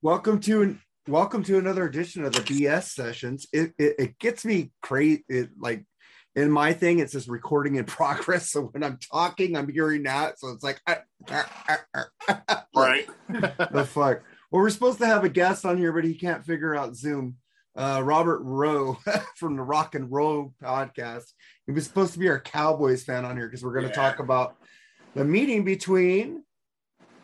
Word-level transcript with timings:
Welcome 0.00 0.38
to 0.40 0.78
welcome 1.08 1.42
to 1.44 1.58
another 1.58 1.84
edition 1.84 2.24
of 2.24 2.32
the 2.32 2.40
BS 2.40 2.90
sessions. 2.90 3.46
It 3.52 3.72
it, 3.78 3.94
it 3.98 4.18
gets 4.18 4.44
me 4.44 4.70
crazy. 4.80 5.24
It 5.28 5.50
like 5.58 5.84
in 6.36 6.50
my 6.52 6.72
thing, 6.72 7.00
it 7.00 7.10
says 7.10 7.28
recording 7.28 7.76
in 7.76 7.84
progress. 7.86 8.50
So 8.50 8.62
when 8.66 8.84
I'm 8.84 8.98
talking, 9.12 9.56
I'm 9.56 9.68
hearing 9.68 10.04
that. 10.04 10.38
So 10.38 10.50
it's 10.50 10.62
like, 10.62 10.80
ah, 10.86 10.98
ah, 11.30 11.80
ah, 12.28 12.64
right. 12.76 13.08
the 13.28 13.88
fuck. 13.90 14.22
Well, 14.50 14.62
we're 14.62 14.70
supposed 14.70 14.98
to 15.00 15.06
have 15.06 15.24
a 15.24 15.28
guest 15.28 15.66
on 15.66 15.76
here, 15.78 15.92
but 15.92 16.04
he 16.04 16.14
can't 16.14 16.44
figure 16.44 16.76
out 16.76 16.94
Zoom. 16.96 17.36
Uh, 17.76 18.00
Robert 18.04 18.40
Rowe 18.42 18.98
from 19.36 19.56
the 19.56 19.62
Rock 19.62 19.94
and 19.94 20.10
Rowe 20.10 20.52
podcast. 20.62 21.26
He 21.66 21.72
was 21.72 21.84
supposed 21.84 22.12
to 22.14 22.18
be 22.18 22.28
our 22.28 22.40
Cowboys 22.40 23.04
fan 23.04 23.24
on 23.24 23.36
here 23.36 23.46
because 23.46 23.62
we're 23.62 23.72
going 23.74 23.84
to 23.84 23.90
Yeah. 23.90 24.08
talk 24.10 24.18
about 24.20 24.56
the 25.14 25.24
meeting 25.24 25.64
between. 25.64 26.42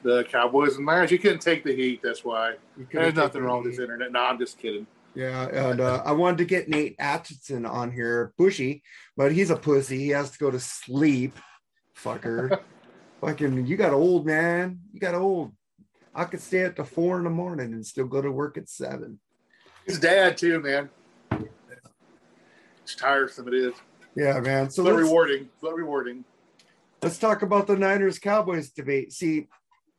The 0.04 0.22
Cowboys 0.24 0.76
and 0.76 0.84
Lions. 0.84 1.10
You 1.10 1.18
couldn't 1.18 1.40
take 1.40 1.64
the 1.64 1.74
heat. 1.74 2.00
That's 2.02 2.24
why. 2.24 2.56
There's 2.92 3.14
nothing 3.14 3.42
wrong 3.42 3.64
with 3.64 3.72
this 3.72 3.80
internet. 3.80 4.12
No, 4.12 4.20
I'm 4.20 4.38
just 4.38 4.58
kidding. 4.58 4.86
Yeah, 5.14 5.46
and 5.46 5.80
uh, 5.80 6.02
I 6.04 6.12
wanted 6.12 6.38
to 6.38 6.45
get 6.45 6.68
Nate 6.68 6.95
Atchison 6.98 7.65
on 7.65 7.90
here, 7.90 8.34
Bushy, 8.37 8.82
but 9.16 9.32
he's 9.32 9.51
a 9.51 9.56
pussy. 9.56 9.98
He 9.98 10.09
has 10.10 10.30
to 10.32 10.38
go 10.38 10.51
to 10.51 10.60
sleep, 10.60 11.38
fucker. 11.96 12.60
Fucking, 13.23 13.66
you 13.66 13.76
got 13.76 13.95
old, 13.95 14.26
man. 14.26 14.80
You 14.92 15.01
got 15.01 15.14
old. 15.14 15.52
I 16.14 16.24
could 16.24 16.42
stay 16.42 16.66
up 16.66 16.76
to 16.76 16.84
four 16.84 17.16
in 17.16 17.24
the 17.24 17.30
morning 17.30 17.73
and 17.73 17.86
still 17.86 18.07
go 18.07 18.20
to 18.20 18.30
work 18.30 18.59
at 18.59 18.68
seven. 18.68 19.18
His 19.86 19.98
dad 19.98 20.36
too, 20.36 20.60
man. 20.60 20.90
It's 22.82 22.95
tiresome. 22.95 23.48
It 23.48 23.54
is. 23.54 23.74
Yeah, 24.14 24.38
man. 24.40 24.68
So 24.68 24.84
but 24.84 24.96
rewarding. 24.96 25.48
But 25.62 25.74
rewarding. 25.74 26.24
let's 27.02 27.18
talk 27.18 27.40
about 27.40 27.66
the 27.66 27.76
Niners 27.76 28.18
Cowboys 28.18 28.70
debate. 28.70 29.12
See, 29.12 29.48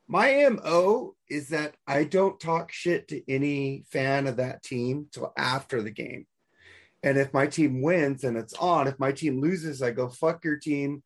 my 0.08 0.48
MO 0.50 1.16
is 1.30 1.50
that 1.50 1.76
I 1.88 2.04
don't 2.04 2.40
talk 2.40 2.72
shit 2.72 3.08
to 3.10 3.22
any 3.32 3.84
fan 3.90 4.28
of 4.28 4.38
that 4.38 4.64
team 4.64 5.08
till 5.12 5.34
after 5.38 5.82
the 5.82 5.92
game. 5.92 6.28
And 7.04 7.18
if 7.18 7.34
my 7.34 7.48
team 7.48 7.82
wins, 7.82 8.24
and 8.24 8.36
it's 8.38 8.54
on. 8.56 8.88
If 8.88 8.98
my 9.00 9.12
team 9.12 9.40
loses, 9.40 9.82
I 9.82 9.92
go, 9.92 10.10
fuck 10.10 10.44
your 10.44 10.58
team. 10.58 11.04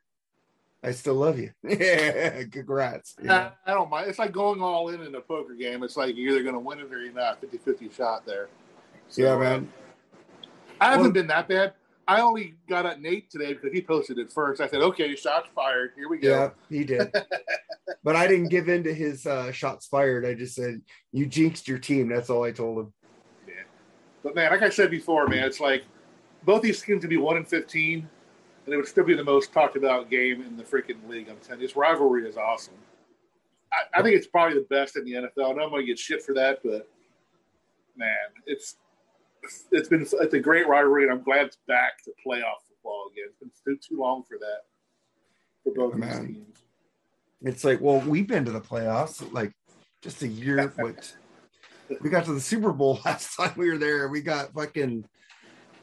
I 0.81 0.92
still 0.92 1.16
love 1.16 1.38
you. 1.38 1.52
Yeah, 1.64 2.44
congrats. 2.44 3.16
Know? 3.22 3.33
I, 3.33 3.52
I 3.70 3.73
don't 3.73 3.89
mind. 3.89 4.09
It's 4.09 4.20
like 4.20 4.31
going 4.31 4.61
all 4.61 4.89
in 4.89 5.02
in 5.02 5.14
a 5.16 5.22
poker 5.22 5.53
game. 5.55 5.83
It's 5.83 5.97
like 5.97 6.16
you're 6.16 6.31
either 6.31 6.44
going 6.44 6.53
to 6.55 6.59
win 6.59 6.80
it 6.80 6.92
or 6.94 7.02
you're 7.03 7.14
not. 7.14 7.42
50-50 7.42 7.94
shot 7.94 8.25
there. 8.25 8.47
So, 9.09 9.23
yeah, 9.23 9.33
uh, 9.33 9.39
man. 9.39 9.73
I 10.80 10.86
haven't 10.92 11.02
Well- 11.02 11.11
been 11.11 11.27
that 11.27 11.47
bad. 11.50 11.73
I 12.08 12.22
only 12.22 12.55
got 12.67 12.88
at 12.88 13.02
Nate 13.02 13.30
today 13.30 13.53
because 13.53 13.72
he 13.72 13.83
posted 13.83 14.17
it 14.17 14.31
first. 14.31 14.61
I 14.61 14.67
said, 14.67 14.81
"Okay, 14.81 15.16
shots 15.16 15.47
fired. 15.53 15.92
Here 15.95 16.09
we 16.09 16.17
go." 16.17 16.27
Yeah, 16.27 16.50
he 16.77 16.83
did. 16.83 17.14
but 18.03 18.16
I 18.16 18.28
didn't 18.28 18.50
give 18.50 18.69
in 18.69 18.83
to 18.83 18.94
his 18.94 19.25
uh, 19.25 19.52
shots 19.52 19.88
fired. 19.88 20.25
I 20.25 20.33
just 20.33 20.55
said, 20.55 20.81
you 21.11 21.25
jinxed 21.25 21.67
your 21.67 21.80
team. 21.80 22.09
That's 22.09 22.30
all 22.30 22.44
I 22.44 22.52
told 22.52 22.80
him. 22.80 22.94
Yeah. 23.47 23.53
But 24.23 24.36
man, 24.36 24.52
like 24.52 24.61
I 24.61 24.69
said 24.69 24.92
before, 24.92 25.28
man, 25.28 25.44
it's 25.44 25.59
like 25.59 25.83
both 26.44 26.61
these 26.61 26.81
teams 26.81 27.03
would 27.03 27.09
be 27.09 27.17
one 27.17 27.38
and 27.38 27.47
fifteen, 27.47 28.08
and 28.65 28.73
it 28.73 28.77
would 28.77 28.88
still 28.88 29.04
be 29.04 29.15
the 29.15 29.23
most 29.23 29.52
talked 29.54 29.76
about 29.76 30.09
game 30.09 30.42
in 30.42 30.55
the 30.55 30.64
freaking 30.64 31.08
league. 31.08 31.27
I'm 31.30 31.38
telling 31.38 31.61
you, 31.61 31.67
this 31.67 31.76
rivalry 31.76 32.27
is 32.27 32.38
awesome. 32.38 32.76
I, 33.71 33.99
I 33.99 34.02
think 34.02 34.15
it's 34.15 34.27
probably 34.27 34.55
the 34.59 34.67
best 34.70 34.95
in 34.95 35.05
the 35.05 35.14
NFL. 35.14 35.52
I 35.52 35.54
know 35.54 35.64
I'm 35.64 35.70
going 35.70 35.82
to 35.82 35.86
get 35.86 35.99
shit 35.99 36.23
for 36.23 36.33
that, 36.36 36.59
but 36.64 36.89
man, 37.95 38.15
it's 38.45 38.77
it's 39.71 39.88
been 39.89 40.02
it's 40.02 40.33
a 40.33 40.39
great 40.39 40.67
rivalry, 40.67 41.04
and 41.04 41.11
I'm 41.11 41.23
glad 41.23 41.48
it's 41.48 41.58
back 41.67 42.04
to 42.05 42.11
playoff 42.26 42.64
football 42.67 43.09
again. 43.11 43.26
It's 43.30 43.39
been 43.39 43.76
too, 43.76 43.80
too 43.89 43.99
long 43.99 44.23
for 44.23 44.38
that 44.38 44.64
for 45.64 45.73
both 45.73 45.99
Yeah, 45.99 46.05
these 46.05 46.20
man. 46.20 46.27
teams. 46.27 46.64
It's 47.42 47.64
like, 47.64 47.80
well, 47.82 48.00
we've 48.02 48.27
been 48.27 48.45
to 48.45 48.52
the 48.52 48.61
playoffs 48.61 49.32
like 49.33 49.54
just 50.02 50.22
a 50.23 50.27
year. 50.27 50.67
what 50.76 51.14
we 52.02 52.10
got 52.10 52.26
to 52.26 52.33
the 52.33 52.42
Super 52.42 52.72
Bowl 52.72 53.00
last 53.05 53.36
time 53.36 53.54
we 53.58 53.70
were 53.70 53.77
there. 53.77 54.08
We 54.10 54.22
got 54.22 54.54
fucking 54.54 55.05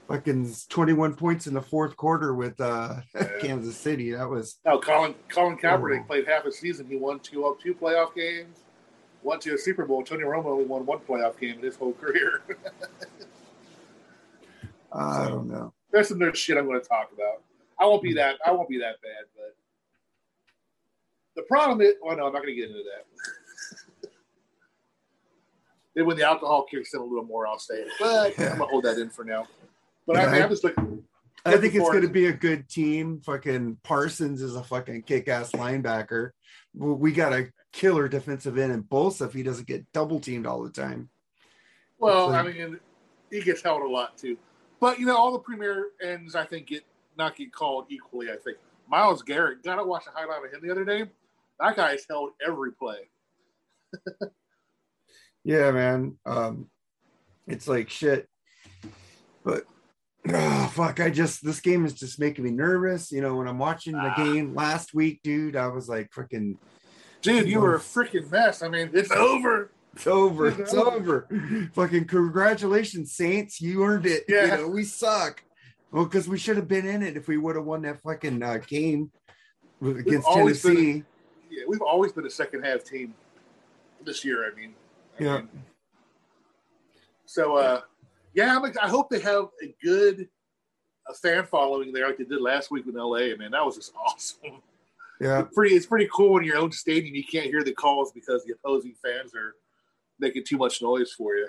fucking 0.09 0.55
21 0.69 1.17
points 1.17 1.49
in 1.49 1.55
the 1.55 1.63
fourth 1.63 1.97
quarter 1.97 2.35
with 2.35 2.61
uh 2.61 2.97
Kansas 3.41 3.77
City. 3.77 4.13
That 4.13 4.29
was 4.29 4.59
Now, 4.65 4.79
Colin 4.79 5.15
Colin 5.29 5.57
Kaepernick 5.57 6.03
Oh. 6.03 6.07
played 6.07 6.29
half 6.29 6.45
a 6.45 6.53
season. 6.53 6.87
He 6.87 6.97
won 6.97 7.21
two 7.21 7.57
two 7.63 7.75
playoff 7.75 8.15
games, 8.15 8.59
went 9.23 9.41
to 9.43 9.55
a 9.55 9.59
Super 9.59 9.85
Bowl. 9.85 10.05
Tony 10.05 10.25
Romo 10.25 10.47
only 10.47 10.65
won 10.65 10.87
one 10.87 10.99
playoff 11.01 11.39
game 11.39 11.59
in 11.59 11.65
his 11.65 11.77
whole 11.77 11.93
career. 11.95 12.43
I 14.93 15.29
don't 15.29 15.49
know. 15.49 15.73
There's 15.91 16.09
some 16.09 16.19
nerd 16.19 16.37
shit 16.37 16.57
I'm 16.57 16.67
going 16.67 16.81
to 16.81 16.87
talk 16.87 17.11
about. 17.13 17.43
I 17.79 17.85
won't 17.87 18.03
be 18.03 18.15
that. 18.15 18.37
I 18.47 18.53
won't 18.53 18.69
be 18.69 18.79
that 18.79 18.97
bad, 19.03 19.25
but 19.35 19.56
the 21.37 21.43
problem 21.43 21.81
is. 21.81 21.95
Well, 22.03 22.17
no, 22.17 22.27
I'm 22.27 22.33
not 22.33 22.43
going 22.43 22.55
to 22.55 22.61
get 22.61 22.71
into 22.71 22.83
that. 22.83 24.11
then 25.95 26.07
when 26.07 26.17
the 26.17 26.25
alcohol 26.25 26.65
kicks 26.69 26.93
in 26.95 27.01
a 27.01 27.05
little 27.05 27.25
more, 27.25 27.47
I'll 27.47 27.59
say 27.59 27.77
it. 27.77 27.89
But 28.01 28.33
I'm 28.39 28.47
going 28.47 28.59
to 28.59 28.65
hold 28.67 28.85
that 28.85 28.99
in 28.99 29.11
for 29.11 29.25
now. 29.25 29.47
But 30.07 30.17
I, 30.17 30.23
Yeah, 30.23 30.31
I- 30.31 30.43
I'm 30.45 30.51
just 30.51 30.65
looking. 30.65 31.05
I 31.45 31.57
think 31.59 31.77
it's 31.77 31.89
going 31.89 32.03
to 32.03 32.09
be 32.09 32.27
a 32.27 32.33
good 32.33 32.69
team. 32.69 33.21
Fucking 33.21 33.79
Parsons 33.85 34.43
is 34.43 34.57
a 34.57 34.65
fucking 34.65 35.03
kick-ass 35.03 35.53
linebacker. 35.53 36.31
We 36.75 37.13
got 37.13 37.33
a 37.33 37.53
killer 37.73 38.09
defensive 38.09 38.59
end, 38.59 38.73
and 38.73 38.83
Bosa 38.83 39.27
if 39.27 39.33
he 39.33 39.45
doesn't 39.45 39.69
get 39.69 39.93
double 39.93 40.19
teamed 40.19 40.45
all 40.45 40.65
the 40.65 40.71
time. 40.71 41.09
Well, 42.01 42.31
It's 42.31 42.39
I 42.39 42.43
mean, 42.43 42.81
he 43.31 43.43
gets 43.43 43.63
held 43.63 43.83
a 43.83 43.87
lot 43.89 44.19
too. 44.19 44.37
But 44.81 44.99
you 44.99 45.07
know, 45.07 45.17
all 45.17 45.33
the 45.33 45.39
premier 45.39 45.91
ends 46.03 46.35
I 46.35 46.45
think 46.45 46.67
get 46.67 46.83
not 47.17 47.37
get 47.37 47.53
called 47.53 47.87
equally. 47.91 48.29
I 48.31 48.37
think 48.45 48.57
Myles 48.89 49.23
Garrett 49.23 49.63
got 49.63 49.77
to 49.77 49.85
watch 49.85 50.05
a 50.09 50.11
highlight 50.11 50.45
of 50.45 50.53
him 50.53 50.61
the 50.67 50.73
other 50.73 50.85
day. 50.85 51.05
That 51.61 51.77
guy's 51.77 52.05
held 52.09 52.31
every 52.47 52.73
play. 52.73 53.09
Yeah, 55.45 55.71
man. 55.71 56.17
Um, 56.27 56.69
it's 57.47 57.69
like 57.69 57.89
shit. 57.89 58.29
But 59.45 59.65
oh, 60.29 60.73
fuck, 60.75 60.99
I 60.99 61.09
just 61.09 61.45
this 61.45 61.61
game 61.61 61.85
is 61.85 61.93
just 61.93 62.19
making 62.19 62.45
me 62.45 62.51
nervous. 62.51 63.13
You 63.13 63.21
know, 63.21 63.37
when 63.37 63.47
I'm 63.47 63.59
watching 63.59 63.93
the 63.93 64.11
Ah. 64.11 64.17
game 64.17 64.57
last 64.57 64.93
week, 64.93 65.21
dude, 65.23 65.55
I 65.55 65.69
was 65.69 65.89
like, 65.89 66.11
freaking, 66.11 66.57
Dude, 67.23 67.49
you 67.49 67.61
were 67.61 67.77
a 67.77 67.79
freaking 67.79 68.29
mess. 68.29 68.61
I 68.63 68.69
mean, 68.69 68.91
it's 68.93 69.13
over. 69.13 69.71
it's 69.95 70.07
over, 70.09 70.49
It's 70.49 70.59
it's 70.59 70.75
over. 70.75 71.29
over. 71.31 71.71
fucking 71.75 72.07
congratulations, 72.07 73.13
Saints, 73.13 73.61
you 73.61 73.85
earned 73.85 74.07
it. 74.07 74.25
Yeah. 74.29 74.57
You 74.57 74.63
know, 74.63 74.69
we 74.69 74.83
suck. 74.83 75.45
Well, 75.93 76.05
because 76.07 76.29
we 76.29 76.39
should 76.39 76.57
have 76.57 76.67
been 76.67 76.87
in 76.87 77.05
it 77.05 77.17
if 77.17 77.29
we 77.29 77.37
would 77.37 77.55
have 77.55 77.65
won 77.65 77.83
that 77.83 78.03
fucking 78.03 78.43
uh, 78.43 78.59
game 78.67 79.13
against 79.81 80.27
always 80.27 80.61
been- 80.61 80.75
Tennessee. 80.75 81.05
Yeah, 81.57 81.65
we've 81.67 81.81
always 81.81 82.13
been 82.13 82.27
a 82.27 82.31
second 82.31 82.65
half 82.65 82.85
team 82.85 83.15
this 84.05 84.25
year. 84.25 84.47
I 84.51 84.55
mean, 84.55 84.75
I 85.19 85.23
Yeah. 85.25 85.37
mean, 85.39 85.49
so, 87.25 87.57
uh, 87.57 87.81
yeah, 88.35 88.55
I'm, 88.57 88.65
I 88.81 88.89
hope 88.89 89.09
they 89.09 89.21
have 89.21 89.47
a 89.63 89.75
good 89.83 90.29
a 91.09 91.15
fan 91.15 91.47
following 91.47 91.93
there 91.93 92.07
like 92.09 92.19
they 92.19 92.25
did 92.25 92.41
last 92.43 92.71
week 92.71 92.85
in 92.87 92.95
LA. 92.95 93.35
Man, 93.37 93.53
that 93.53 93.65
was 93.65 93.77
just 93.77 93.95
awesome. 94.07 94.61
Yeah, 95.21 95.41
It's 95.43 95.55
pretty 95.55 95.75
it's 95.75 95.87
pretty 95.87 96.09
cool 96.13 96.37
in 96.39 96.45
your 96.45 96.59
own 96.59 96.71
stadium 96.73 97.15
you 97.15 97.25
can't 97.25 97.47
hear 97.47 97.63
the 97.65 97.73
calls 97.73 98.13
because 98.13 98.45
the 98.45 98.53
opposing 98.53 98.95
fans 99.03 99.35
are 99.35 99.55
making 100.19 100.45
too 100.45 100.59
much 100.59 100.83
noise 100.83 101.11
for 101.13 101.37
you. 101.37 101.49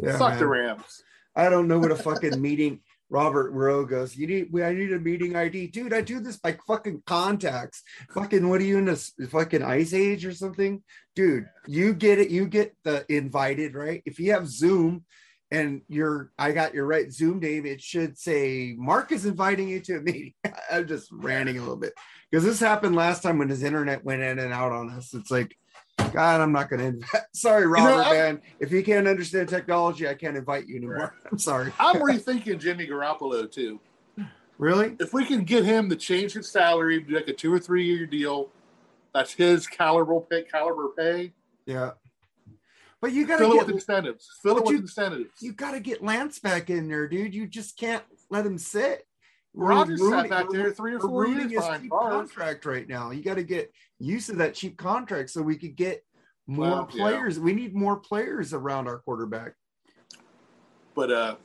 yeah. 0.00 0.16
Fuck 0.16 0.30
man. 0.30 0.38
the 0.38 0.46
Rams. 0.46 1.02
I 1.34 1.50
don't 1.50 1.68
know 1.68 1.78
what 1.78 1.90
a 1.92 1.96
fucking 1.96 2.40
meeting. 2.48 2.80
Robert 3.08 3.52
Rowe 3.52 3.84
goes, 3.84 4.16
you 4.16 4.26
need, 4.26 4.48
I 4.60 4.72
need 4.72 4.92
a 4.92 4.98
meeting 4.98 5.36
ID, 5.36 5.68
dude. 5.68 5.94
I 5.94 6.00
do 6.00 6.20
this 6.20 6.36
by 6.36 6.58
fucking 6.66 7.02
contacts. 7.06 7.82
Fucking, 8.10 8.48
what 8.48 8.60
are 8.60 8.64
you 8.64 8.78
in 8.78 8.88
a 8.88 8.96
fucking 9.26 9.62
ice 9.62 9.92
age 9.92 10.24
or 10.26 10.32
something, 10.32 10.82
dude? 11.14 11.46
You 11.66 11.94
get 11.94 12.18
it. 12.18 12.30
You 12.30 12.46
get 12.46 12.76
the 12.84 13.04
invited, 13.08 13.74
right? 13.74 14.02
If 14.04 14.18
you 14.18 14.32
have 14.32 14.48
Zoom, 14.48 15.04
and 15.52 15.82
you're, 15.88 16.32
I 16.36 16.50
got 16.50 16.74
your 16.74 16.86
right 16.86 17.12
Zoom, 17.12 17.38
name. 17.38 17.66
It 17.66 17.80
should 17.80 18.18
say 18.18 18.74
Mark 18.76 19.12
is 19.12 19.26
inviting 19.26 19.68
you 19.68 19.80
to 19.80 19.98
a 19.98 20.00
meeting. 20.00 20.34
I'm 20.72 20.88
just 20.88 21.08
ranting 21.12 21.58
a 21.58 21.60
little 21.60 21.76
bit 21.76 21.92
because 22.30 22.44
this 22.44 22.58
happened 22.58 22.96
last 22.96 23.22
time 23.22 23.38
when 23.38 23.48
his 23.48 23.62
internet 23.62 24.04
went 24.04 24.22
in 24.22 24.40
and 24.40 24.52
out 24.52 24.72
on 24.72 24.90
us. 24.90 25.14
It's 25.14 25.30
like, 25.30 25.56
God, 25.98 26.40
I'm 26.40 26.52
not 26.52 26.70
going 26.70 26.80
to 26.80 26.86
invite. 26.86 27.22
Sorry, 27.32 27.66
Robert, 27.66 28.04
know, 28.04 28.10
man. 28.12 28.42
If 28.60 28.70
you 28.70 28.82
can't 28.82 29.06
understand 29.06 29.48
technology, 29.48 30.08
I 30.08 30.14
can't 30.14 30.36
invite 30.36 30.66
you 30.66 30.76
anymore. 30.76 31.14
I'm 31.30 31.38
sorry. 31.38 31.72
I'm 31.78 31.96
rethinking 32.00 32.60
Jimmy 32.60 32.86
Garoppolo 32.86 33.50
too. 33.50 33.80
Really? 34.58 34.96
If 34.98 35.12
we 35.12 35.26
can 35.26 35.44
get 35.44 35.64
him 35.64 35.90
to 35.90 35.96
change 35.96 36.32
his 36.32 36.48
salary, 36.50 37.00
do 37.00 37.14
like 37.14 37.28
a 37.28 37.32
two 37.32 37.52
or 37.52 37.58
three 37.58 37.84
year 37.84 38.06
deal, 38.06 38.48
that's 39.12 39.32
his 39.32 39.66
caliber 39.66 40.20
pay, 40.20 40.42
caliber 40.42 40.88
pay. 40.96 41.32
Yeah. 41.66 41.92
But 43.00 43.12
you 43.12 43.26
gotta 43.26 43.40
Fill 43.44 43.52
it 43.52 43.56
get 43.56 43.66
with 43.66 43.74
incentives. 43.76 44.30
Fill 44.42 44.56
it 44.58 44.64
with 44.64 44.72
you- 44.72 44.78
incentives. 44.80 45.42
you 45.42 45.52
gotta 45.52 45.80
get 45.80 46.02
Lance 46.02 46.38
back 46.38 46.70
in 46.70 46.88
there, 46.88 47.06
dude. 47.06 47.34
You 47.34 47.46
just 47.46 47.76
can't 47.78 48.02
let 48.30 48.46
him 48.46 48.56
sit. 48.56 49.05
Rodgers 49.56 50.08
sat 50.08 50.28
back 50.28 50.46
there 50.50 50.70
three 50.70 50.94
or 50.94 51.00
four 51.00 51.22
ruining 51.22 51.50
years 51.50 51.52
his 51.52 51.60
behind 51.64 51.82
cheap 51.82 51.90
contract 51.90 52.66
right 52.66 52.86
now. 52.88 53.10
You 53.10 53.22
got 53.22 53.34
to 53.34 53.42
get 53.42 53.72
used 53.98 54.28
to 54.28 54.36
that 54.36 54.54
cheap 54.54 54.76
contract 54.76 55.30
so 55.30 55.42
we 55.42 55.56
could 55.56 55.76
get 55.76 56.04
more 56.46 56.68
Well, 56.68 56.88
yeah. 56.92 57.02
players. 57.02 57.40
We 57.40 57.52
need 57.54 57.74
more 57.74 57.96
players 57.96 58.52
around 58.52 58.86
our 58.86 58.98
quarterback. 58.98 59.54
But 60.94 61.10
uh, 61.10 61.36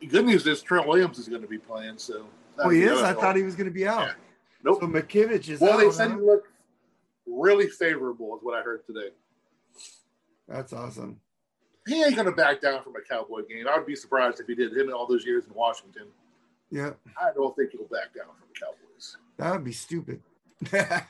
the 0.00 0.06
good 0.06 0.26
news 0.26 0.46
is 0.46 0.62
Trent 0.62 0.86
Williams 0.86 1.18
is 1.18 1.28
going 1.28 1.42
to 1.42 1.48
be 1.48 1.58
playing. 1.58 1.98
So 1.98 2.26
Oh, 2.58 2.68
he 2.68 2.84
is. 2.84 3.00
I 3.02 3.12
thought 3.14 3.36
he 3.36 3.42
was 3.42 3.54
going 3.54 3.66
to 3.66 3.72
be 3.74 3.86
out. 3.86 4.06
Yeah. 4.08 4.12
Nope. 4.62 4.78
So 4.80 4.86
McKivitz 4.86 5.48
is 5.48 5.60
Well, 5.60 5.78
they 5.78 5.90
said 5.90 6.10
he 6.12 6.16
looked 6.16 6.48
really 7.26 7.68
favorable, 7.68 8.36
is 8.36 8.42
what 8.42 8.56
I 8.56 8.62
heard 8.62 8.86
today. 8.86 9.08
That's 10.48 10.72
awesome. 10.72 11.20
He 11.86 12.02
ain't 12.02 12.14
going 12.14 12.26
to 12.26 12.32
back 12.32 12.60
down 12.60 12.82
from 12.82 12.94
a 12.96 13.00
Cowboy 13.00 13.42
game. 13.48 13.66
I 13.68 13.76
would 13.76 13.86
be 13.86 13.96
surprised 13.96 14.40
if 14.40 14.46
he 14.46 14.54
did. 14.54 14.72
Him 14.72 14.88
in 14.88 14.92
all 14.92 15.06
those 15.06 15.24
years 15.26 15.44
in 15.46 15.54
Washington, 15.54 16.04
Yeah, 16.70 16.92
I 17.20 17.32
don't 17.34 17.54
think 17.56 17.72
he'll 17.72 17.86
back 17.86 18.14
down 18.14 18.26
from 18.26 18.48
the 18.52 18.58
Cowboys. 18.58 19.16
that 19.38 19.52
would 19.52 19.64
be 19.64 19.72
stupid. 19.72 20.22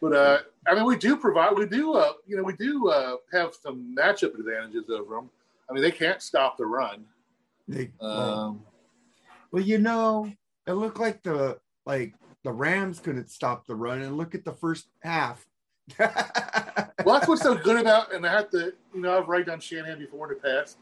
But 0.00 0.14
uh, 0.14 0.38
I 0.66 0.74
mean, 0.74 0.86
we 0.86 0.96
do 0.96 1.16
provide, 1.16 1.56
we 1.56 1.66
do, 1.66 1.92
uh, 1.92 2.12
you 2.26 2.36
know, 2.36 2.42
we 2.42 2.54
do 2.54 2.88
uh, 2.88 3.16
have 3.32 3.54
some 3.54 3.94
matchup 3.96 4.38
advantages 4.38 4.88
over 4.90 5.16
them. 5.16 5.30
I 5.68 5.72
mean, 5.72 5.82
they 5.82 5.90
can't 5.90 6.22
stop 6.22 6.56
the 6.56 6.66
run. 6.66 7.04
They, 7.68 7.90
Um, 8.00 8.62
well, 9.52 9.62
you 9.62 9.78
know, 9.78 10.32
it 10.66 10.72
looked 10.72 10.98
like 10.98 11.22
the 11.22 11.58
like 11.86 12.14
the 12.44 12.52
Rams 12.52 12.98
couldn't 12.98 13.30
stop 13.30 13.66
the 13.66 13.74
run, 13.74 14.00
and 14.00 14.16
look 14.16 14.34
at 14.34 14.44
the 14.44 14.52
first 14.52 14.88
half. 15.02 15.46
well, 15.98 16.10
that's 17.04 17.28
what's 17.28 17.42
so 17.42 17.54
good 17.54 17.80
about, 17.80 18.14
and 18.14 18.26
I 18.26 18.32
have 18.32 18.50
to, 18.50 18.72
you 18.94 19.00
know, 19.00 19.18
I've 19.18 19.28
ragged 19.28 19.48
on 19.48 19.60
Shanahan 19.60 19.98
before 19.98 20.32
in 20.32 20.38
the 20.38 20.48
past. 20.48 20.78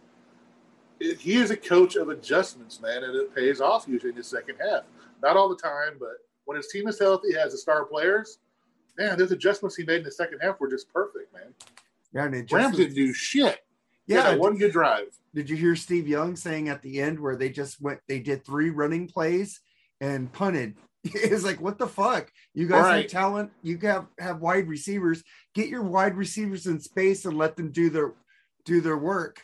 He 1.00 1.36
is 1.36 1.50
a 1.50 1.56
coach 1.56 1.96
of 1.96 2.08
adjustments, 2.08 2.80
man, 2.80 3.04
and 3.04 3.14
it 3.14 3.34
pays 3.34 3.60
off 3.60 3.86
usually 3.86 4.10
in 4.10 4.16
the 4.16 4.24
second 4.24 4.56
half. 4.60 4.82
Not 5.22 5.36
all 5.36 5.48
the 5.48 5.56
time, 5.56 5.94
but 5.98 6.16
when 6.44 6.56
his 6.56 6.68
team 6.68 6.88
is 6.88 6.98
healthy, 6.98 7.34
has 7.34 7.52
the 7.52 7.58
star 7.58 7.84
players, 7.84 8.38
man, 8.96 9.16
those 9.18 9.32
adjustments 9.32 9.76
he 9.76 9.84
made 9.84 9.98
in 9.98 10.04
the 10.04 10.10
second 10.10 10.40
half 10.40 10.58
were 10.60 10.68
just 10.70 10.92
perfect, 10.92 11.32
man. 11.32 11.54
yeah, 12.12 12.24
and 12.24 12.34
it 12.34 12.50
Rams 12.50 12.76
didn't 12.76 12.94
do 12.94 13.12
shit. 13.12 13.60
Yeah, 14.06 14.30
Yeah, 14.30 14.36
one 14.36 14.56
good 14.56 14.72
drive. 14.72 15.08
Did 15.34 15.50
you 15.50 15.56
hear 15.56 15.76
Steve 15.76 16.08
Young 16.08 16.34
saying 16.34 16.68
at 16.68 16.82
the 16.82 17.00
end 17.00 17.20
where 17.20 17.36
they 17.36 17.50
just 17.50 17.80
went, 17.80 18.00
they 18.08 18.18
did 18.18 18.44
three 18.44 18.70
running 18.70 19.06
plays 19.06 19.60
and 20.00 20.32
punted? 20.32 20.74
It's 21.04 21.44
like, 21.44 21.60
what 21.60 21.78
the 21.78 21.86
fuck? 21.86 22.30
You 22.54 22.66
guys 22.66 23.02
have 23.02 23.10
talent. 23.10 23.52
You 23.62 23.78
have 23.82 24.06
have 24.18 24.40
wide 24.40 24.68
receivers. 24.68 25.22
Get 25.54 25.68
your 25.68 25.84
wide 25.84 26.16
receivers 26.16 26.66
in 26.66 26.80
space 26.80 27.24
and 27.24 27.38
let 27.38 27.56
them 27.56 27.70
do 27.70 27.88
their 27.88 28.14
do 28.64 28.80
their 28.80 28.98
work. 28.98 29.40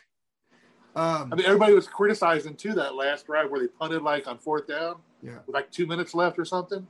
Um, 0.95 1.29
I 1.31 1.35
mean, 1.35 1.45
everybody 1.45 1.73
was 1.73 1.87
criticizing 1.87 2.55
too 2.55 2.73
that 2.73 2.95
last 2.95 3.25
drive 3.25 3.51
where 3.51 3.59
they 3.59 3.67
punted 3.67 4.01
like 4.01 4.27
on 4.27 4.37
fourth 4.37 4.65
down 4.65 4.95
yeah, 5.21 5.39
with 5.45 5.53
like 5.53 5.69
two 5.69 5.85
minutes 5.85 6.15
left 6.15 6.39
or 6.39 6.45
something. 6.45 6.87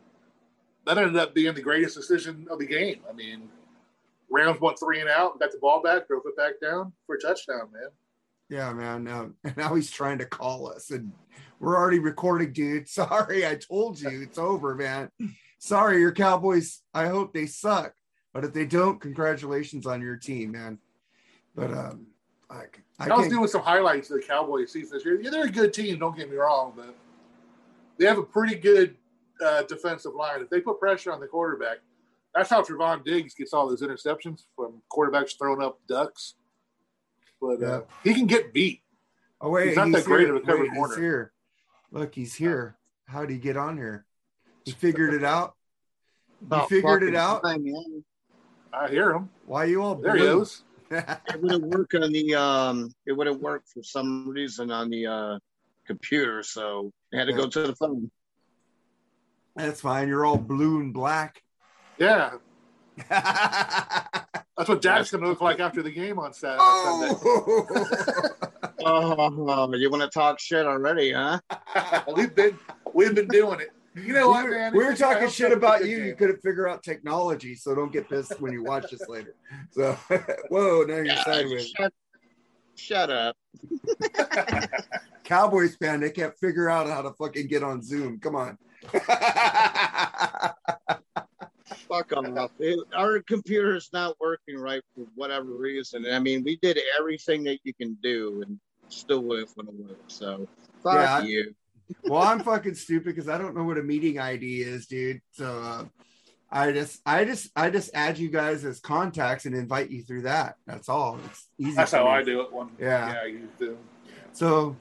That 0.86 1.00
ended 1.00 1.18
up 1.18 1.34
being 1.34 1.56
the 1.56 1.62
greatest 1.62 1.96
decision 1.96 2.48
of 2.52 2.60
the 2.60 2.68
game. 2.68 3.00
I 3.10 3.14
mean, 3.14 3.50
Rams 4.30 4.62
went 4.62 4.78
three 4.78 5.00
and 5.00 5.10
out, 5.10 5.40
got 5.40 5.52
the 5.52 5.58
ball 5.58 5.82
back, 5.82 6.08
drove 6.08 6.22
it 6.26 6.38
back 6.38 6.60
down 6.62 6.94
for 7.08 7.16
a 7.16 7.20
touchdown, 7.20 7.70
man. 7.74 7.90
yeah, 8.50 8.72
man. 8.74 9.08
Um, 9.08 9.36
and 9.44 9.58
now 9.58 9.74
he's 9.74 9.90
trying 9.90 10.20
to 10.20 10.26
call 10.26 10.72
us, 10.72 10.92
and 10.92 11.12
we're 11.60 11.76
already 11.76 12.00
recording, 12.00 12.54
dude. 12.54 12.88
Sorry, 12.90 13.48
I 13.48 13.56
told 13.56 14.00
you 14.00 14.22
it's 14.22 14.38
over, 14.38 14.76
man. 14.76 15.10
Sorry, 15.58 16.00
your 16.00 16.12
Cowboys. 16.12 16.84
I 16.94 17.08
hope 17.08 17.34
they 17.34 17.48
suck, 17.48 17.94
but 18.36 18.44
if 18.44 18.54
they 18.54 18.68
don't, 18.68 19.02
congratulations 19.02 19.88
on 19.88 20.02
your 20.02 20.18
team, 20.18 20.52
man. 20.52 20.78
But 21.56 21.72
um, 21.72 22.08
I, 22.50 22.64
I 23.00 23.10
I, 23.10 23.18
was 23.18 23.28
doing 23.28 23.48
some 23.48 23.62
highlights 23.62 24.10
of 24.10 24.22
the 24.22 24.28
Cowboys 24.28 24.72
season 24.72 24.98
this 24.98 25.06
year. 25.06 25.20
Yeah, 25.20 25.30
they're 25.32 25.46
a 25.46 25.52
good 25.52 25.74
team. 25.74 25.98
Don't 26.00 26.16
get 26.16 26.30
me 26.30 26.38
wrong, 26.38 26.74
but 26.76 26.96
they 27.98 28.06
have 28.06 28.18
a 28.18 28.24
pretty 28.24 28.56
good 28.56 28.96
uh, 29.44 29.64
defensive 29.64 30.14
line. 30.14 30.42
If 30.42 30.50
they 30.50 30.62
put 30.62 30.80
pressure 30.80 31.12
on 31.12 31.20
the 31.20 31.28
quarterback, 31.28 31.78
that's 32.34 32.50
how 32.50 32.62
Trevon 32.62 33.04
Diggs 33.04 33.34
gets 33.34 33.54
all 33.54 33.68
those 33.68 33.82
interceptions 33.82 34.44
from 34.56 34.82
quarterbacks 34.92 35.38
throwing 35.38 35.62
up 35.62 35.80
ducks. 35.88 36.36
But 37.42 37.64
uh, 37.64 37.82
he 38.04 38.14
can 38.14 38.28
get 38.28 38.54
beat. 38.54 38.82
Oh 39.42 39.50
wait, 39.50 39.70
He's 39.70 39.78
not 39.78 39.92
that 39.92 40.06
great 40.06 40.28
here. 40.28 40.36
of 40.36 40.44
a 40.44 40.46
cover 40.46 40.64
Wait, 40.64 40.72
he's 40.72 40.96
here. 40.96 41.32
Look, 41.92 42.16
he's 42.16 42.36
here. 42.36 42.78
How 43.08 43.22
did 43.22 43.32
he 43.32 43.38
get 43.38 43.58
on 43.58 43.78
here? 43.78 44.06
He 44.66 44.72
figured 44.72 45.14
it 45.14 45.24
out. 45.24 45.56
He 46.50 46.60
figured 46.68 47.04
it 47.04 47.16
out. 47.16 47.46
I 48.74 48.90
hear 48.90 49.14
him. 49.14 49.30
Why 49.46 49.66
you 49.66 49.82
all 49.82 49.96
There 49.96 50.16
he 50.16 50.22
blue? 50.22 50.46
Goes. 50.90 51.02
It 51.30 51.42
wouldn't 51.42 51.66
work 51.66 51.94
on 51.96 52.12
the 52.12 52.36
um. 52.36 52.94
It 53.06 53.14
wouldn't 53.14 53.42
work 53.42 53.64
for 53.74 53.84
some 53.84 54.30
reason 54.30 54.72
on 54.72 54.90
the 54.90 55.08
uh 55.08 55.40
computer, 55.86 56.44
so 56.44 56.92
I 57.14 57.18
had 57.18 57.26
to 57.26 57.34
go 57.34 57.48
to 57.48 57.68
the 57.68 57.76
phone. 57.76 58.12
That's 59.56 59.82
fine. 59.82 60.08
You're 60.08 60.26
all 60.26 60.38
blue 60.38 60.80
and 60.80 60.94
black. 60.94 61.42
Yeah, 61.98 62.34
that's 63.10 64.70
what 64.70 64.82
Dak's 64.82 65.12
going 65.12 65.24
to 65.24 65.30
look 65.30 65.42
like 65.42 65.60
after 65.60 65.82
the 65.82 65.92
game 65.92 66.20
on 66.20 66.34
Saturday. 66.34 66.60
Oh. 66.62 68.30
Oh, 68.88 69.74
you 69.74 69.90
want 69.90 70.04
to 70.04 70.10
talk 70.10 70.40
shit 70.40 70.66
already, 70.66 71.12
huh? 71.12 71.40
we've 72.16 72.36
been 72.36 72.60
we've 72.94 73.16
been 73.16 73.28
doing 73.28 73.60
it. 73.62 73.70
You 73.96 74.12
know 74.14 74.28
we 74.28 74.34
what, 74.34 74.44
were, 74.46 74.52
man? 74.52 74.74
we 74.74 74.80
were 74.84 74.92
It's 74.92 75.00
just- 75.00 75.14
talking 75.14 75.30
shit 75.30 75.52
about 75.54 75.86
you. 75.86 75.98
game. 75.98 76.06
You 76.08 76.16
couldn't 76.16 76.42
figure 76.42 76.68
out 76.68 76.84
technology, 76.84 77.56
so 77.56 77.74
don't 77.74 77.92
get 77.94 78.10
pissed 78.10 78.40
when 78.42 78.52
you 78.52 78.62
watch 78.64 78.92
this 78.92 79.08
later. 79.08 79.36
So, 79.72 79.94
whoa, 80.50 80.82
now 80.84 80.96
you're 80.96 81.06
Yeah, 81.06 81.24
sideways. 81.24 81.70
shut, 81.78 81.94
shut 82.76 83.10
up. 83.10 83.38
Cowboys 85.24 85.76
fan, 85.78 86.02
they 86.02 86.12
can't 86.12 86.38
figure 86.40 86.70
out 86.70 86.88
how 86.88 87.02
to 87.04 87.12
fucking 87.14 87.48
get 87.48 87.64
on 87.64 87.82
Zoom. 87.82 88.20
Come 88.20 88.36
on. 88.36 88.58
Fuck 91.88 92.14
off. 92.14 92.52
It, 92.60 92.80
our 92.96 93.20
computer's 93.22 93.90
not 93.94 94.16
working 94.20 94.58
right 94.58 94.82
for 94.94 95.06
whatever 95.16 95.46
reason. 95.46 96.06
I 96.12 96.20
mean, 96.20 96.44
we 96.44 96.58
did 96.58 96.80
everything 97.00 97.44
that 97.46 97.60
you 97.64 97.74
can 97.74 97.98
do 98.04 98.44
and 98.46 98.60
still 98.90 99.22
wouldn't 99.22 99.56
work. 99.58 99.98
So 100.08 100.48
fuck 100.84 100.96
Yeah. 100.96 101.22
you. 101.24 101.56
Well, 102.04 102.22
I'm 102.22 102.40
fucking 102.40 102.76
stupid 102.76 103.16
because 103.16 103.30
I 103.30 103.38
don't 103.38 103.56
know 103.56 103.64
what 103.64 103.78
a 103.78 103.84
meeting 103.84 104.20
ID 104.20 104.62
is, 104.62 104.88
dude. 104.88 105.22
So 105.32 105.62
uh, 105.62 105.86
I 106.52 106.72
just, 106.72 107.02
I 107.06 107.26
just, 107.26 107.50
I 107.56 107.70
just 107.70 107.92
add 107.94 108.18
you 108.18 108.30
guys 108.30 108.66
as 108.66 108.80
contacts 108.80 109.46
and 109.46 109.56
invite 109.56 109.90
you 109.90 110.04
through 110.04 110.24
that. 110.24 110.56
That's 110.66 110.90
all. 110.90 111.20
It's 111.26 111.48
easy. 111.58 111.72
That's 111.76 111.92
how 111.92 112.06
me. 112.06 112.10
I 112.12 112.24
do 112.24 112.42
it. 112.42 112.52
One, 112.52 112.72
Yeah. 112.80 113.14
yeah, 113.14 113.26
you 113.26 113.50
do. 113.60 113.78
So 114.34 114.76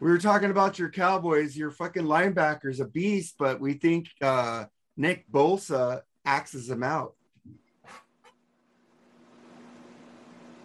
we 0.00 0.10
were 0.10 0.18
talking 0.18 0.50
about 0.50 0.78
your 0.78 0.90
Cowboys. 0.90 1.56
Your 1.56 1.70
fucking 1.70 2.04
linebacker's 2.04 2.80
a 2.80 2.86
beast, 2.86 3.36
but 3.38 3.60
we 3.60 3.74
think 3.74 4.08
uh, 4.22 4.64
Nick 4.96 5.30
Bosa 5.30 6.02
axes 6.24 6.68
him 6.70 6.82
out. 6.82 7.14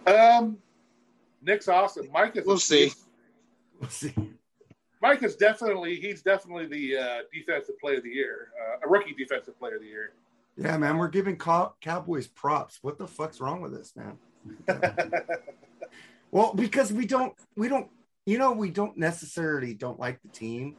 Um, 0.07 0.57
Nick's 1.41 1.67
awesome. 1.67 2.07
Mike 2.12 2.36
is. 2.36 2.45
We'll 2.45 2.57
see. 2.57 2.91
We'll 3.79 3.89
see. 3.89 4.13
Mike 5.01 5.24
is 5.24 5.36
definitely 5.36 5.96
he's 5.96 6.22
definitely 6.22 6.67
the 6.67 6.98
uh, 6.98 7.17
defensive 7.34 7.79
player 7.79 7.98
of 7.98 8.03
the 8.03 8.10
year, 8.10 8.50
uh, 8.62 8.86
a 8.86 8.89
rookie 8.89 9.13
defensive 9.17 9.58
player 9.58 9.75
of 9.75 9.81
the 9.81 9.88
year. 9.88 10.13
Yeah, 10.58 10.77
man, 10.77 10.98
we're 10.98 11.08
giving 11.08 11.38
Cow- 11.38 11.74
Cowboys 11.81 12.27
props. 12.27 12.79
What 12.81 12.98
the 12.98 13.08
fuck's 13.08 13.39
wrong 13.39 13.62
with 13.62 13.74
this, 13.74 13.93
man? 13.96 14.17
Well, 16.31 16.53
because 16.53 16.93
we 16.93 17.05
don't, 17.05 17.34
we 17.58 17.67
don't, 17.67 17.89
you 18.25 18.38
know, 18.38 18.53
we 18.53 18.70
don't 18.70 18.98
necessarily 18.98 19.74
don't 19.74 20.00
like 20.00 20.22
the 20.22 20.29
team. 20.29 20.77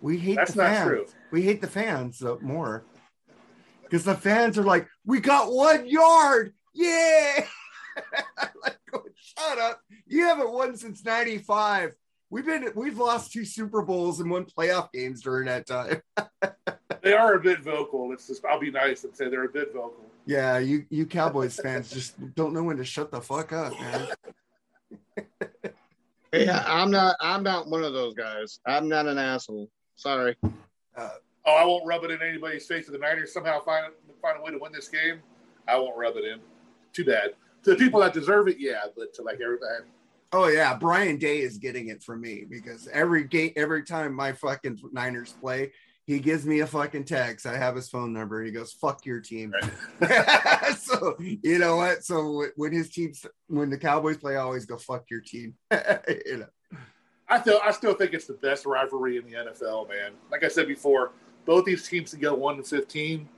We 0.00 0.18
hate 0.18 0.36
That's 0.36 0.54
the 0.54 0.62
not 0.62 0.70
fans. 0.70 0.88
true. 0.88 1.06
We 1.30 1.42
hate 1.42 1.60
the 1.60 1.68
fans 1.68 2.22
uh, 2.22 2.36
more 2.40 2.84
because 3.84 4.04
the 4.04 4.16
fans 4.16 4.58
are 4.58 4.64
like, 4.64 4.88
we 5.06 5.20
got 5.20 5.52
one 5.52 5.86
yard, 5.86 6.52
yeah. 6.74 7.44
like, 8.62 8.78
oh, 8.92 9.04
shut 9.14 9.58
up! 9.58 9.80
You 10.06 10.24
haven't 10.24 10.52
won 10.52 10.76
since 10.76 11.04
'95. 11.04 11.94
We've 12.32 12.46
been, 12.46 12.72
we've 12.74 12.96
lost 12.96 13.30
two 13.30 13.44
Super 13.44 13.82
Bowls 13.82 14.20
and 14.20 14.30
one 14.30 14.46
playoff 14.46 14.90
games 14.90 15.20
during 15.20 15.46
that 15.46 15.66
time. 15.66 16.00
They 17.02 17.14
are 17.14 17.34
a 17.34 17.40
bit 17.40 17.58
vocal. 17.62 18.12
It's 18.12 18.28
just 18.28 18.44
I'll 18.44 18.60
be 18.60 18.70
nice 18.70 19.02
and 19.02 19.12
say 19.16 19.28
they're 19.28 19.46
a 19.46 19.48
bit 19.48 19.72
vocal. 19.72 20.04
Yeah, 20.24 20.58
you, 20.58 20.86
you 20.88 21.04
Cowboys 21.04 21.58
fans 21.60 21.90
just 21.90 22.14
don't 22.36 22.54
know 22.54 22.62
when 22.62 22.76
to 22.76 22.84
shut 22.84 23.10
the 23.10 23.20
fuck 23.20 23.52
up, 23.52 23.72
man. 23.72 24.08
Yeah, 26.32 26.62
I'm 26.64 26.92
not. 26.92 27.16
I'm 27.20 27.42
not 27.42 27.68
one 27.68 27.82
of 27.82 27.92
those 27.92 28.14
guys. 28.14 28.60
I'm 28.66 28.88
not 28.88 29.06
an 29.06 29.18
asshole. 29.18 29.68
Sorry. 29.96 30.36
Uh, 30.96 31.08
oh, 31.44 31.56
I 31.56 31.64
won't 31.64 31.84
rub 31.86 32.04
it 32.04 32.12
in 32.12 32.22
anybody's 32.22 32.66
face. 32.66 32.86
If 32.86 32.92
the 32.92 32.98
Niners 32.98 33.34
somehow 33.34 33.60
find 33.60 33.86
find 34.22 34.38
a 34.38 34.42
way 34.42 34.52
to 34.52 34.58
win 34.58 34.70
this 34.70 34.88
game, 34.88 35.20
I 35.66 35.76
won't 35.76 35.98
rub 35.98 36.16
it 36.16 36.24
in. 36.24 36.38
Too 36.92 37.04
bad. 37.04 37.30
To 37.64 37.70
the 37.70 37.76
people 37.76 37.98
that 37.98 38.12
deserve 38.12 38.46
it, 38.46 38.58
yeah, 38.60 38.82
but 38.96 39.12
to 39.14 39.22
like 39.22 39.40
everybody, 39.42 39.86
Oh 40.32 40.48
yeah, 40.48 40.76
Brian 40.76 41.18
Day 41.18 41.40
is 41.40 41.58
getting 41.58 41.88
it 41.88 42.02
from 42.02 42.20
me 42.20 42.44
because 42.48 42.88
every 42.88 43.24
game, 43.24 43.52
every 43.56 43.84
time 43.84 44.14
my 44.14 44.32
fucking 44.32 44.78
Niners 44.92 45.34
play, 45.40 45.72
he 46.06 46.18
gives 46.18 46.46
me 46.46 46.60
a 46.60 46.66
fucking 46.66 47.04
text. 47.04 47.46
I 47.46 47.56
have 47.56 47.76
his 47.76 47.88
phone 47.88 48.12
number. 48.12 48.42
He 48.42 48.50
goes, 48.50 48.72
"Fuck 48.72 49.04
your 49.04 49.20
team." 49.20 49.52
so 50.78 51.16
you 51.18 51.58
know 51.58 51.76
what? 51.76 52.04
So 52.04 52.46
when 52.56 52.72
his 52.72 52.90
teams, 52.90 53.26
when 53.48 53.68
the 53.68 53.78
Cowboys 53.78 54.16
play, 54.16 54.36
I 54.36 54.40
always 54.40 54.64
go, 54.64 54.78
"Fuck 54.78 55.04
your 55.10 55.20
team." 55.20 55.54
you 55.70 56.38
know. 56.38 56.78
I 57.28 57.40
still, 57.40 57.60
I 57.64 57.70
still 57.70 57.94
think 57.94 58.12
it's 58.12 58.26
the 58.26 58.34
best 58.34 58.66
rivalry 58.66 59.16
in 59.16 59.24
the 59.24 59.32
NFL, 59.32 59.88
man. 59.88 60.12
Like 60.30 60.44
I 60.44 60.48
said 60.48 60.68
before, 60.68 61.12
both 61.46 61.64
these 61.64 61.88
teams 61.88 62.10
can 62.10 62.20
go 62.20 62.34
one 62.34 62.56
to 62.56 62.62
fifteen, 62.62 63.28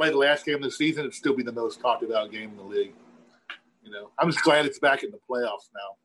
play 0.00 0.08
the 0.08 0.16
last 0.16 0.46
game 0.46 0.56
of 0.56 0.62
the 0.62 0.70
season, 0.70 1.00
it'd 1.00 1.14
still 1.14 1.36
be 1.36 1.42
the 1.42 1.52
most 1.52 1.80
talked 1.80 2.02
about 2.02 2.32
game 2.32 2.50
in 2.50 2.56
the 2.56 2.62
league. 2.62 2.94
You 3.84 3.90
know, 3.90 4.10
I'm 4.18 4.30
just 4.30 4.42
glad 4.42 4.64
it's 4.64 4.78
back 4.78 5.02
in 5.02 5.10
the 5.10 5.18
playoffs 5.28 5.68
now. 5.74 5.96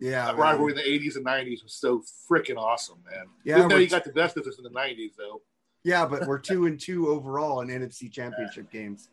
Yeah, 0.00 0.26
That 0.26 0.32
man. 0.32 0.40
rivalry 0.40 0.72
in 0.72 0.76
the 0.78 0.82
'80s 0.82 1.16
and 1.16 1.24
'90s 1.26 1.62
was 1.62 1.74
so 1.74 2.02
freaking 2.30 2.56
awesome, 2.56 2.98
man. 3.10 3.26
Yeah, 3.44 3.58
though 3.58 3.68
we're- 3.68 3.82
you 3.84 3.90
got 3.90 4.04
the 4.04 4.12
best 4.12 4.36
of 4.36 4.46
us 4.46 4.56
in 4.58 4.64
the 4.64 4.70
'90s, 4.70 5.14
though. 5.16 5.42
Yeah, 5.84 6.06
but 6.06 6.26
we're 6.26 6.38
two 6.38 6.66
and 6.66 6.78
two 6.80 7.08
overall 7.08 7.60
in 7.60 7.68
NFC 7.68 8.10
championship 8.10 8.70
games. 8.70 9.08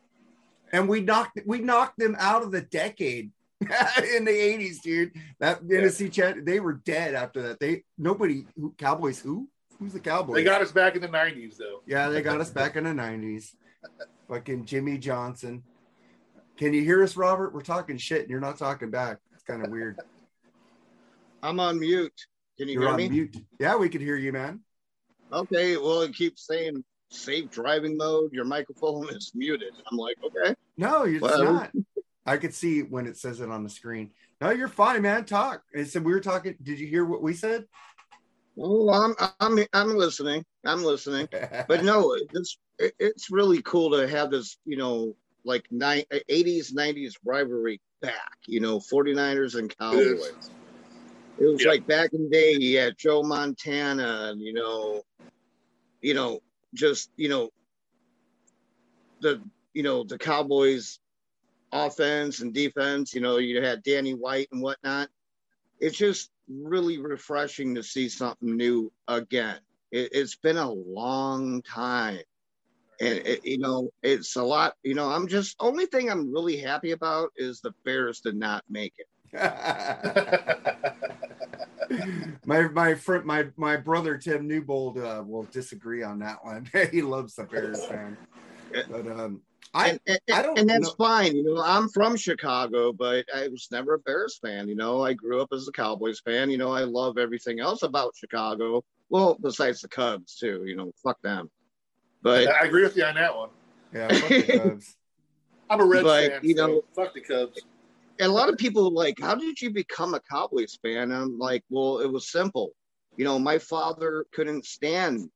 And 0.71 0.87
we 0.89 1.01
knocked 1.01 1.39
we 1.45 1.59
knocked 1.59 1.97
them 1.99 2.15
out 2.19 2.41
of 2.43 2.51
the 2.51 2.61
decade 2.61 3.31
in 3.61 4.25
the 4.25 4.31
80s, 4.31 4.81
dude. 4.81 5.11
That 5.39 5.63
NFC 5.63 6.11
champ 6.11 6.45
they 6.45 6.59
were 6.59 6.73
dead 6.73 7.15
after 7.15 7.41
that. 7.43 7.59
They 7.59 7.83
nobody 7.97 8.45
who 8.59 8.73
Cowboys 8.77 9.19
who? 9.19 9.47
Who's 9.79 9.93
the 9.93 9.99
Cowboys? 9.99 10.35
They 10.35 10.43
got 10.43 10.61
us 10.61 10.71
back 10.71 10.95
in 10.95 11.01
the 11.01 11.07
'90s, 11.07 11.57
though. 11.57 11.81
yeah, 11.85 12.09
they 12.09 12.21
got 12.21 12.41
us 12.41 12.49
back 12.49 12.75
in 12.75 12.83
the 12.85 12.89
90s. 12.91 13.55
Fucking 14.27 14.65
Jimmy 14.65 14.97
Johnson. 14.97 15.63
Can 16.57 16.73
you 16.73 16.81
hear 16.83 17.03
us, 17.03 17.15
Robert? 17.15 17.53
We're 17.53 17.61
talking 17.61 17.97
shit 17.97 18.21
and 18.21 18.29
you're 18.29 18.39
not 18.41 18.57
talking 18.57 18.89
back. 18.89 19.17
It's 19.33 19.43
kind 19.43 19.63
of 19.63 19.71
weird. 19.71 19.99
I'm 21.47 21.61
on 21.61 21.79
mute. 21.79 22.11
Can 22.57 22.67
you 22.67 22.73
You're 22.73 22.83
hear 22.83 22.89
on 22.91 22.97
me? 22.97 23.09
mute. 23.09 23.37
Yeah, 23.57 23.77
we 23.77 23.87
could 23.87 24.01
hear 24.01 24.17
you, 24.17 24.33
man. 24.33 24.59
Okay, 25.31 25.77
well, 25.77 26.01
it 26.01 26.13
keeps 26.13 26.45
saying 26.45 26.83
safe 27.09 27.49
driving 27.49 27.95
mode. 27.95 28.33
Your 28.33 28.43
microphone 28.43 29.07
is 29.15 29.31
muted. 29.33 29.71
I'm 29.89 29.97
like, 29.97 30.17
okay. 30.25 30.55
No, 30.77 31.03
it's 31.03 31.21
Well- 31.21 31.43
not. 31.53 31.71
I 32.25 32.35
could 32.35 32.53
see 32.53 32.81
when 32.81 33.07
it 33.07 33.15
says 33.15 33.39
it 33.39 33.49
on 33.49 33.63
the 33.63 33.69
screen. 33.69 34.11
No, 34.41 34.49
you're 34.49 34.67
fine, 34.67 35.01
man. 35.01 35.23
Talk. 35.23 35.63
It 35.73 35.85
said 35.85 36.03
we 36.03 36.11
were 36.11 36.19
talking. 36.19 36.55
Did 36.61 36.77
you 36.77 36.85
hear 36.85 37.05
what 37.05 37.23
we 37.23 37.33
said? 37.33 37.63
Well, 38.57 38.89
I'm 38.89 39.15
I'm 39.39 39.65
I'm 39.71 39.95
listening. 39.95 40.43
I'm 40.65 40.83
listening. 40.83 41.29
But 41.69 41.85
no, 41.85 42.17
it's 42.33 42.57
it's 42.77 43.31
really 43.31 43.61
cool 43.61 43.91
to 43.91 44.09
have 44.09 44.29
this, 44.29 44.57
you 44.65 44.75
know, 44.75 45.15
like 45.45 45.65
ni- 45.71 46.03
80s, 46.29 46.73
90s 46.73 47.13
rivalry 47.23 47.79
back. 48.01 48.35
You 48.45 48.59
know, 48.59 48.79
49ers 48.79 49.57
and 49.57 49.73
Cowboys. 49.77 50.49
It 51.39 51.45
was 51.45 51.63
Yeah. 51.63 51.71
like 51.71 51.85
back 51.85 52.13
in 52.13 52.23
the 52.23 52.29
day, 52.29 52.53
you 52.53 52.79
had 52.79 52.97
Joe 52.97 53.23
Montana, 53.23 54.29
and 54.31 54.41
you 54.41 54.53
know, 54.53 55.03
you 56.01 56.13
know, 56.13 56.41
just 56.73 57.11
you 57.17 57.29
know, 57.29 57.49
the 59.21 59.41
you 59.73 59.83
know 59.83 60.03
the 60.03 60.17
Cowboys 60.17 60.99
offense 61.71 62.39
and 62.41 62.53
defense. 62.53 63.13
You 63.13 63.21
know, 63.21 63.37
you 63.37 63.61
had 63.61 63.83
Danny 63.83 64.13
White 64.13 64.47
and 64.51 64.61
whatnot. 64.61 65.09
It's 65.79 65.97
just 65.97 66.31
really 66.49 66.97
refreshing 66.97 67.75
to 67.75 67.83
see 67.83 68.09
something 68.09 68.55
new 68.55 68.91
again. 69.07 69.59
It, 69.91 70.09
it's 70.13 70.35
been 70.37 70.57
a 70.57 70.71
long 70.71 71.61
time, 71.61 72.21
and 72.99 73.19
it, 73.19 73.41
you 73.45 73.59
know, 73.59 73.91
it's 74.01 74.35
a 74.35 74.43
lot. 74.43 74.75
You 74.83 74.95
know, 74.95 75.09
I'm 75.09 75.27
just 75.27 75.55
only 75.59 75.85
thing 75.85 76.09
I'm 76.09 76.33
really 76.33 76.57
happy 76.57 76.91
about 76.91 77.31
is 77.37 77.61
the 77.61 77.73
Bears 77.85 78.21
did 78.21 78.35
not 78.35 78.63
make 78.69 78.93
it. 78.97 79.07
my 82.45 82.67
my 82.69 82.93
friend 82.95 83.25
my 83.25 83.45
my 83.57 83.77
brother 83.77 84.17
Tim 84.17 84.47
Newbold 84.47 84.97
uh, 84.97 85.23
will 85.25 85.43
disagree 85.43 86.03
on 86.03 86.19
that 86.19 86.43
one. 86.43 86.69
he 86.91 87.01
loves 87.01 87.35
the 87.35 87.43
Bears, 87.45 87.85
fan, 87.85 88.17
But 88.89 89.07
um, 89.07 89.41
I 89.73 89.89
and, 89.89 89.99
and, 90.07 90.19
I 90.33 90.41
don't 90.41 90.57
and 90.59 90.69
that's 90.69 90.87
know- 90.87 90.95
fine. 90.97 91.35
You 91.35 91.43
know, 91.55 91.61
I'm 91.61 91.89
from 91.89 92.15
Chicago, 92.15 92.93
but 92.93 93.25
I 93.35 93.47
was 93.49 93.67
never 93.71 93.95
a 93.95 93.99
Bears 93.99 94.39
fan. 94.41 94.67
You 94.67 94.75
know, 94.75 95.03
I 95.03 95.13
grew 95.13 95.41
up 95.41 95.49
as 95.53 95.67
a 95.67 95.71
Cowboys 95.71 96.19
fan. 96.19 96.49
You 96.49 96.57
know, 96.57 96.71
I 96.71 96.81
love 96.81 97.17
everything 97.17 97.59
else 97.59 97.83
about 97.83 98.15
Chicago. 98.15 98.83
Well, 99.09 99.37
besides 99.41 99.81
the 99.81 99.87
Cubs 99.87 100.35
too. 100.37 100.63
You 100.65 100.75
know, 100.75 100.91
fuck 101.03 101.21
them. 101.21 101.49
But 102.21 102.47
I 102.47 102.65
agree 102.65 102.83
with 102.83 102.97
you 102.97 103.03
on 103.03 103.15
that 103.15 103.35
one. 103.35 103.49
yeah, 103.93 104.07
fuck 104.09 104.29
the 104.29 104.43
Cubs. 104.59 104.95
I'm 105.69 105.81
a 105.81 105.85
Red 105.85 106.03
But, 106.03 106.31
fan, 106.31 106.39
you 106.43 106.55
so 106.55 106.67
know- 106.67 106.81
fuck 106.95 107.13
the 107.13 107.21
Cubs. 107.21 107.61
And 108.19 108.29
a 108.29 108.33
lot 108.33 108.49
of 108.49 108.57
people 108.57 108.91
like, 108.91 109.19
how 109.19 109.35
did 109.35 109.61
you 109.61 109.69
become 109.71 110.13
a 110.13 110.19
Cowboys 110.19 110.77
fan? 110.81 111.11
I'm 111.11 111.37
like, 111.37 111.63
well, 111.69 111.99
it 111.99 112.11
was 112.11 112.31
simple. 112.31 112.73
You 113.15 113.25
know, 113.25 113.39
my 113.39 113.57
father 113.57 114.25
couldn't 114.33 114.65
stand 114.65 115.29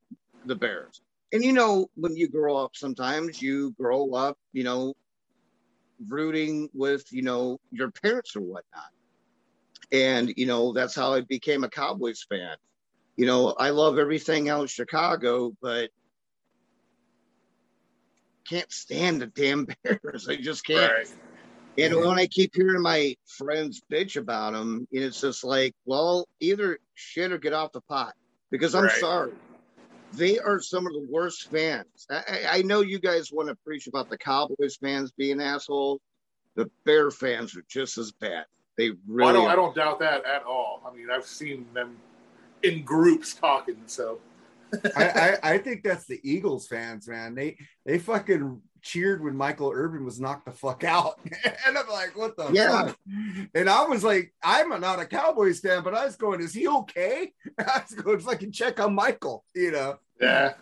the 0.46 0.56
Bears. 0.56 1.02
And 1.34 1.44
you 1.44 1.54
know, 1.54 1.88
when 1.96 2.16
you 2.16 2.28
grow 2.28 2.58
up, 2.58 2.72
sometimes 2.76 3.42
you 3.42 3.72
grow 3.80 4.14
up, 4.14 4.38
you 4.54 4.64
know, 4.64 4.94
rooting 6.08 6.70
with, 6.74 7.04
you 7.12 7.22
know, 7.22 7.60
your 7.72 7.92
parents 7.92 8.36
or 8.36 8.42
whatnot. 8.42 8.90
And, 9.92 10.34
you 10.36 10.46
know, 10.46 10.74
that's 10.74 10.96
how 10.96 11.14
I 11.14 11.22
became 11.22 11.64
a 11.64 11.70
Cowboys 11.70 12.26
fan. 12.28 12.56
You 13.18 13.26
know, 13.26 13.50
I 13.60 13.70
love 13.70 14.00
everything 14.00 14.50
else 14.50 14.72
Chicago, 14.72 15.54
but 15.62 15.90
can't 18.50 18.72
stand 18.72 19.22
the 19.22 19.28
damn 19.28 19.68
Bears. 19.84 20.28
I 20.28 20.38
just 20.38 20.66
can't. 20.66 20.92
Right. 20.92 21.08
And 21.78 21.94
mm-hmm. 21.94 22.08
when 22.08 22.20
I 22.20 22.28
keep 22.28 22.54
hearing 22.54 22.82
my 22.82 23.16
friends 23.26 23.82
bitch 23.92 24.18
about 24.18 24.54
them, 24.54 24.88
it's 24.92 25.22
just 25.22 25.44
like, 25.44 25.74
well, 25.86 26.28
either 26.40 26.78
shit 26.96 27.32
or 27.32 27.38
get 27.38 27.54
off 27.54 27.72
the 27.72 27.82
pot. 27.82 28.14
Because 28.50 28.76
I'm 28.76 28.84
Right. 28.84 29.00
sorry, 29.00 29.32
they 30.14 30.38
are 30.38 30.60
some 30.60 30.86
of 30.86 30.92
the 30.94 31.08
worst 31.10 31.50
fans. 31.50 32.06
I, 32.10 32.16
I- 32.28 32.58
I 32.58 32.62
know 32.64 32.82
you 32.82 33.00
guys 33.00 33.32
want 33.32 33.48
to 33.48 33.56
preach 33.64 33.88
about 33.88 34.10
the 34.10 34.18
Cowboys 34.18 34.76
fans 34.76 35.12
being 35.12 35.42
assholes. 35.42 36.02
The 36.56 36.70
Bear 36.84 37.12
fans 37.12 37.56
are 37.56 37.64
just 37.70 37.98
as 37.98 38.12
bad. 38.12 38.46
They 38.78 38.90
Well, 38.90 38.98
really. 39.08 39.30
I, 39.30 39.34
don't, 39.34 39.48
I 39.52 39.56
don't 39.56 39.76
doubt 39.76 40.00
that 40.00 40.26
at 40.26 40.44
all. 40.44 40.82
I 40.86 40.94
mean, 40.94 41.10
I've 41.10 41.26
seen 41.26 41.66
them 41.74 41.96
in 42.64 42.84
groups 42.84 43.34
talking. 43.34 43.78
So 43.86 44.20
I, 44.96 45.04
I 45.06 45.38
I 45.54 45.58
think 45.58 45.84
that's 45.84 46.06
the 46.06 46.20
Eagles 46.24 46.68
fans, 46.68 47.08
man. 47.08 47.36
They 47.36 47.58
they 47.86 48.00
fucking 48.00 48.62
cheered 48.82 49.24
when 49.24 49.36
Michael 49.36 49.72
Irvin 49.74 50.04
was 50.06 50.20
knocked 50.20 50.46
the 50.46 50.52
fuck 50.52 50.84
out, 50.84 51.20
and 51.68 51.78
I'm 51.78 51.88
like, 51.90 52.18
what 52.18 52.36
the 52.38 52.50
Yeah. 52.52 52.88
fuck? 52.88 52.98
And 53.56 53.70
I 53.70 53.86
was 53.86 54.04
like, 54.04 54.34
I'm 54.44 54.70
not 54.82 55.00
a 55.00 55.06
Cowboys 55.06 55.60
fan, 55.60 55.84
but 55.84 55.94
I 55.96 56.06
was 56.06 56.16
going, 56.16 56.42
is 56.42 56.54
he 56.54 56.68
okay? 56.68 57.32
I 57.60 57.82
was 57.88 57.96
going 57.96 58.20
fucking 58.20 58.52
check 58.52 58.80
on 58.80 58.96
Michael, 58.96 59.44
you 59.56 59.72
know. 59.72 59.98
yeah, 60.20 60.54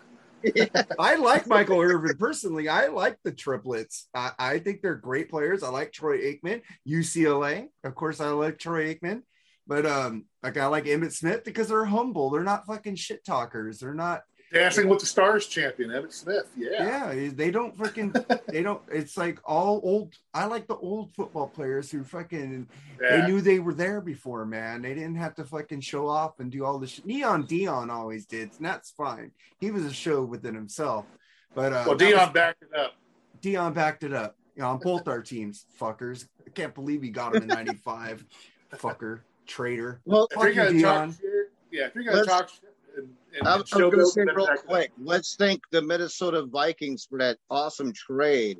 I 0.98 1.16
like 1.16 1.46
Michael 1.46 1.80
Irvin 1.80 2.16
personally. 2.16 2.68
I 2.68 2.86
like 2.86 3.18
the 3.24 3.32
triplets. 3.32 4.08
I, 4.14 4.32
I 4.38 4.58
think 4.58 4.80
they're 4.80 4.94
great 4.94 5.28
players. 5.30 5.62
I 5.62 5.68
like 5.68 5.92
Troy 5.92 6.18
Aikman, 6.18 6.62
UCLA. 6.88 7.68
Of 7.84 7.94
course, 7.94 8.20
I 8.20 8.28
like 8.30 8.58
Troy 8.58 8.94
Aikman, 8.94 9.22
but 9.66 9.84
um, 9.86 10.24
like 10.42 10.56
I 10.56 10.66
like 10.66 10.84
Emmitt 10.84 11.12
Smith 11.12 11.44
because 11.44 11.68
they're 11.68 11.84
humble. 11.84 12.30
They're 12.30 12.42
not 12.42 12.66
fucking 12.66 12.94
shit 12.96 13.24
talkers. 13.24 13.80
They're 13.80 13.94
not. 13.94 14.22
Dancing 14.52 14.88
with 14.88 14.98
the 14.98 15.06
Stars 15.06 15.46
champion 15.46 15.90
Emmitt 15.90 16.12
Smith. 16.12 16.50
Yeah, 16.56 17.12
Yeah, 17.14 17.30
they 17.32 17.50
don't 17.52 17.76
fucking. 17.76 18.14
they 18.48 18.62
don't. 18.62 18.82
It's 18.90 19.16
like 19.16 19.38
all 19.44 19.80
old. 19.84 20.14
I 20.34 20.46
like 20.46 20.66
the 20.66 20.76
old 20.76 21.14
football 21.14 21.46
players 21.46 21.90
who 21.90 22.02
fucking. 22.02 22.66
Yeah. 23.00 23.16
They 23.22 23.26
knew 23.28 23.40
they 23.40 23.60
were 23.60 23.74
there 23.74 24.00
before, 24.00 24.44
man. 24.46 24.82
They 24.82 24.94
didn't 24.94 25.14
have 25.16 25.34
to 25.36 25.44
fucking 25.44 25.82
show 25.82 26.08
off 26.08 26.40
and 26.40 26.50
do 26.50 26.64
all 26.64 26.78
this. 26.78 26.90
Shit. 26.90 27.06
Neon 27.06 27.44
Deion 27.46 27.90
always 27.90 28.26
did, 28.26 28.50
and 28.56 28.66
that's 28.66 28.90
fine. 28.90 29.30
He 29.60 29.70
was 29.70 29.84
a 29.84 29.92
show 29.92 30.22
within 30.24 30.54
himself. 30.54 31.06
But 31.54 31.72
uh, 31.72 31.84
well, 31.86 31.96
that 31.96 32.04
was- 32.04 32.14
Deion 32.14 32.32
backed 32.32 32.62
it 32.62 32.74
up. 32.78 32.94
Deion 33.42 33.72
backed 33.74 34.02
it 34.04 34.12
up 34.12 34.36
you 34.56 34.62
know, 34.62 34.70
on 34.70 34.78
both 34.78 35.06
our 35.08 35.22
teams, 35.22 35.64
fuckers. 35.80 36.26
I 36.46 36.50
can't 36.50 36.74
believe 36.74 37.02
he 37.02 37.10
got 37.10 37.34
him 37.36 37.42
in 37.42 37.48
95. 37.48 38.24
Fucker, 38.74 39.20
traitor. 39.46 40.00
well, 40.04 40.28
If 40.30 40.34
Fuck 40.36 40.44
you're 40.44 40.54
gonna 40.54 40.70
you, 40.76 40.82
talk 40.82 41.08
Deion. 41.08 41.20
shit, 41.20 41.52
yeah, 41.72 41.86
if 41.86 41.94
you're 41.94 42.04
gonna 42.04 42.16
Let's- 42.18 42.28
talk 42.28 42.48
shit 42.48 42.69
and, 43.00 43.38
and, 43.38 43.48
I'm, 43.48 43.62
I'm 43.72 43.80
going 43.80 43.98
to 43.98 44.06
say 44.06 44.22
real 44.22 44.46
back 44.46 44.58
up. 44.58 44.66
quick. 44.66 44.90
Let's 44.98 45.36
thank 45.36 45.62
the 45.70 45.82
Minnesota 45.82 46.44
Vikings 46.44 47.06
for 47.08 47.18
that 47.18 47.38
awesome 47.50 47.92
trade. 47.92 48.58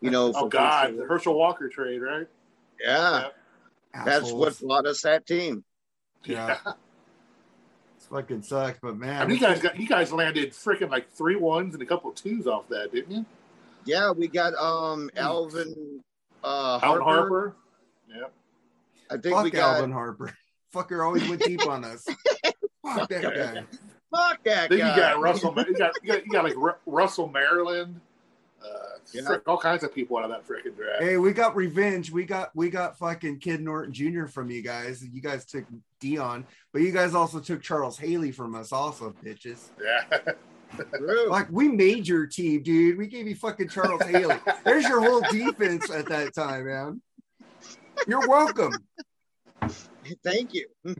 You 0.00 0.10
know, 0.10 0.32
Oh 0.36 0.48
God, 0.48 0.96
the 0.96 1.04
Herschel 1.04 1.34
Walker 1.34 1.68
trade, 1.68 2.00
right? 2.00 2.26
yeah, 2.80 3.28
that's 3.92 4.32
what 4.32 4.48
Assholes. 4.48 4.60
brought 4.60 4.86
us 4.86 5.02
that 5.02 5.26
team. 5.26 5.64
Yeah. 6.24 6.58
It's 7.96 8.06
fucking 8.06 8.42
sucks, 8.42 8.78
but 8.80 8.90
I 8.90 8.94
man, 8.94 9.28
mean, 9.28 9.36
you 9.36 9.42
guys 9.42 9.60
got 9.60 9.78
you 9.78 9.88
guys 9.88 10.12
landed 10.12 10.52
freaking 10.52 10.90
like 10.90 11.10
three 11.10 11.36
ones 11.36 11.74
and 11.74 11.82
a 11.82 11.86
couple 11.86 12.10
of 12.10 12.16
twos 12.16 12.46
off 12.46 12.68
that, 12.68 12.92
didn't 12.92 13.10
you? 13.10 13.26
Yeah, 13.84 14.12
we 14.12 14.28
got 14.28 14.54
um 14.54 15.10
Alvin 15.16 16.02
uh 16.44 16.78
Alvin 16.82 17.02
Harper. 17.02 17.02
Harper. 17.02 17.56
Yeah. 18.08 18.26
I 19.10 19.16
think 19.16 19.34
fuck 19.34 19.44
we 19.44 19.50
got 19.50 19.76
Alvin 19.76 19.92
Harper. 19.92 20.36
Fucker 20.74 21.04
always 21.04 21.26
went 21.28 21.42
deep 21.42 21.66
on 21.66 21.84
us. 21.84 22.06
Fuck 22.96 23.08
that 23.08 23.22
guy. 23.22 23.64
fuck 24.14 24.44
that 24.44 24.70
Then 24.70 24.78
guy. 24.78 24.90
you 24.94 25.00
got 25.00 25.20
Russell. 25.20 25.54
You 25.56 25.76
got 25.76 25.92
you 26.02 26.12
got, 26.12 26.26
you 26.26 26.32
got 26.32 26.44
like 26.44 26.56
Ru- 26.56 26.72
Russell 26.86 27.28
Maryland. 27.28 28.00
Uh, 28.62 28.66
Yeah. 29.12 29.22
frick, 29.24 29.42
all 29.46 29.56
kinds 29.58 29.84
of 29.84 29.94
people 29.94 30.16
out 30.18 30.24
of 30.24 30.30
that 30.30 30.46
freaking 30.46 30.76
draft. 30.76 31.00
Hey, 31.02 31.16
we 31.16 31.32
got 31.32 31.54
revenge. 31.54 32.10
We 32.10 32.24
got 32.24 32.50
we 32.56 32.70
got 32.70 32.98
fucking 32.98 33.38
Ken 33.38 33.62
Norton 33.64 33.92
Jr. 33.92 34.26
from 34.26 34.50
you 34.50 34.62
guys. 34.62 35.04
You 35.04 35.20
guys 35.22 35.44
took 35.44 35.64
Deion, 36.02 36.44
but 36.72 36.82
you 36.82 36.90
guys 36.92 37.14
also 37.14 37.38
took 37.40 37.62
Charles 37.62 37.96
Haley 37.98 38.32
from 38.32 38.54
us, 38.54 38.72
also, 38.72 39.14
bitches. 39.24 39.68
Yeah. 39.82 40.32
Like 41.30 41.50
we 41.50 41.66
made 41.68 42.06
your 42.06 42.26
team, 42.26 42.62
dude. 42.62 42.98
We 42.98 43.06
gave 43.06 43.26
you 43.26 43.34
fucking 43.34 43.70
Charles 43.70 44.02
Haley. 44.02 44.36
There's 44.66 44.84
your 44.86 45.00
whole 45.00 45.22
defense 45.32 45.90
at 45.90 46.04
that 46.10 46.34
time, 46.34 46.66
man. 46.66 47.00
You're 48.06 48.28
welcome. 48.28 48.74
Thank 50.24 50.54
you. 50.54 50.66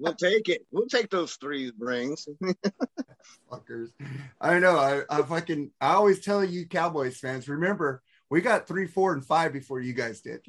We'll 0.00 0.14
take 0.14 0.48
it. 0.48 0.66
We'll 0.70 0.86
take 0.86 1.08
those 1.08 1.34
three 1.34 1.72
rings. 1.78 2.26
Fuckers. 3.50 3.90
I 4.40 4.58
know. 4.58 4.76
I, 4.76 5.02
I 5.08 5.22
fucking 5.22 5.70
I 5.80 5.94
always 5.94 6.22
tell 6.22 6.44
you 6.44 6.66
Cowboys 6.66 7.18
fans, 7.18 7.48
remember, 7.48 8.02
we 8.28 8.40
got 8.40 8.66
three, 8.66 8.86
four, 8.86 9.12
and 9.14 9.24
five 9.24 9.52
before 9.52 9.80
you 9.80 9.92
guys 9.94 10.20
did. 10.20 10.40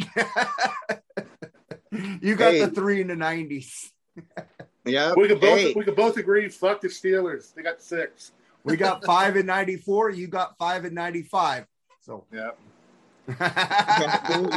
you 1.92 2.36
got 2.36 2.54
Hey. 2.54 2.66
the 2.66 2.72
three 2.72 3.02
in 3.02 3.08
the 3.08 3.16
nineties. 3.16 3.92
Yeah. 4.84 5.14
We 5.16 5.28
could 5.28 5.40
both 5.40 5.60
Hey, 5.60 5.74
we 5.74 5.84
could 5.84 5.96
both 5.96 6.18
agree. 6.18 6.50
Fuck 6.50 6.82
the 6.82 6.88
Steelers. 6.90 7.54
They 7.54 7.62
got 7.62 7.82
six. 7.82 8.32
We 8.64 8.76
got 8.78 9.06
five 9.06 9.38
in 9.38 9.46
ninety 9.46 9.78
four. 9.78 10.10
You 10.10 10.28
got 10.28 10.58
five 10.58 10.86
in 10.86 10.94
ninety 10.94 11.24
five. 11.24 11.66
So 12.02 12.26
Yeah. 12.32 12.52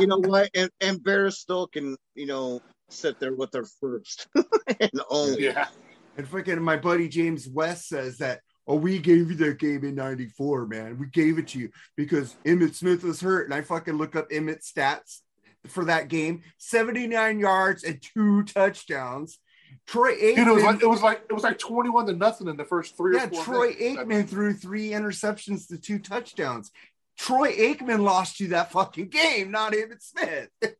you 0.00 0.06
know 0.06 0.18
what? 0.18 0.50
And, 0.54 0.70
and 0.80 1.02
Bears 1.02 1.38
still 1.38 1.66
can, 1.66 1.96
you 2.14 2.26
know, 2.26 2.60
sit 2.88 3.20
there 3.20 3.34
with 3.34 3.50
their 3.50 3.64
first 3.64 4.28
and 4.80 4.90
only. 5.10 5.44
Yeah. 5.44 5.68
And 6.16 6.28
freaking 6.28 6.60
my 6.60 6.76
buddy 6.76 7.08
James 7.08 7.48
West 7.48 7.88
says 7.88 8.18
that, 8.18 8.40
oh, 8.66 8.76
we 8.76 8.98
gave 8.98 9.30
you 9.30 9.36
that 9.36 9.58
game 9.58 9.84
in 9.84 9.94
94, 9.94 10.66
man. 10.66 10.98
We 10.98 11.06
gave 11.06 11.38
it 11.38 11.48
to 11.48 11.58
you 11.58 11.70
because 11.96 12.36
Emmitt 12.44 12.74
Smith 12.74 13.04
was 13.04 13.20
hurt. 13.20 13.44
And 13.44 13.54
I 13.54 13.62
fucking 13.62 13.94
look 13.94 14.16
up 14.16 14.28
Emmitt's 14.30 14.72
stats 14.72 15.20
for 15.66 15.84
that 15.84 16.08
game 16.08 16.42
79 16.58 17.38
yards 17.38 17.84
and 17.84 18.02
two 18.02 18.42
touchdowns. 18.44 19.38
Troy 19.86 20.14
Aikman, 20.16 20.36
Dude, 20.36 20.48
it 20.48 20.52
was 20.52 20.62
like 20.62 20.82
it 20.82 20.86
was 20.86 21.02
like 21.02 21.22
it 21.30 21.32
was 21.32 21.42
like 21.42 21.58
twenty 21.58 21.90
one 21.90 22.06
to 22.06 22.12
nothing 22.12 22.48
in 22.48 22.56
the 22.56 22.64
first 22.64 22.96
three 22.96 23.16
yeah, 23.16 23.26
or 23.26 23.28
four. 23.28 23.44
Troy 23.44 23.74
minutes. 23.78 24.02
Aikman 24.02 24.28
threw 24.28 24.52
three 24.52 24.90
interceptions 24.90 25.68
to 25.68 25.78
two 25.78 25.98
touchdowns. 25.98 26.70
Troy 27.18 27.52
Aikman 27.52 28.00
lost 28.02 28.40
you 28.40 28.48
that 28.48 28.70
fucking 28.72 29.08
game, 29.08 29.50
not 29.50 29.72
Emmitt 29.72 30.02
Smith. 30.02 30.48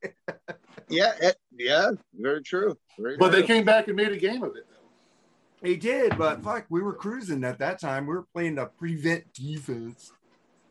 Yeah. 0.90 1.12
it- 1.20 1.36
yeah. 1.52 1.90
Very 2.14 2.42
true. 2.42 2.74
Very 2.98 3.18
But 3.18 3.32
they 3.32 3.42
came 3.42 3.64
back 3.64 3.88
and 3.88 3.96
made 3.96 4.10
a 4.12 4.16
game 4.16 4.42
of 4.42 4.56
it. 4.56 4.64
Though. 4.70 5.68
He 5.68 5.76
did, 5.76 6.16
but 6.16 6.42
fuck, 6.42 6.64
we 6.70 6.80
were 6.80 6.94
cruising 6.94 7.44
at 7.44 7.58
that 7.58 7.78
time. 7.78 8.06
We 8.06 8.14
were 8.14 8.26
playing 8.32 8.54
the 8.54 8.66
prevent 8.66 9.30
defense 9.34 10.12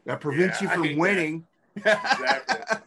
that 0.07 0.19
prevents 0.19 0.59
Yeah, 0.61 0.75
you 0.75 0.83
from 0.89 0.97
winning. 0.97 1.45
Exactly. 1.75 2.79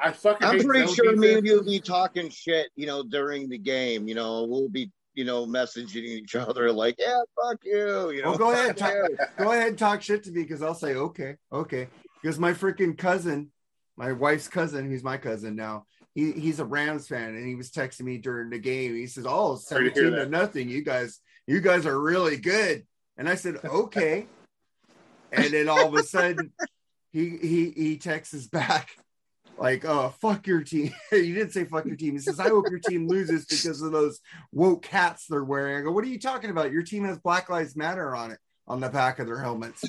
I 0.00 0.10
fucking. 0.10 0.46
I'm 0.46 0.58
pretty 0.60 0.86
zone 0.86 0.94
sure 0.96 1.12
me 1.16 1.28
defense. 1.28 1.36
and 1.38 1.46
you'll 1.46 1.64
be 1.64 1.78
talking 1.80 2.28
shit, 2.30 2.66
you 2.74 2.86
know, 2.86 3.04
during 3.04 3.48
the 3.48 3.58
game. 3.58 4.08
You 4.08 4.16
know, 4.16 4.42
we'll 4.44 4.68
be, 4.68 4.90
you 5.14 5.24
know, 5.24 5.46
messaging 5.46 5.96
each 5.96 6.34
other 6.34 6.70
like, 6.72 6.96
yeah, 6.98 7.20
fuck 7.40 7.64
you. 7.64 8.10
You 8.10 8.22
know, 8.22 8.30
Well, 8.30 8.38
go 8.38 8.52
ahead, 8.52 8.76
talk- 8.76 8.94
Go 9.38 9.52
ahead 9.52 9.68
and 9.68 9.78
talk 9.78 10.02
shit 10.02 10.24
to 10.24 10.30
me 10.30 10.42
because 10.42 10.62
I'll 10.62 10.74
say 10.74 10.94
okay, 10.94 11.36
okay. 11.52 11.88
Because 12.22 12.38
my 12.38 12.52
freaking 12.52 12.96
cousin, 12.96 13.50
my 13.96 14.12
wife's 14.12 14.48
cousin, 14.48 14.88
who's 14.88 15.04
my 15.04 15.16
cousin 15.16 15.54
now, 15.54 15.86
he, 16.14 16.32
he's 16.32 16.60
a 16.60 16.64
Rams 16.64 17.08
fan, 17.08 17.34
and 17.34 17.46
he 17.46 17.54
was 17.54 17.70
texting 17.70 18.02
me 18.02 18.18
during 18.18 18.50
the 18.50 18.58
game. 18.58 18.94
He 18.94 19.06
says, 19.06 19.26
"Oh, 19.28 19.56
Sorry 19.56 19.90
to 19.90 19.94
17 19.94 20.18
to 20.18 20.26
nothing. 20.30 20.68
You 20.68 20.82
guys, 20.82 21.18
you 21.46 21.60
guys 21.60 21.86
are 21.86 22.00
really 22.00 22.36
good." 22.36 22.86
And 23.16 23.28
I 23.28 23.34
said, 23.34 23.56
"Okay." 23.64 24.26
and 25.32 25.52
then 25.52 25.68
all 25.68 25.88
of 25.88 25.94
a 25.94 26.02
sudden, 26.04 26.52
he 27.12 27.36
he 27.36 27.70
he 27.70 27.96
texts 27.98 28.34
us 28.34 28.46
back 28.46 28.96
like, 29.58 29.84
"Oh, 29.84 30.14
fuck 30.20 30.46
your 30.46 30.62
team." 30.62 30.92
he 31.10 31.32
didn't 31.32 31.50
say 31.52 31.64
"fuck 31.64 31.86
your 31.86 31.96
team." 31.96 32.12
He 32.12 32.18
says, 32.18 32.40
"I 32.40 32.48
hope 32.48 32.66
your 32.70 32.80
team 32.80 33.08
loses 33.08 33.46
because 33.46 33.82
of 33.82 33.92
those 33.92 34.20
woke 34.52 34.86
hats 34.86 35.26
they're 35.28 35.44
wearing." 35.44 35.76
I 35.76 35.80
go, 35.82 35.92
"What 35.92 36.04
are 36.04 36.08
you 36.08 36.18
talking 36.18 36.50
about? 36.50 36.72
Your 36.72 36.82
team 36.82 37.04
has 37.04 37.18
Black 37.18 37.48
Lives 37.48 37.76
Matter 37.76 38.14
on 38.14 38.30
it 38.30 38.38
on 38.66 38.80
the 38.80 38.88
back 38.88 39.18
of 39.18 39.26
their 39.26 39.40
helmets." 39.40 39.84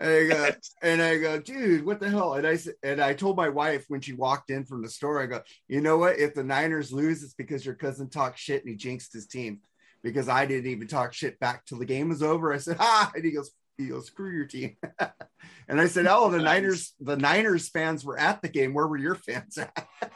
And 0.00 0.10
I 0.10 0.26
go, 0.26 0.50
and 0.82 1.02
I 1.02 1.18
go, 1.18 1.38
dude, 1.38 1.84
what 1.84 2.00
the 2.00 2.08
hell? 2.08 2.34
And 2.34 2.46
I 2.46 2.58
and 2.82 3.00
I 3.00 3.14
told 3.14 3.36
my 3.36 3.48
wife 3.48 3.84
when 3.88 4.00
she 4.00 4.14
walked 4.14 4.50
in 4.50 4.64
from 4.64 4.82
the 4.82 4.88
store, 4.88 5.22
I 5.22 5.26
go, 5.26 5.42
you 5.68 5.80
know 5.80 5.98
what? 5.98 6.18
If 6.18 6.34
the 6.34 6.44
Niners 6.44 6.92
lose, 6.92 7.22
it's 7.22 7.34
because 7.34 7.64
your 7.64 7.74
cousin 7.74 8.08
talked 8.08 8.38
shit 8.38 8.62
and 8.62 8.70
he 8.70 8.76
jinxed 8.76 9.12
his 9.12 9.26
team. 9.26 9.60
Because 10.02 10.30
I 10.30 10.46
didn't 10.46 10.70
even 10.70 10.88
talk 10.88 11.12
shit 11.12 11.38
back 11.40 11.66
till 11.66 11.78
the 11.78 11.84
game 11.84 12.08
was 12.08 12.22
over. 12.22 12.54
I 12.54 12.56
said, 12.56 12.76
ah, 12.80 13.12
and 13.14 13.22
he 13.22 13.32
goes, 13.32 13.50
he 13.84 13.88
goes, 13.88 14.06
screw 14.06 14.30
your 14.30 14.46
team. 14.46 14.76
and 15.68 15.80
I 15.80 15.86
said, 15.86 16.06
oh, 16.08 16.30
the 16.30 16.38
Nice. 16.38 16.44
Niners, 16.44 16.94
the 17.00 17.16
Niners 17.16 17.68
fans 17.68 18.04
were 18.04 18.18
at 18.18 18.42
the 18.42 18.48
game. 18.48 18.74
Where 18.74 18.86
were 18.86 18.96
your 18.96 19.14
fans 19.14 19.58
at? 19.58 19.86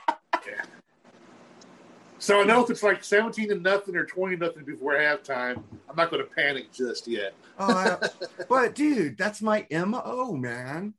So 2.19 2.41
I 2.41 2.45
know 2.45 2.65
if 2.65 2.71
it's 2.71 2.83
like 2.83 3.05
seventeen 3.05 3.51
to 3.51 3.57
nothing 3.57 3.95
or 3.97 4.07
twenty 4.07 4.37
to 4.39 4.47
nothing 4.47 4.65
before 4.65 4.95
halftime, 4.95 5.63
I'm 5.91 5.97
not 5.97 6.11
going 6.11 6.25
to 6.25 6.31
panic 6.31 6.73
just 6.73 7.07
yet. 7.07 7.35
Oh, 7.59 7.99
but 8.49 8.75
dude, 8.75 9.19
that's 9.19 9.43
my 9.43 9.67
mo, 9.71 10.33
man. 10.33 10.95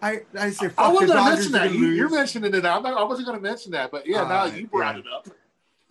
I 0.00 0.20
I 0.38 0.50
say, 0.50 0.68
fuck 0.68 0.78
I 0.78 0.92
wasn't 0.92 1.14
going 1.14 1.24
to 1.24 1.34
mention 1.34 1.52
that. 1.52 1.72
You, 1.72 1.86
you're 1.88 2.08
mentioning 2.08 2.54
it. 2.54 2.64
I'm 2.64 2.84
not, 2.84 2.96
I 2.96 3.02
wasn't 3.02 3.26
going 3.26 3.38
to 3.38 3.42
mention 3.42 3.72
that, 3.72 3.90
but 3.90 4.06
yeah, 4.06 4.22
now 4.22 4.42
Uh, 4.42 4.46
you 4.46 4.68
brought 4.68 4.94
yeah. 4.94 5.02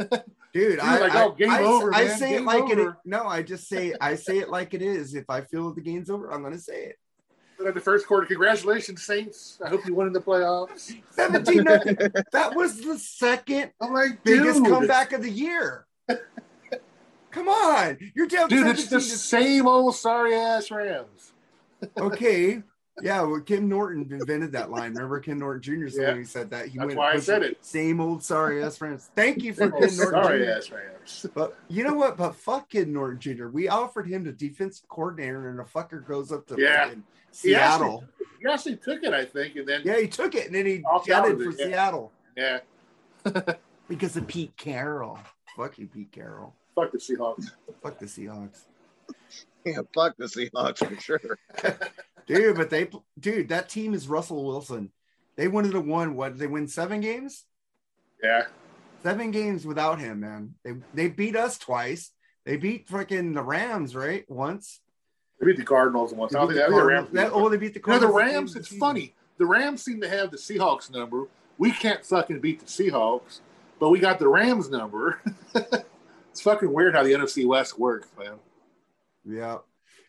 it 0.07 0.11
up. 0.13 0.25
Dude. 0.53 0.73
You're 0.73 0.83
I, 0.83 0.99
like, 0.99 1.15
I, 1.15 1.23
oh, 1.23 1.31
game 1.31 1.51
I, 1.51 1.63
over, 1.63 1.93
I 1.93 2.05
man, 2.05 2.17
say 2.17 2.33
it 2.33 2.37
game 2.37 2.45
like 2.45 2.69
it. 2.69 2.93
No, 3.05 3.27
I 3.27 3.41
just 3.41 3.67
say 3.67 3.93
I 3.99 4.15
say 4.15 4.39
it 4.39 4.49
like 4.49 4.73
it 4.73 4.81
is. 4.81 5.15
If 5.15 5.29
I 5.29 5.41
feel 5.41 5.73
the 5.73 5.81
game's 5.81 6.09
over, 6.09 6.31
I'm 6.31 6.43
gonna 6.43 6.57
say 6.59 6.85
it. 6.85 6.95
But 7.57 7.67
at 7.67 7.73
the 7.73 7.81
first 7.81 8.05
quarter, 8.05 8.27
congratulations, 8.27 9.03
Saints. 9.03 9.59
I 9.65 9.69
hope 9.69 9.85
you 9.87 9.95
win 9.95 10.07
in 10.07 10.13
the 10.13 10.21
playoffs. 10.21 10.95
17 11.11 11.63
nothing. 11.63 11.97
That 12.31 12.55
was 12.55 12.79
the 12.81 12.99
second 12.99 13.71
oh 13.81 13.87
I'm 13.87 13.93
like, 13.93 14.23
biggest 14.23 14.63
dude, 14.63 14.71
comeback 14.71 15.13
of 15.13 15.23
the 15.23 15.31
year. 15.31 15.85
Come 17.31 17.49
on, 17.49 17.97
you're 18.15 18.27
down 18.27 18.49
Dude, 18.49 18.67
it's 18.67 18.87
the 18.87 19.01
same 19.01 19.67
old 19.67 19.95
sorry 19.95 20.33
ass 20.33 20.71
Rams. 20.71 21.33
okay. 21.97 22.63
Yeah, 23.01 23.21
well, 23.21 23.39
Ken 23.41 23.69
Norton 23.69 24.07
invented 24.11 24.51
that 24.53 24.71
line. 24.71 24.93
Remember, 24.93 25.19
Ken 25.19 25.37
Norton 25.37 25.61
Jr. 25.61 25.85
is 25.85 25.95
the 25.95 26.01
Yeah. 26.01 26.07
one 26.09 26.17
who 26.17 26.23
said 26.25 26.49
that. 26.49 26.67
He 26.67 26.77
That's 26.79 26.87
went, 26.87 26.97
why 26.97 27.11
I 27.13 27.19
said 27.19 27.43
it. 27.43 27.63
Same 27.63 27.99
old 28.01 28.23
sorry 28.23 28.63
ass 28.63 28.77
friends. 28.77 29.11
Thank 29.15 29.43
you 29.43 29.53
for 29.53 29.65
Oh, 29.65 29.69
Ken 29.79 29.95
Norton 29.95 29.97
sorry 30.23 30.45
Jr. 30.45 30.51
ass 30.51 30.71
Rams. 30.71 31.25
But 31.35 31.55
you 31.67 31.83
know 31.83 31.93
what? 31.93 32.17
But 32.17 32.35
fuck 32.35 32.69
Ken 32.71 32.91
Norton 32.91 33.19
Jr. 33.19 33.47
We 33.49 33.67
offered 33.67 34.07
him 34.07 34.23
the 34.23 34.31
defensive 34.31 34.87
coordinator, 34.89 35.47
and 35.49 35.59
the 35.59 35.63
fucker 35.63 36.03
goes 36.05 36.31
up 36.31 36.47
to 36.47 36.55
Yeah. 36.59 36.85
fucking 36.85 37.03
He 37.43 37.53
actually- 37.55 37.77
Seattle. 37.87 38.03
He 38.39 38.47
actually 38.47 38.77
took 38.77 39.03
it, 39.03 39.13
I 39.13 39.25
think, 39.25 39.55
and 39.57 39.67
then 39.67 39.81
Yeah, 39.83 39.99
he 39.99 40.07
took 40.07 40.33
it, 40.33 40.47
and 40.47 40.55
then 40.55 40.65
he 40.65 40.83
Off 40.83 41.05
jetted 41.05 41.37
for 41.37 41.51
yeah. 41.51 41.65
Seattle 41.67 42.11
yeah, 42.35 42.59
because 43.87 44.15
of 44.17 44.27
Pete 44.27 44.55
Carroll. 44.57 45.19
Fuck 45.55 45.77
you, 45.79 45.87
Pete 45.87 46.11
Carroll. 46.11 46.53
fuck 46.75 46.91
the 46.91 46.97
Seahawks. 46.99 47.51
Fuck 47.81 47.97
the 47.99 48.05
Seahawks, 48.05 48.65
Yeah, 49.65 49.81
fuck 49.93 50.15
the 50.17 50.25
Seahawks 50.25 50.87
for 50.87 50.99
sure. 50.99 51.39
dude. 52.27 52.55
But 52.55 52.69
they, 52.69 52.89
dude, 53.19 53.49
that 53.49 53.69
team 53.69 53.93
is 53.95 54.07
Russell 54.07 54.45
Wilson. 54.45 54.91
They 55.35 55.47
wanted 55.47 55.71
to 55.71 55.81
won 55.81 56.15
what? 56.15 56.33
Did 56.33 56.39
they 56.39 56.47
win 56.47 56.67
seven 56.67 57.01
games? 57.01 57.45
Yeah, 58.23 58.43
Seven 59.03 59.29
games 59.31 59.65
without 59.65 59.99
him, 59.99 60.19
man. 60.21 60.55
They 60.63 60.73
they 60.93 61.07
beat 61.09 61.35
us 61.35 61.57
twice. 61.57 62.11
They 62.45 62.57
beat 62.57 62.87
freaking 62.87 63.33
the 63.35 63.43
Rams, 63.43 63.95
right? 63.95 64.25
Once. 64.29 64.79
they 65.39 65.45
beat 65.47 65.57
the 65.57 65.63
Cardinals 65.63 66.13
once. 66.13 66.31
They 66.33 66.39
beat 66.39 66.47
the 66.47 66.53
the 66.53 66.59
Cardinals- 66.69 66.87
Rams. 66.87 67.09
that- 67.13 67.31
oh, 67.33 67.49
they 67.49 67.57
beat 67.57 67.73
the 67.73 67.81
You 67.85 67.93
know, 67.93 67.99
the 67.99 68.07
Rams, 68.07 68.55
it's 68.55 68.69
season. 68.69 68.79
funny. 68.79 69.13
The 69.37 69.45
Rams 69.45 69.83
seem 69.83 70.01
to 70.01 70.09
have 70.09 70.31
the 70.31 70.37
Seahawks 70.37 70.89
number. 70.91 71.25
We 71.59 71.71
can't 71.71 72.03
fucking 72.03 72.39
beat 72.39 72.59
the 72.59 72.65
Seahawks, 72.65 73.41
but 73.79 73.89
we 73.89 73.99
got 73.99 74.17
the 74.17 74.27
Rams 74.27 74.69
number. 74.71 75.21
it's 75.55 76.41
fucking 76.41 76.73
weird 76.73 76.95
how 76.95 77.03
the 77.03 77.11
NFC 77.13 77.45
West 77.45 77.77
works, 77.77 78.07
man. 78.17 78.39
Yeah. 79.25 79.57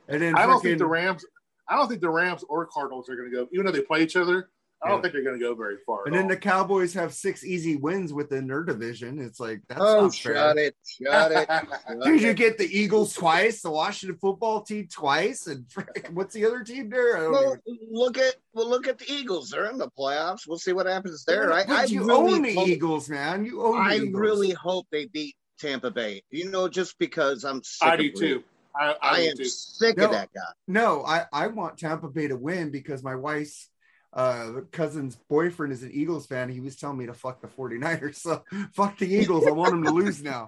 And 0.09 0.22
then 0.22 0.35
I 0.35 0.46
don't 0.46 0.61
freaking- 0.61 0.62
think 0.62 0.78
the 0.78 0.87
Rams. 0.87 1.26
I 1.68 1.76
don't 1.76 1.88
think 1.88 2.00
the 2.00 2.11
Rams 2.11 2.44
or 2.48 2.66
Cardinals 2.66 3.09
are 3.09 3.16
going 3.16 3.31
to 3.31 3.37
go. 3.37 3.48
Even 3.52 3.66
though 3.66 3.72
they 3.72 3.83
play 3.83 4.02
each 4.02 4.16
other, 4.16 4.50
I 4.81 4.88
don't 4.88 4.98
Yeah. 4.98 5.02
think 5.02 5.14
they're 5.14 5.24
going 5.24 5.38
to 5.38 5.44
go 5.44 5.54
very 5.57 5.78
far. 5.85 6.04
And 6.07 6.14
then 6.14 6.22
all. 6.22 6.28
the 6.28 6.37
Cowboys 6.37 6.94
have 6.94 7.12
six 7.12 7.44
easy 7.44 7.74
wins 7.74 8.12
within 8.12 8.46
their 8.46 8.62
division. 8.62 9.18
It's 9.18 9.40
like 9.40 9.61
that's 9.68 9.81
oh, 9.83 10.02
not 10.02 10.14
fair. 10.14 10.35
shut 10.37 10.57
it. 10.57 10.76
Shut 10.87 11.33
it. 11.33 11.48
shut 11.50 12.04
Dude, 12.04 12.22
you 12.22 12.33
get 12.33 12.59
the 12.59 12.64
Eagles 12.78 13.12
twice, 13.12 13.61
the 13.61 13.70
Washington 13.72 14.16
football 14.20 14.62
team 14.62 14.87
twice, 14.88 15.48
and 15.48 15.66
what's 16.12 16.33
the 16.33 16.44
other 16.46 16.62
team 16.62 16.90
there? 16.90 17.16
I 17.16 17.20
don't 17.22 17.33
Well, 17.33 17.57
even- 17.66 17.78
look 17.90 18.18
at 18.18 18.37
well, 18.54 18.68
look 18.70 18.87
at 18.87 18.98
the 18.98 19.12
Eagles. 19.12 19.50
They're 19.50 19.68
in 19.68 19.78
the 19.78 19.90
playoffs. 19.90 20.46
We'll 20.46 20.59
see 20.59 20.72
what 20.72 20.87
happens 20.87 21.24
there. 21.24 21.52
I, 21.52 21.64
But 21.66 21.72
I 21.76 21.85
you 21.85 22.04
really 22.07 22.35
own 22.35 22.42
the 22.42 22.54
hope, 22.54 22.68
Eagles, 22.68 23.09
man. 23.09 23.44
You 23.44 23.62
own. 23.64 23.72
The 23.72 23.83
I 23.83 23.94
Eagles. 23.96 24.14
really 24.14 24.50
hope 24.52 24.87
they 24.92 25.07
beat 25.07 25.35
Tampa 25.59 25.90
Bay. 25.90 26.22
You 26.31 26.50
know, 26.52 26.68
just 26.68 26.96
because 27.00 27.42
I'm 27.44 27.62
sick. 27.64 27.88
I 27.88 27.94
of 27.94 27.98
do 27.98 28.04
Reed. 28.04 28.16
too. 28.16 28.44
I, 28.78 28.90
I, 28.92 28.96
I 29.02 29.18
am 29.20 29.36
too. 29.36 29.44
sick 29.44 29.96
No. 29.96 30.06
of 30.06 30.10
that 30.12 30.30
guy. 30.34 30.40
no. 30.66 31.04
I 31.04 31.26
I 31.32 31.46
want 31.48 31.78
Tampa 31.78 32.08
Bay 32.08 32.28
to 32.28 32.36
win 32.36 32.70
because 32.70 33.02
my 33.02 33.14
wife's 33.14 33.68
uh 34.14 34.62
cousin's 34.72 35.16
boyfriend 35.28 35.72
is 35.72 35.82
an 35.82 35.90
Eagles 35.92 36.26
fan. 36.26 36.48
He 36.48 36.60
was 36.60 36.76
telling 36.76 36.96
me 36.98 37.06
to 37.06 37.14
fuck 37.14 37.40
the 37.42 37.48
49ers. 37.48 38.16
So 38.22 38.42
fuck 38.74 38.98
the 38.98 39.06
Eagles. 39.12 39.46
I 39.46 39.50
want 39.50 39.72
them 39.72 39.84
to 39.84 39.90
lose 39.90 40.22
now. 40.22 40.46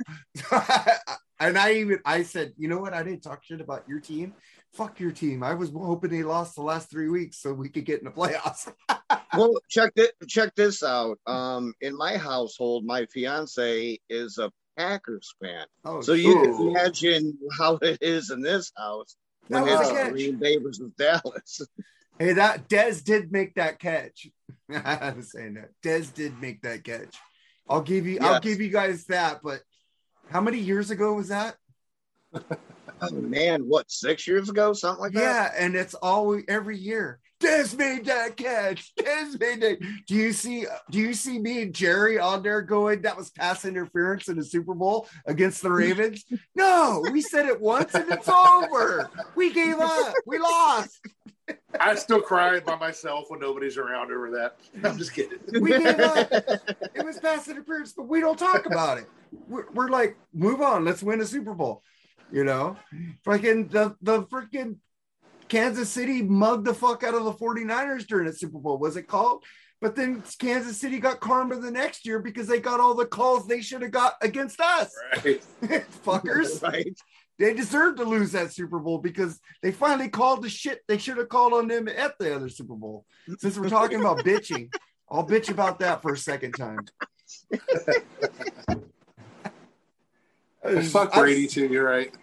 and 1.41 1.59
I 1.59 1.75
even 1.75 1.99
I 2.05 2.23
said, 2.23 2.53
you 2.57 2.69
know 2.69 2.79
what? 2.79 2.95
I 2.95 3.03
didn't 3.03 3.23
talk 3.23 3.43
shit 3.45 3.61
about 3.61 3.89
your 3.89 4.01
team. 4.01 4.35
Fuck 4.75 5.01
your 5.01 5.11
team. 5.11 5.43
I 5.43 5.55
was 5.55 5.71
hoping 5.71 6.11
they 6.11 6.23
lost 6.23 6.55
the 6.55 6.63
last 6.63 6.91
three 6.91 7.09
weeks 7.09 7.39
so 7.39 7.53
we 7.53 7.69
could 7.69 7.85
get 7.85 7.99
in 7.99 8.05
the 8.05 8.11
playoffs. 8.13 8.73
well, 9.37 9.53
check 9.69 9.93
this 9.95 10.11
check 10.29 10.55
this 10.55 10.83
out. 10.83 11.19
Um, 11.27 11.75
in 11.81 11.97
my 11.97 12.17
household, 12.17 12.85
my 12.85 13.07
fiance 13.07 13.99
is 14.09 14.39
a 14.39 14.51
Packers 14.81 15.35
fan. 15.43 15.67
Oh, 15.85 16.01
So 16.01 16.15
you 16.15 16.31
Ooh. 16.31 16.43
can 16.57 16.69
imagine 16.69 17.39
how 17.59 17.77
it 17.77 17.99
is 18.01 18.31
in 18.31 18.41
this 18.41 18.73
house. 18.77 19.17
That 19.49 19.63
when 19.65 19.79
was 19.79 19.81
his 19.81 19.91
a 19.91 19.93
catch. 19.93 20.13
Green 20.13 20.39
Bay 20.39 20.57
versus 20.59 20.91
Dallas. 20.97 21.61
Hey, 22.19 22.35
that 22.35 22.69
Dez 22.69 23.03
did 23.03 23.33
make 23.33 23.55
that 23.55 23.79
catch. 23.79 24.29
I 24.71 25.13
was 25.17 25.33
saying 25.33 25.55
that 25.55 25.71
Dez 25.83 26.13
did 26.13 26.41
make 26.41 26.63
that 26.63 26.85
catch. 26.85 27.17
I'll 27.69 27.83
give 27.83 28.07
you. 28.07 28.19
I'll 28.21 28.41
give 28.41 28.61
you 28.61 28.69
guys 28.69 29.05
that. 29.07 29.41
But 29.43 29.61
how 30.31 30.41
many 30.41 30.59
years 30.59 30.91
ago 30.91 31.15
was 31.15 31.29
that? 31.29 31.57
Oh 32.35 33.11
man, 33.13 33.63
what 33.63 33.91
six 33.91 34.27
years 34.27 34.49
ago, 34.49 34.73
something 34.73 35.03
like 35.03 35.13
that? 35.13 35.21
Yeah, 35.21 35.53
and 35.57 35.75
it's 35.75 35.95
always 35.95 36.45
every 36.49 36.79
year. 36.79 37.21
Dez 37.41 37.77
made 37.77 38.05
that 38.05 38.37
catch. 38.37 38.95
Dez 38.97 39.41
made 39.41 39.63
that. 39.63 39.79
Do 40.07 40.15
you 40.15 40.33
see? 40.33 40.67
Do 40.91 40.99
you 40.99 41.15
see 41.15 41.39
me 41.39 41.63
and 41.63 41.75
Jerry 41.75 42.19
on 42.19 42.43
there 42.43 42.61
going? 42.61 43.03
That 43.03 43.17
was 43.17 43.31
pass 43.31 43.65
interference 43.65 44.29
in 44.29 44.37
the 44.37 44.45
Super 44.45 44.75
Bowl 44.75 45.09
against 45.27 45.63
the 45.63 45.73
Ravens. 45.73 46.25
No, 46.55 47.03
we 47.13 47.23
said 47.23 47.47
it 47.47 47.61
once 47.61 47.95
and 47.95 48.11
it's 48.11 48.29
over. 48.29 49.09
We 49.35 49.53
gave 49.53 49.79
up. 49.79 50.15
We 50.27 50.39
lost. 50.39 51.01
I 51.79 51.95
still 51.95 52.21
cry 52.21 52.61
by 52.61 52.77
myself 52.77 53.27
when 53.29 53.41
nobody's 53.41 53.79
around 53.79 54.13
over 54.13 54.31
that. 54.33 54.57
I'm 54.85 54.99
just 54.99 55.15
kidding. 55.15 55.39
We 55.61 55.71
gave 55.71 55.99
up. 56.01 56.31
It 56.31 57.05
was 57.05 57.19
pass 57.19 57.49
interference, 57.49 57.93
but 57.93 58.09
we 58.09 58.21
don't 58.21 58.39
talk 58.39 58.67
about 58.67 58.99
it. 58.99 59.07
We're, 59.49 59.71
we're 59.73 59.89
like, 59.89 60.17
move 60.35 60.61
on. 60.61 60.85
Let's 60.85 61.03
win 61.03 61.21
a 61.21 61.25
Super 61.27 61.55
Bowl. 61.55 61.83
You 62.31 62.45
know, 62.45 62.77
freaking 63.25 63.71
the 63.71 63.97
the 64.03 64.25
freaking 64.25 64.77
Kansas 65.51 65.91
City 65.91 66.23
mugged 66.23 66.65
the 66.65 66.73
fuck 66.73 67.03
out 67.03 67.15
of 67.15 67.25
the 67.25 67.33
49ers 67.33 68.07
during 68.07 68.27
the 68.27 68.33
Super 68.33 68.59
Bowl. 68.59 68.79
Was 68.79 68.97
it 68.97 69.09
called? 69.09 69.45
But 69.81 69.97
then 69.97 70.23
Kansas 70.39 70.79
City 70.81 71.01
got 71.01 71.21
karma 71.21 71.57
the 71.57 71.71
next 71.71 72.07
year 72.07 72.21
because 72.21 72.47
they 72.47 72.61
got 72.61 72.81
all 72.81 72.95
the 72.95 73.05
calls 73.07 73.47
they 73.49 73.61
should 73.61 73.83
have 73.83 73.91
got 73.91 74.15
against 74.23 74.61
us. 74.61 74.95
Right. 75.25 75.43
Fuckers. 76.05 76.63
right? 76.73 76.97
They 77.39 77.55
deserved 77.55 77.97
to 77.99 78.05
lose 78.05 78.33
that 78.33 78.53
Super 78.53 78.79
Bowl 78.79 78.99
because 78.99 79.41
they 79.63 79.73
finally 79.73 80.09
called 80.09 80.43
the 80.43 80.51
shit 80.51 80.83
they 80.87 80.99
should 80.99 81.17
have 81.17 81.31
called 81.31 81.53
on 81.55 81.67
them 81.69 81.89
at 81.89 82.19
the 82.19 82.35
other 82.35 82.49
Super 82.49 82.75
Bowl. 82.75 83.05
Since 83.39 83.59
we're 83.59 83.71
talking 83.71 84.01
about 84.01 84.19
bitching, 84.25 84.73
I'll 85.11 85.27
bitch 85.27 85.51
about 85.51 85.81
that 85.81 86.03
for 86.03 86.13
a 86.13 86.19
second 86.19 86.53
time. 86.53 86.81
Fuck 90.91 91.15
Brady 91.15 91.47
too. 91.47 91.67
You're 91.67 91.87
right. 91.87 92.15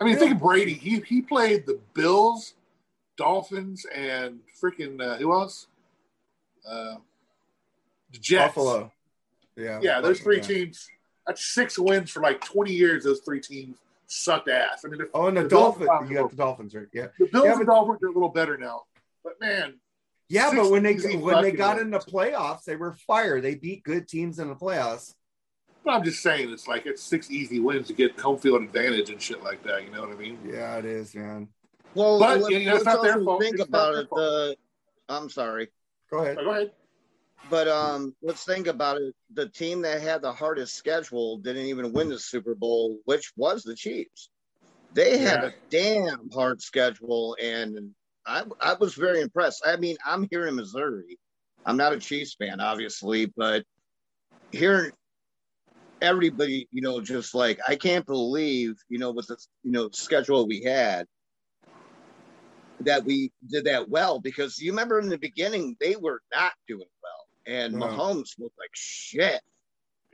I 0.00 0.04
mean, 0.04 0.14
Yeah. 0.14 0.18
think 0.20 0.32
of 0.32 0.40
Brady. 0.40 0.72
He 0.74 1.00
he 1.00 1.20
played 1.22 1.66
the 1.66 1.78
Bills, 1.94 2.54
Dolphins, 3.16 3.84
and 3.94 4.40
freaking 4.62 5.00
uh, 5.00 5.16
who 5.18 5.32
else? 5.32 5.66
Uh, 6.68 6.96
the 8.12 8.18
Jets. 8.18 8.54
Buffalo. 8.54 8.92
Yeah. 9.56 9.80
Yeah, 9.82 10.00
those 10.00 10.20
three 10.20 10.36
Yeah. 10.36 10.42
teams. 10.42 10.88
That's 11.26 11.44
six 11.54 11.78
wins 11.78 12.10
for 12.10 12.20
like 12.20 12.40
20 12.40 12.72
years. 12.72 13.04
Those 13.04 13.20
three 13.20 13.40
teams 13.40 13.76
sucked 14.06 14.48
ass. 14.48 14.84
I 14.84 14.88
mean, 14.88 15.00
Oh, 15.14 15.26
and 15.28 15.36
the, 15.36 15.42
The 15.42 15.48
Bills 15.48 15.78
Dolphins. 15.78 16.10
You 16.10 16.16
got 16.16 16.30
the 16.30 16.36
Dolphins, 16.36 16.74
right? 16.74 16.86
Yeah. 16.92 17.06
the 17.18 17.26
Bills 17.26 17.44
Yeah, 17.44 17.56
and 17.58 17.66
Dolphins 17.66 18.02
are 18.02 18.08
a 18.08 18.12
little 18.12 18.28
better 18.28 18.56
now. 18.56 18.82
But 19.22 19.40
man, 19.40 19.74
Yeah, 20.28 20.50
but 20.52 20.70
when 20.70 20.82
they 20.82 20.94
when 21.16 21.42
they 21.42 21.52
got 21.52 21.78
in 21.78 21.90
the 21.90 21.98
playoffs, 22.00 22.64
they 22.64 22.74
were 22.76 22.92
fire. 22.92 23.40
They 23.40 23.54
beat 23.54 23.84
good 23.84 24.08
teams 24.08 24.38
in 24.40 24.48
the 24.48 24.56
playoffs. 24.56 25.14
but 25.84 25.92
I'm 25.92 26.02
just 26.04 26.22
saying, 26.22 26.50
it's 26.50 26.66
like 26.66 26.86
it's 26.86 27.02
six 27.02 27.30
easy 27.30 27.60
wins 27.60 27.86
to 27.88 27.92
get 27.92 28.18
home 28.18 28.38
field 28.38 28.62
advantage 28.62 29.10
and 29.10 29.22
shit 29.22 29.42
like 29.44 29.62
that. 29.62 29.84
You 29.84 29.90
know 29.90 30.00
what 30.00 30.10
I 30.10 30.14
mean? 30.14 30.38
Yeah, 30.44 30.76
it 30.78 30.84
is, 30.84 31.14
man. 31.14 31.48
Well, 31.94 32.18
But, 32.18 32.40
let's, 32.40 32.50
you 32.50 32.64
know, 32.64 32.74
let's 32.74 32.84
not 32.86 32.98
also 32.98 33.38
think 33.40 33.58
It's 33.58 33.68
about 33.68 33.94
it. 33.94 34.08
The, 34.10 34.56
I'm 35.08 35.28
sorry, 35.28 35.68
Go 36.10 36.18
ahead. 36.18 36.36
Go 36.36 36.50
ahead. 36.50 36.72
but 37.50 37.68
um, 37.68 38.14
let's 38.22 38.44
think 38.44 38.66
about 38.66 38.98
it. 38.98 39.14
The 39.34 39.48
team 39.48 39.82
that 39.82 40.00
had 40.00 40.22
the 40.22 40.32
hardest 40.32 40.74
schedule 40.74 41.38
didn't 41.38 41.66
even 41.66 41.92
win 41.92 42.08
the 42.08 42.18
Super 42.18 42.54
Bowl, 42.54 42.98
which 43.04 43.32
was 43.36 43.62
the 43.62 43.74
Chiefs. 43.74 44.30
They 44.94 45.18
had 45.18 45.42
Yeah. 45.42 45.48
a 45.48 45.52
damn 45.70 46.30
hard 46.30 46.62
schedule, 46.62 47.36
and 47.42 47.94
I 48.26 48.44
I 48.60 48.74
was 48.74 48.94
very 48.94 49.20
impressed. 49.20 49.62
I 49.66 49.76
mean, 49.76 49.96
I'm 50.04 50.26
here 50.30 50.46
in 50.46 50.54
Missouri. 50.56 51.18
I'm 51.66 51.76
not 51.76 51.92
a 51.92 51.98
Chiefs 51.98 52.34
fan, 52.34 52.60
obviously, 52.60 53.26
but 53.36 53.64
here 54.50 54.92
everybody, 56.00 56.68
you 56.72 56.82
know, 56.82 57.00
just 57.00 57.34
like 57.34 57.58
I 57.66 57.76
can't 57.76 58.04
believe, 58.06 58.74
you 58.88 58.98
know, 58.98 59.12
with 59.12 59.26
the 59.28 59.36
you 59.62 59.72
know 59.72 59.88
schedule 59.92 60.46
we 60.46 60.62
had, 60.62 61.06
that 62.84 63.04
we 63.04 63.32
did 63.48 63.64
that 63.64 63.88
well 63.88 64.20
because 64.20 64.58
you 64.58 64.72
remember 64.72 64.98
in 65.00 65.08
the 65.08 65.18
beginning 65.18 65.76
they 65.80 65.96
were 65.96 66.20
not 66.34 66.52
doing 66.68 66.88
well, 67.02 67.54
and 67.54 67.74
No. 67.74 67.86
Mahomes 67.86 68.38
looked 68.38 68.58
like 68.58 68.70
shit. 68.74 69.40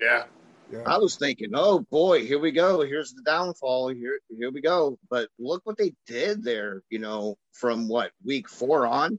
Yeah. 0.00 0.24
Yeah. 0.70 0.83
I 0.87 0.98
was 0.98 1.16
thinking, 1.16 1.50
oh 1.54 1.81
boy, 1.90 2.26
here 2.26 2.38
we 2.38 2.52
go. 2.52 2.83
Here's 2.83 3.14
the 3.14 3.22
downfall. 3.22 3.88
Here, 3.88 4.18
here 4.28 4.50
we 4.50 4.61
go. 4.61 4.98
But 5.09 5.31
look 5.38 5.62
what 5.64 5.78
they 5.78 5.94
did 6.07 6.44
there. 6.44 6.83
You 6.90 6.98
know, 6.98 7.38
from 7.52 7.88
what 7.88 8.12
week 8.24 8.48
four 8.48 8.87
on. 8.87 9.18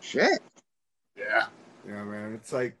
Shit. 0.00 0.40
Yeah. 1.16 1.46
Yeah, 1.86 2.04
man. 2.04 2.34
It's 2.34 2.52
like 2.52 2.76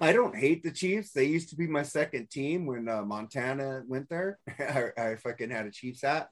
I 0.00 0.12
don't 0.12 0.36
hate 0.36 0.62
the 0.62 0.70
Chiefs. 0.70 1.12
They 1.12 1.24
used 1.24 1.48
to 1.50 1.56
be 1.56 1.66
my 1.66 1.82
second 1.82 2.30
team 2.30 2.66
when 2.66 2.88
uh, 2.88 3.02
Montana 3.02 3.82
went 3.88 4.08
there. 4.08 4.38
I, 4.58 4.90
I 4.96 5.16
fucking 5.16 5.50
had 5.50 5.66
a 5.66 5.70
Chiefs 5.70 6.02
hat 6.02 6.28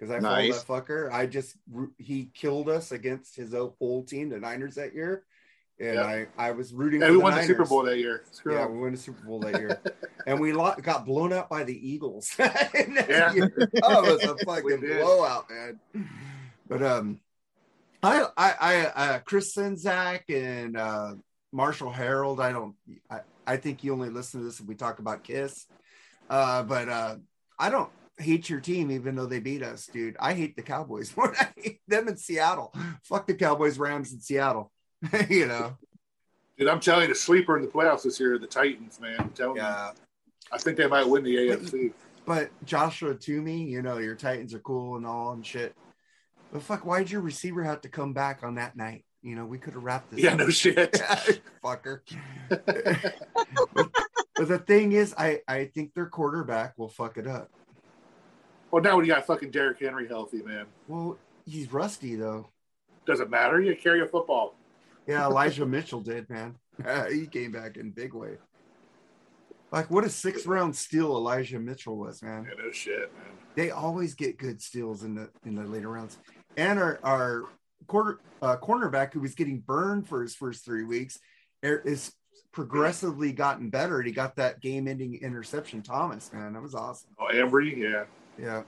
because 0.00 0.10
I 0.14 0.20
followed 0.20 0.36
Nice. 0.48 0.62
that 0.62 0.66
fucker. 0.66 1.12
I 1.12 1.26
just 1.26 1.56
he 1.98 2.30
killed 2.32 2.68
us 2.70 2.90
against 2.90 3.36
his 3.36 3.54
old 3.54 4.08
team, 4.08 4.30
the 4.30 4.38
Niners, 4.38 4.76
that 4.76 4.94
year, 4.94 5.24
and. 5.78 5.98
I 6.00 6.26
I 6.38 6.52
was 6.52 6.72
rooting. 6.72 7.00
For 7.00 7.08
we 7.08 7.12
the 7.14 7.20
won 7.20 7.34
the 7.34 7.42
Super 7.44 7.66
Bowl 7.66 7.82
that 7.82 7.98
year. 7.98 8.22
Screw 8.30 8.54
Yeah, 8.54 8.64
up. 8.64 8.70
we 8.70 8.78
won 8.78 8.92
the 8.92 8.98
Super 8.98 9.22
Bowl 9.26 9.40
that 9.40 9.60
year, 9.60 9.78
and 10.26 10.40
we 10.40 10.52
lo- 10.54 10.74
got 10.82 11.04
blown 11.04 11.32
out 11.34 11.50
by 11.50 11.64
the 11.64 11.88
Eagles. 11.90 12.34
Yeah. 12.38 13.32
year. 13.34 13.70
oh, 13.82 14.04
it 14.04 14.12
was 14.12 14.24
a 14.24 14.36
fucking 14.44 14.80
blowout, 14.80 15.50
man. 15.50 15.80
But 16.66 16.82
um, 16.82 17.20
I 18.02 18.26
I 18.36 18.52
I 18.54 18.76
uh, 18.86 19.18
Chris 19.20 19.54
Sinzak 19.54 20.22
and 20.30 20.76
uh, 20.78 21.14
Marshall 21.52 21.90
Harold. 21.90 22.40
I 22.40 22.52
don't. 22.52 22.74
I 23.10 23.20
I 23.46 23.56
think 23.58 23.84
you 23.84 23.92
only 23.92 24.08
listen 24.08 24.40
to 24.40 24.46
this 24.46 24.60
if 24.60 24.66
we 24.66 24.74
talk 24.76 24.98
about 24.98 25.24
Kiss. 25.24 25.66
Uh, 26.30 26.62
but 26.62 26.88
uh, 26.88 27.16
I 27.58 27.68
don't 27.70 27.90
hate 28.20 28.48
your 28.48 28.60
team 28.60 28.90
even 28.90 29.16
though 29.16 29.26
they 29.26 29.40
beat 29.40 29.62
us, 29.62 29.86
dude. 29.86 30.16
I 30.20 30.34
hate 30.34 30.56
the 30.56 30.62
Cowboys 30.62 31.16
more. 31.16 31.28
than 31.28 31.36
I 31.36 31.60
hate 31.60 31.80
them 31.88 32.08
in 32.08 32.16
Seattle. 32.16 32.74
Fuck 33.04 33.26
the 33.26 33.34
Cowboys, 33.34 33.78
Rams 33.78 34.12
in 34.12 34.20
Seattle. 34.20 34.70
you 35.28 35.46
know. 35.46 35.76
Dude, 36.58 36.68
I'm 36.68 36.80
telling 36.80 37.02
you, 37.02 37.08
the 37.08 37.14
sleeper 37.14 37.56
in 37.56 37.62
the 37.62 37.70
playoffs 37.70 38.02
this 38.02 38.20
year 38.20 38.34
are 38.34 38.38
the 38.38 38.46
Titans, 38.46 39.00
man. 39.00 39.16
I'm 39.18 39.30
telling 39.30 39.56
you. 39.56 39.62
I 39.62 40.58
think 40.58 40.76
they 40.76 40.86
might 40.86 41.08
win 41.08 41.22
the 41.22 41.36
AFC. 41.36 41.92
But 42.26 42.50
Joshua 42.64 43.14
Toomey, 43.14 43.64
you 43.64 43.82
know, 43.82 43.98
your 43.98 44.14
Titans 44.14 44.52
are 44.52 44.58
cool 44.60 44.96
and 44.96 45.06
all 45.06 45.32
and 45.32 45.44
shit. 45.44 45.74
But 46.52 46.62
fuck, 46.62 46.84
why'd 46.84 47.10
your 47.10 47.20
receiver 47.20 47.62
have 47.62 47.80
to 47.82 47.88
come 47.88 48.12
back 48.12 48.42
on 48.42 48.56
that 48.56 48.76
night? 48.76 49.04
You 49.22 49.36
know, 49.36 49.44
we 49.44 49.58
could 49.58 49.74
have 49.74 49.84
wrapped 49.84 50.10
this. 50.10 50.20
Yeah, 50.20 50.32
up. 50.32 50.38
no 50.38 50.50
shit. 50.50 50.92
fucker. 51.64 52.00
but, 52.48 53.90
but 54.34 54.48
the 54.48 54.58
thing 54.58 54.92
is, 54.92 55.14
I 55.16 55.40
I 55.46 55.66
think 55.66 55.94
their 55.94 56.06
quarterback 56.06 56.76
will 56.78 56.88
fuck 56.88 57.18
it 57.18 57.26
up. 57.26 57.50
Well, 58.70 58.82
now 58.82 58.96
we 58.96 59.06
got 59.06 59.26
fucking 59.26 59.50
Derrick 59.50 59.80
Henry 59.80 60.06
healthy, 60.06 60.42
man. 60.42 60.66
Well, 60.86 61.18
he's 61.44 61.72
rusty 61.72 62.14
though. 62.14 62.48
Doesn't 63.06 63.30
matter. 63.30 63.60
You 63.60 63.74
carry 63.76 64.00
a 64.00 64.06
football. 64.06 64.54
Yeah, 65.06 65.26
Elijah 65.26 65.66
Mitchell 65.66 66.00
did, 66.00 66.28
man. 66.30 66.56
he 67.10 67.26
came 67.26 67.52
back 67.52 67.76
in 67.76 67.90
big 67.90 68.14
way. 68.14 68.36
Like 69.72 69.90
what 69.90 70.04
a 70.04 70.10
six 70.10 70.46
round 70.46 70.74
steal 70.74 71.16
Elijah 71.16 71.58
Mitchell 71.58 71.96
was, 71.96 72.22
man. 72.22 72.46
Yeah, 72.48 72.64
no 72.64 72.70
shit, 72.72 73.12
man. 73.14 73.36
they 73.54 73.70
always 73.70 74.14
get 74.14 74.38
good 74.38 74.60
steals 74.60 75.04
in 75.04 75.14
the 75.14 75.30
in 75.44 75.54
the 75.54 75.64
later 75.64 75.88
rounds. 75.88 76.18
And 76.56 76.78
our 76.78 76.98
our 77.02 77.44
quarter 77.86 78.20
uh, 78.42 78.56
cornerback 78.56 79.12
who 79.12 79.20
was 79.20 79.34
getting 79.34 79.60
burned 79.60 80.08
for 80.08 80.22
his 80.22 80.34
first 80.34 80.64
three 80.64 80.84
weeks 80.84 81.18
er- 81.64 81.82
is 81.84 82.12
progressively 82.52 83.32
gotten 83.32 83.70
better. 83.70 83.98
And 83.98 84.06
he 84.06 84.12
got 84.12 84.36
that 84.36 84.60
game-ending 84.60 85.20
interception. 85.22 85.82
Thomas, 85.82 86.32
man, 86.32 86.52
that 86.54 86.62
was 86.62 86.74
awesome. 86.74 87.10
Oh, 87.18 87.28
Ambry, 87.32 87.76
yeah. 87.76 88.04
Yeah. 88.38 88.62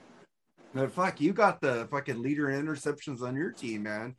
No, 0.75 0.89
fuck, 0.89 1.21
you 1.21 1.33
got 1.33 1.61
the 1.61 1.87
fucking 1.91 2.23
leader 2.23 2.51
in 2.51 2.65
interceptions 2.65 3.23
on 3.23 3.37
your 3.37 3.53
team, 3.53 3.83
man. 3.83 4.17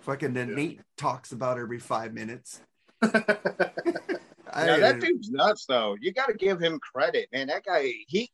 Fucking 0.00 0.34
Yeah. 0.34 0.44
Nate 0.44 0.80
talks 0.96 1.32
about 1.32 1.58
every 1.58 1.78
five 1.78 2.14
minutes. 2.14 2.60
I, 3.02 3.06
Now, 4.66 4.78
that 4.78 5.00
dude's 5.00 5.30
nuts, 5.30 5.66
though. 5.66 5.96
You 6.00 6.12
got 6.12 6.26
to 6.26 6.34
give 6.34 6.58
him 6.60 6.80
credit, 6.80 7.28
man. 7.32 7.48
That 7.48 7.64
guy, 7.64 7.92
he 8.08 8.30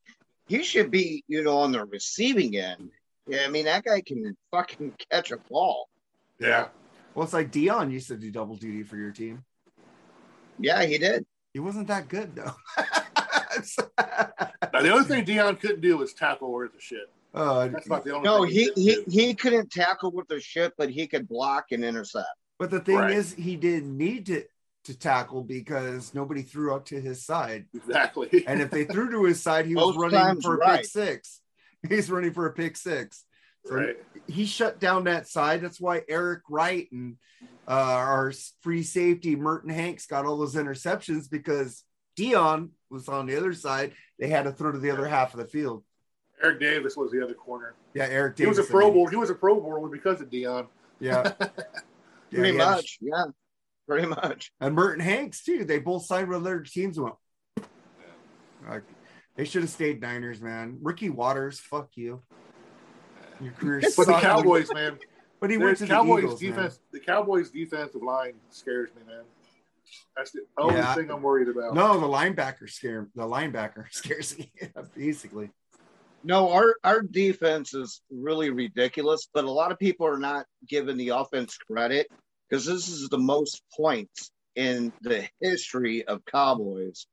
he 0.48 0.62
should 0.62 0.90
be, 0.90 1.24
you 1.28 1.42
know, 1.42 1.58
on 1.58 1.72
the 1.72 1.84
receiving 1.84 2.56
end. 2.56 2.90
Yeah, 3.26 3.42
I 3.44 3.48
mean, 3.48 3.64
that 3.64 3.84
guy 3.84 4.00
can 4.00 4.36
fucking 4.52 4.94
catch 5.10 5.32
a 5.32 5.38
ball. 5.50 5.88
yeah. 6.38 6.68
well, 7.14 7.24
it's 7.24 7.32
like 7.32 7.50
Deion 7.50 7.90
used 7.90 8.08
to 8.08 8.16
do 8.16 8.30
double 8.30 8.54
duty 8.56 8.84
for 8.84 8.96
your 8.96 9.10
team. 9.10 9.44
Yeah, 10.58 10.84
he 10.84 10.98
did. 10.98 11.26
He 11.52 11.58
wasn't 11.58 11.88
that 11.88 12.08
good 12.08 12.34
though. 12.36 12.54
Now, 13.98 14.82
the 14.82 14.90
only 14.90 15.04
thing 15.04 15.24
Deion 15.24 15.58
couldn't 15.60 15.80
do 15.80 15.96
was 15.96 16.12
tackle 16.12 16.52
worth 16.52 16.74
of 16.74 16.82
shit. 16.82 17.08
uh, 17.34 17.68
That's 17.68 17.88
not 17.88 18.04
the 18.04 18.14
only 18.14 18.24
No, 18.24 18.42
thing 18.44 18.52
he 18.52 18.64
couldn't 18.68 19.12
he 19.12 19.26
he 19.26 19.34
couldn't 19.34 19.70
tackle 19.70 20.10
with 20.10 20.28
the 20.28 20.40
shit, 20.40 20.72
but 20.76 20.90
he 20.90 21.06
could 21.06 21.26
block 21.28 21.66
and 21.72 21.84
intercept. 21.84 22.26
but 22.58 22.70
the 22.70 22.80
thing 22.80 22.96
Right. 22.96 23.12
is, 23.12 23.32
he 23.34 23.56
didn't 23.56 23.96
need 23.96 24.26
to 24.26 24.44
to 24.84 24.96
tackle 24.98 25.42
because 25.42 26.14
nobody 26.14 26.42
threw 26.42 26.72
up 26.74 26.84
to 26.86 27.00
his 27.00 27.24
side. 27.24 27.66
Exactly. 27.74 28.28
And 28.46 28.60
if 28.60 28.70
they 28.70 28.84
threw 28.84 29.10
to 29.10 29.24
his 29.24 29.42
side, 29.42 29.66
he 29.66 29.74
was 29.74 29.96
running 29.96 30.18
times, 30.20 30.44
for 30.44 30.54
a 30.54 30.58
right. 30.58 30.80
pick 30.82 30.86
six. 30.86 31.40
He's 31.88 32.10
running 32.10 32.32
for 32.32 32.46
a 32.46 32.52
pick 32.52 32.76
six. 32.76 33.24
So 33.66 33.74
Right. 33.76 33.96
he 34.28 34.44
shut 34.46 34.78
down 34.78 35.04
that 35.04 35.26
side. 35.26 35.60
That's 35.62 35.80
why 35.80 36.02
Eric 36.08 36.42
Wright 36.48 36.86
and 36.92 37.16
uh, 37.66 37.72
our 37.72 38.32
free 38.62 38.84
safety 38.84 39.34
Merton 39.34 39.70
Hanks 39.70 40.06
got 40.06 40.24
all 40.24 40.36
those 40.36 40.54
interceptions 40.54 41.28
because 41.28 41.82
Deion 42.16 42.70
was 42.90 43.08
on 43.08 43.26
the 43.26 43.36
other 43.36 43.52
side. 43.52 43.92
They 44.18 44.28
had 44.28 44.44
to 44.44 44.52
throw 44.52 44.72
to 44.72 44.78
the 44.78 44.90
other 44.90 45.06
half 45.06 45.34
of 45.34 45.40
the 45.40 45.46
field. 45.46 45.84
Eric 46.42 46.60
Davis 46.60 46.96
was 46.96 47.10
the 47.10 47.22
other 47.22 47.34
corner. 47.34 47.74
Yeah, 47.94 48.04
Eric 48.10 48.36
He 48.38 48.44
Davis. 48.44 48.58
was 48.58 48.68
a 48.68 48.70
Pro 48.70 48.86
mean. 48.86 48.94
Bowl. 48.94 49.06
He 49.08 49.16
was 49.16 49.30
a 49.30 49.34
Pro 49.34 49.60
Bowler 49.60 49.88
because 49.88 50.20
of 50.20 50.30
Deion. 50.30 50.66
Yeah. 51.00 51.32
Yeah, 52.32 52.38
Pretty 52.40 52.52
he 52.54 52.58
had- 52.58 52.70
much, 52.74 52.98
yeah, 53.00 53.24
pretty 53.88 54.08
much. 54.08 54.50
And 54.60 54.74
Merton 54.74 54.98
Hanks 54.98 55.44
too. 55.44 55.64
They 55.64 55.78
both 55.78 56.06
signed 56.06 56.28
with 56.28 56.38
other 56.38 56.58
teams. 56.60 56.98
and 56.98 57.04
Went. 57.04 57.68
Like, 58.68 58.82
they 59.36 59.44
should 59.44 59.62
have 59.62 59.70
stayed 59.70 60.00
Niners, 60.00 60.40
man. 60.40 60.78
Ricky 60.82 61.08
Watters, 61.08 61.60
fuck 61.60 61.90
you. 61.94 62.20
Your 63.40 63.52
career 63.52 63.80
But 63.96 64.06
the. 64.08 64.14
Cowboys, 64.14 64.72
man, 64.74 64.98
But 65.40 65.50
he 65.50 65.56
went 65.56 65.78
the 65.78 65.86
to 65.86 65.88
the 65.88 65.94
Cowboys 65.94 66.24
Eagles, 66.24 66.42
man. 66.42 66.50
defense. 66.50 66.80
The 66.92 66.98
Cowboys 67.00 67.50
defensive 67.50 68.02
line 68.02 68.32
scares 68.50 68.90
me, 68.96 69.02
man. 69.06 69.22
That's 70.16 70.30
the 70.32 70.40
only 70.58 70.76
Yeah. 70.76 70.94
thing 70.94 71.10
I'm 71.10 71.22
worried 71.22 71.48
about. 71.48 71.74
No, 71.74 71.98
the 72.00 72.06
linebacker 72.06 72.68
scare 72.68 73.08
the 73.14 73.22
linebacker 73.24 73.86
scares 73.90 74.38
me 74.38 74.50
basically. 74.96 75.50
No, 76.24 76.50
our 76.50 76.74
our 76.82 77.02
defense 77.02 77.74
is 77.74 78.00
really 78.10 78.50
ridiculous, 78.50 79.28
but 79.32 79.44
a 79.44 79.50
lot 79.50 79.70
of 79.72 79.78
people 79.78 80.06
are 80.06 80.18
not 80.18 80.46
giving 80.68 80.96
the 80.96 81.10
offense 81.10 81.56
credit 81.56 82.08
because 82.48 82.64
this 82.64 82.88
is 82.88 83.08
the 83.08 83.18
most 83.18 83.62
points 83.76 84.30
in 84.56 84.92
the 85.02 85.28
history 85.40 86.04
of 86.06 86.24
Cowboys. 86.24 87.06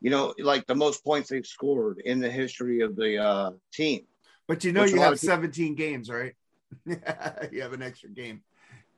You 0.00 0.10
know, 0.10 0.34
like 0.38 0.66
the 0.66 0.74
most 0.74 1.02
points 1.04 1.30
they've 1.30 1.46
scored 1.46 1.98
in 2.04 2.20
the 2.20 2.30
history 2.30 2.80
of 2.80 2.94
the 2.94 3.18
uh, 3.18 3.50
team. 3.72 4.06
But 4.46 4.62
you 4.64 4.72
know 4.72 4.82
Which 4.82 4.92
you 4.92 5.00
have 5.00 5.14
of 5.14 5.20
people- 5.20 5.34
17 5.34 5.74
games, 5.74 6.10
right? 6.10 6.34
you 6.86 7.62
have 7.62 7.72
an 7.72 7.82
extra 7.82 8.10
game. 8.10 8.42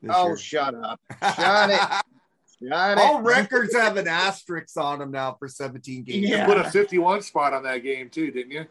Oh, 0.09 0.29
year. 0.29 0.37
shut 0.37 0.75
up! 0.75 1.01
Shut 1.37 1.71
it! 1.71 1.81
Shut 2.63 2.99
All 2.99 3.19
it! 3.19 3.23
records 3.23 3.75
have 3.75 3.97
an 3.97 4.09
asterisk 4.09 4.77
on 4.79 4.99
them 5.01 5.11
now 5.11 5.37
for 5.39 5.49
17 5.49 6.05
games. 6.05 6.23
You 6.23 6.37
Yeah. 6.37 6.47
put 6.47 6.57
a 6.59 6.71
51 6.71 7.23
spot 7.23 7.53
on 7.53 7.63
that 7.65 7.79
game 7.79 8.09
too, 8.09 8.31
didn't 8.31 8.53
you? 8.53 8.67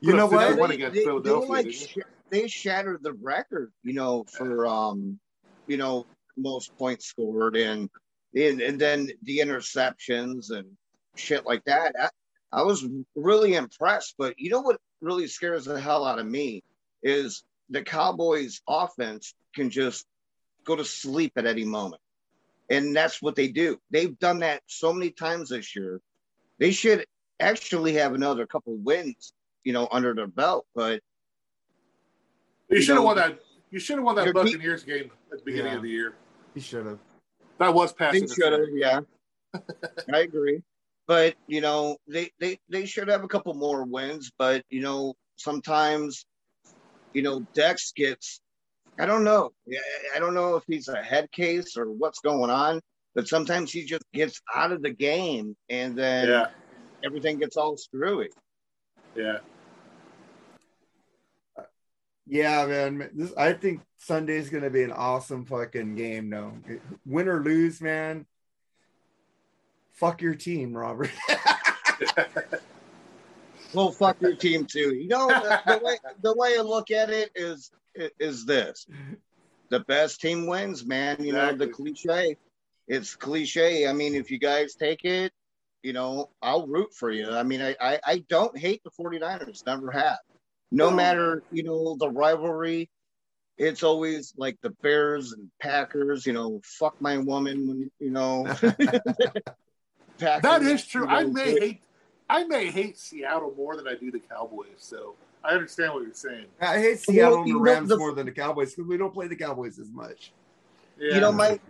You 0.00 0.14
know 0.14 0.26
what? 0.26 0.56
They- 0.56 0.74
against 0.74 0.94
they- 0.94 1.04
they, 1.04 1.30
like 1.30 1.72
sh- 1.72 1.98
they 2.30 2.46
shattered 2.46 3.02
the 3.02 3.14
record, 3.14 3.72
you 3.82 3.94
know, 3.94 4.24
for 4.24 4.66
um, 4.66 5.18
you 5.66 5.76
know, 5.76 6.06
most 6.36 6.76
points 6.78 7.06
scored 7.06 7.56
and 7.56 7.90
and, 8.36 8.60
and 8.60 8.80
then 8.80 9.10
the 9.22 9.38
interceptions 9.38 10.50
and 10.50 10.76
shit 11.16 11.44
like 11.46 11.64
that. 11.64 11.94
I, 12.00 12.08
I 12.52 12.62
was 12.62 12.86
really 13.16 13.54
impressed, 13.54 14.14
but 14.18 14.38
you 14.38 14.50
know 14.50 14.60
what 14.60 14.78
really 15.00 15.26
scares 15.26 15.64
the 15.64 15.80
hell 15.80 16.04
out 16.04 16.18
of 16.18 16.26
me 16.26 16.62
is 17.02 17.42
the 17.70 17.82
Cowboys 17.82 18.60
offense 18.68 19.34
can 19.54 19.70
just 19.70 20.06
go 20.64 20.76
to 20.76 20.84
sleep 20.84 21.32
at 21.36 21.46
any 21.46 21.64
moment. 21.64 22.00
And 22.70 22.94
that's 22.94 23.22
what 23.22 23.34
they 23.34 23.48
do. 23.48 23.78
They've 23.90 24.18
done 24.18 24.40
that 24.40 24.62
so 24.66 24.92
many 24.92 25.10
times 25.10 25.48
this 25.50 25.74
year. 25.74 26.00
They 26.58 26.70
should 26.70 27.06
actually 27.40 27.94
have 27.94 28.14
another 28.14 28.46
couple 28.46 28.76
wins, 28.76 29.32
you 29.64 29.72
know, 29.72 29.88
under 29.90 30.12
their 30.14 30.26
belt, 30.26 30.66
but 30.74 31.00
You 32.68 32.76
you 32.76 32.82
should 32.82 32.88
have 32.96 32.98
know, 33.02 33.06
won 33.06 33.16
that. 33.16 33.38
You 33.70 33.78
should 33.78 33.96
have 33.96 34.04
won 34.04 34.16
that 34.16 34.24
your 34.26 34.34
deep- 34.34 34.54
Buccaneers 34.54 34.82
game 34.84 35.10
at 35.32 35.38
the 35.38 35.44
beginning 35.44 35.72
Yeah. 35.72 35.76
of 35.76 35.82
the 35.82 35.88
year. 35.90 36.14
He 36.54 36.60
should 36.60 36.86
have. 36.86 36.98
That 37.58 37.72
was 37.74 37.92
passing. 37.92 38.26
They 38.26 38.34
should 38.34 38.52
have, 38.52 38.68
yeah. 38.72 39.00
I 40.12 40.20
agree. 40.20 40.62
But 41.06 41.36
you 41.46 41.60
know, 41.62 41.96
they, 42.06 42.30
they 42.38 42.58
they 42.68 42.84
should 42.84 43.08
have 43.08 43.24
a 43.24 43.28
couple 43.28 43.54
more 43.54 43.84
wins. 43.84 44.30
But 44.36 44.62
you 44.68 44.82
know, 44.82 45.14
sometimes, 45.36 46.26
you 47.14 47.22
know, 47.22 47.40
Dex 47.54 47.92
gets 47.96 48.40
I 48.98 49.06
don't 49.06 49.22
know. 49.24 49.50
I 50.14 50.18
don't 50.18 50.34
know 50.34 50.56
if 50.56 50.64
he's 50.66 50.88
a 50.88 51.02
head 51.02 51.30
case 51.30 51.76
or 51.76 51.86
what's 51.92 52.18
going 52.20 52.50
on, 52.50 52.80
but 53.14 53.28
sometimes 53.28 53.70
he 53.72 53.84
just 53.84 54.02
gets 54.12 54.40
out 54.54 54.72
of 54.72 54.82
the 54.82 54.90
game 54.90 55.56
and 55.68 55.96
then 55.96 56.28
Yeah, 56.28 56.46
everything 57.04 57.38
gets 57.38 57.56
all 57.56 57.76
screwy. 57.76 58.30
yeah. 59.14 59.38
Uh, 61.56 61.62
yeah, 62.26 62.66
man. 62.66 63.10
This 63.14 63.32
I 63.36 63.52
think 63.52 63.82
Sunday's 63.98 64.50
gonna 64.50 64.70
be 64.70 64.82
an 64.82 64.92
awesome 64.92 65.44
fucking 65.44 65.94
game. 65.94 66.28
No, 66.28 66.54
win 67.06 67.28
or 67.28 67.40
lose, 67.42 67.80
man. 67.80 68.26
Fuck 69.92 70.22
your 70.22 70.34
team, 70.34 70.76
Robert. 70.76 71.10
Well, 73.74 73.90
fuck 73.90 74.20
your 74.20 74.34
team 74.34 74.64
too. 74.64 74.94
You 74.94 75.08
know, 75.08 75.28
the, 75.28 75.60
the 75.66 75.78
way 75.84 75.98
the 76.22 76.34
way 76.36 76.56
I 76.58 76.62
look 76.62 76.90
at 76.90 77.10
it 77.10 77.30
is 77.34 77.70
is 77.94 78.46
this: 78.46 78.86
the 79.70 79.80
best 79.80 80.20
team 80.20 80.46
wins, 80.46 80.84
man. 80.86 81.22
You 81.22 81.32
know, 81.32 81.52
the 81.54 81.68
cliche. 81.68 82.36
It's 82.86 83.14
cliche. 83.14 83.86
I 83.86 83.92
mean, 83.92 84.14
if 84.14 84.30
you 84.30 84.38
guys 84.38 84.74
take 84.74 85.04
it, 85.04 85.32
you 85.82 85.92
know, 85.92 86.30
I'll 86.40 86.66
root 86.66 86.94
for 86.94 87.10
you. 87.10 87.30
I 87.30 87.42
mean, 87.42 87.60
I 87.60 87.76
I, 87.80 88.00
I 88.04 88.24
don't 88.28 88.56
hate 88.56 88.82
the 88.84 88.90
49ers. 88.90 89.66
Never 89.66 89.90
have. 89.90 90.18
No 90.70 90.90
No. 90.90 90.96
matter 90.96 91.42
you 91.50 91.62
know 91.62 91.96
the 91.98 92.08
rivalry. 92.10 92.88
It's 93.58 93.82
always 93.82 94.32
like 94.36 94.56
the 94.62 94.70
Bears 94.82 95.32
and 95.32 95.50
Packers, 95.60 96.24
you 96.24 96.32
know, 96.32 96.60
fuck 96.64 96.94
my 97.00 97.18
woman 97.18 97.66
when 97.66 97.90
you 97.98 98.10
know. 98.10 98.46
That 100.18 100.62
is 100.62 100.84
true. 100.86 101.02
you 101.02 101.08
I 101.08 101.22
know, 101.24 101.30
may 101.30 101.60
hate, 101.60 101.80
I 102.28 102.44
may 102.44 102.70
hate 102.70 102.98
Seattle 102.98 103.54
more 103.56 103.76
than 103.76 103.88
I 103.88 103.94
do 103.94 104.10
the 104.10 104.20
Cowboys. 104.20 104.66
So 104.78 105.14
I 105.42 105.50
understand 105.54 105.94
what 105.94 106.02
you're 106.02 106.12
saying. 106.12 106.46
I 106.60 106.78
hate 106.78 106.98
Seattle 106.98 107.42
and 107.42 107.50
the 107.54 107.58
Rams 107.58 107.88
the- 107.88 107.96
more 107.96 108.12
than 108.12 108.26
the 108.26 108.32
Cowboys 108.32 108.74
because 108.74 108.88
we 108.88 108.96
don't 108.98 109.14
play 109.14 109.28
the 109.28 109.36
Cowboys 109.36 109.78
as 109.78 109.90
much. 109.90 110.32
Yeah. 110.98 111.14
You 111.14 111.20
know, 111.20 111.32
my 111.32 111.60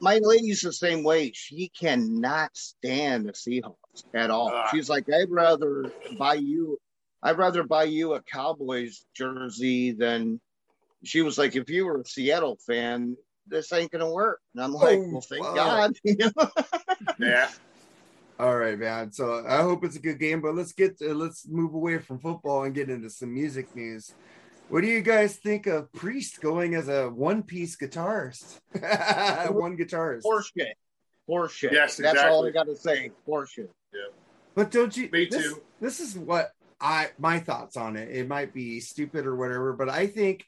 my 0.00 0.18
lady's 0.18 0.60
the 0.60 0.72
same 0.72 1.02
way. 1.02 1.32
She 1.34 1.68
cannot 1.68 2.50
stand 2.56 3.26
the 3.26 3.32
Seahawks 3.32 4.04
at 4.14 4.30
all. 4.30 4.50
Ah. 4.52 4.68
She's 4.70 4.88
like, 4.88 5.06
I'd 5.12 5.30
rather 5.30 5.90
buy 6.18 6.34
you, 6.34 6.78
I'd 7.22 7.38
rather 7.38 7.62
buy 7.64 7.84
you 7.84 8.14
a 8.14 8.22
Cowboys 8.22 9.04
jersey 9.14 9.92
than. 9.92 10.40
She 11.04 11.22
was 11.22 11.38
like, 11.38 11.56
if 11.56 11.70
you 11.70 11.86
were 11.86 12.00
a 12.00 12.04
Seattle 12.04 12.58
fan, 12.66 13.16
this 13.46 13.72
ain't 13.72 13.90
gonna 13.92 14.10
work. 14.10 14.40
And 14.54 14.62
I'm 14.64 14.72
like, 14.72 14.98
Oh, 14.98 15.08
well, 15.12 15.20
thank 15.20 15.44
fuck. 15.44 15.54
God. 15.54 15.96
Yeah. 17.18 17.48
All 18.38 18.56
right, 18.56 18.78
man. 18.78 19.12
So 19.12 19.44
I 19.48 19.62
hope 19.62 19.84
it's 19.84 19.96
a 19.96 20.00
good 20.00 20.18
game, 20.18 20.42
but 20.42 20.54
let's 20.54 20.72
get 20.72 20.98
to, 20.98 21.14
let's 21.14 21.48
move 21.48 21.72
away 21.72 21.98
from 21.98 22.18
football 22.18 22.64
and 22.64 22.74
get 22.74 22.90
into 22.90 23.08
some 23.08 23.32
music 23.32 23.74
news. 23.74 24.14
What 24.68 24.82
do 24.82 24.88
you 24.88 25.00
guys 25.00 25.36
think 25.36 25.66
of 25.66 25.92
Priest 25.92 26.40
going 26.40 26.74
as 26.74 26.88
a 26.88 27.08
one-piece 27.08 27.76
guitarist? 27.76 28.58
one 29.52 29.76
guitarist. 29.78 30.22
Horseshit. 30.24 30.72
Horseshit. 31.28 31.72
Yes, 31.72 31.96
That's 31.96 32.22
all 32.22 32.46
I 32.46 32.50
gotta 32.50 32.76
say. 32.76 33.10
Horseshit. 33.26 33.68
But 34.54 34.70
don't 34.70 34.94
you? 34.96 35.08
Me 35.12 35.28
this, 35.30 35.42
too. 35.42 35.62
This 35.80 36.00
is 36.00 36.16
what 36.16 36.50
I 36.80 37.10
my 37.18 37.38
thoughts 37.38 37.76
on 37.76 37.96
it. 37.96 38.10
It 38.10 38.28
might 38.28 38.52
be 38.52 38.80
stupid 38.80 39.26
or 39.26 39.36
whatever, 39.36 39.72
but 39.72 39.88
I 39.88 40.06
think 40.06 40.44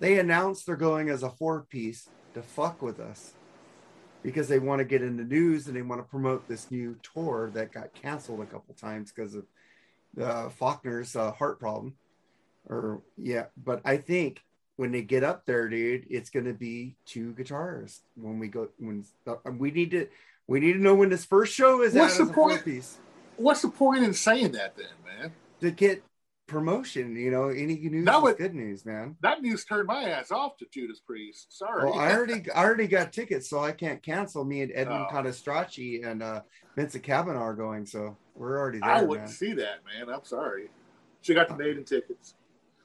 they 0.00 0.18
announced 0.18 0.66
they're 0.66 0.76
going 0.76 1.08
as 1.08 1.22
a 1.22 1.30
four 1.30 1.62
piece 1.62 2.08
to 2.34 2.42
fuck 2.42 2.82
with 2.82 3.00
us 3.00 3.32
because 4.22 4.48
they 4.48 4.58
want 4.58 4.78
to 4.78 4.84
get 4.84 5.02
in 5.02 5.16
the 5.16 5.24
news 5.24 5.66
and 5.66 5.76
they 5.76 5.82
want 5.82 6.00
to 6.00 6.08
promote 6.08 6.46
this 6.48 6.70
new 6.70 6.96
tour 7.02 7.50
that 7.54 7.72
got 7.72 7.94
canceled 7.94 8.40
a 8.40 8.46
couple 8.46 8.74
times 8.74 9.12
because 9.12 9.34
of 9.34 9.44
uh, 10.20 10.48
Faulkner's 10.48 11.16
uh, 11.16 11.32
heart 11.32 11.58
problem. 11.58 11.94
Or 12.68 13.02
yeah, 13.16 13.46
but 13.56 13.80
I 13.84 13.96
think 13.96 14.40
when 14.76 14.92
they 14.92 15.02
get 15.02 15.24
up 15.24 15.46
there, 15.46 15.68
dude, 15.68 16.06
it's 16.08 16.30
going 16.30 16.46
to 16.46 16.54
be 16.54 16.96
two 17.04 17.32
guitarists 17.32 18.00
when 18.14 18.38
we 18.38 18.48
go 18.48 18.68
when 18.78 19.04
uh, 19.26 19.34
we 19.58 19.70
need 19.70 19.90
to 19.90 20.06
we 20.46 20.60
need 20.60 20.74
to 20.74 20.78
know 20.78 20.94
when 20.94 21.08
this 21.08 21.24
first 21.24 21.54
show 21.54 21.82
is 21.82 21.94
What's 21.94 22.14
at 22.14 22.18
the 22.18 22.24
as 22.24 22.30
a 22.30 22.32
four 22.32 22.58
point? 22.58 22.84
What's 23.36 23.62
the 23.62 23.68
point 23.68 24.04
in 24.04 24.14
saying 24.14 24.52
that 24.52 24.76
then, 24.76 24.86
man? 25.04 25.32
to 25.62 25.70
get 25.70 26.02
promotion. 26.52 27.16
You 27.16 27.30
know, 27.30 27.48
any 27.48 27.76
news 27.76 28.04
that 28.04 28.22
would- 28.22 28.36
good 28.36 28.54
news, 28.54 28.84
man. 28.86 29.16
That 29.22 29.42
news 29.42 29.64
turned 29.64 29.86
my 29.88 30.04
ass 30.04 30.30
off 30.30 30.56
to 30.58 30.66
Judas 30.70 31.00
Priest. 31.00 31.56
Sorry. 31.56 31.84
Well, 31.84 31.98
I 31.98 32.12
already 32.14 32.50
I 32.50 32.62
already 32.64 32.86
got 32.86 33.12
tickets, 33.12 33.48
so 33.50 33.60
I 33.60 33.72
can't 33.72 34.02
cancel. 34.02 34.44
Me 34.44 34.62
and 34.62 34.72
Edwin 34.74 35.06
Oh. 35.10 35.24
And 36.04 36.22
uh, 36.22 36.42
Vincent 36.76 37.02
Kavanaugh 37.02 37.40
are 37.40 37.54
going, 37.54 37.86
so 37.86 38.16
we're 38.34 38.58
already 38.58 38.78
there, 38.78 38.90
I 38.90 39.02
wouldn't 39.02 39.30
see 39.30 39.52
that, 39.54 39.80
man. 39.84 40.08
I'm 40.14 40.24
sorry. 40.24 40.68
She 41.22 41.34
got 41.34 41.48
the 41.48 41.56
maiden 41.56 41.84
tickets. 41.84 42.34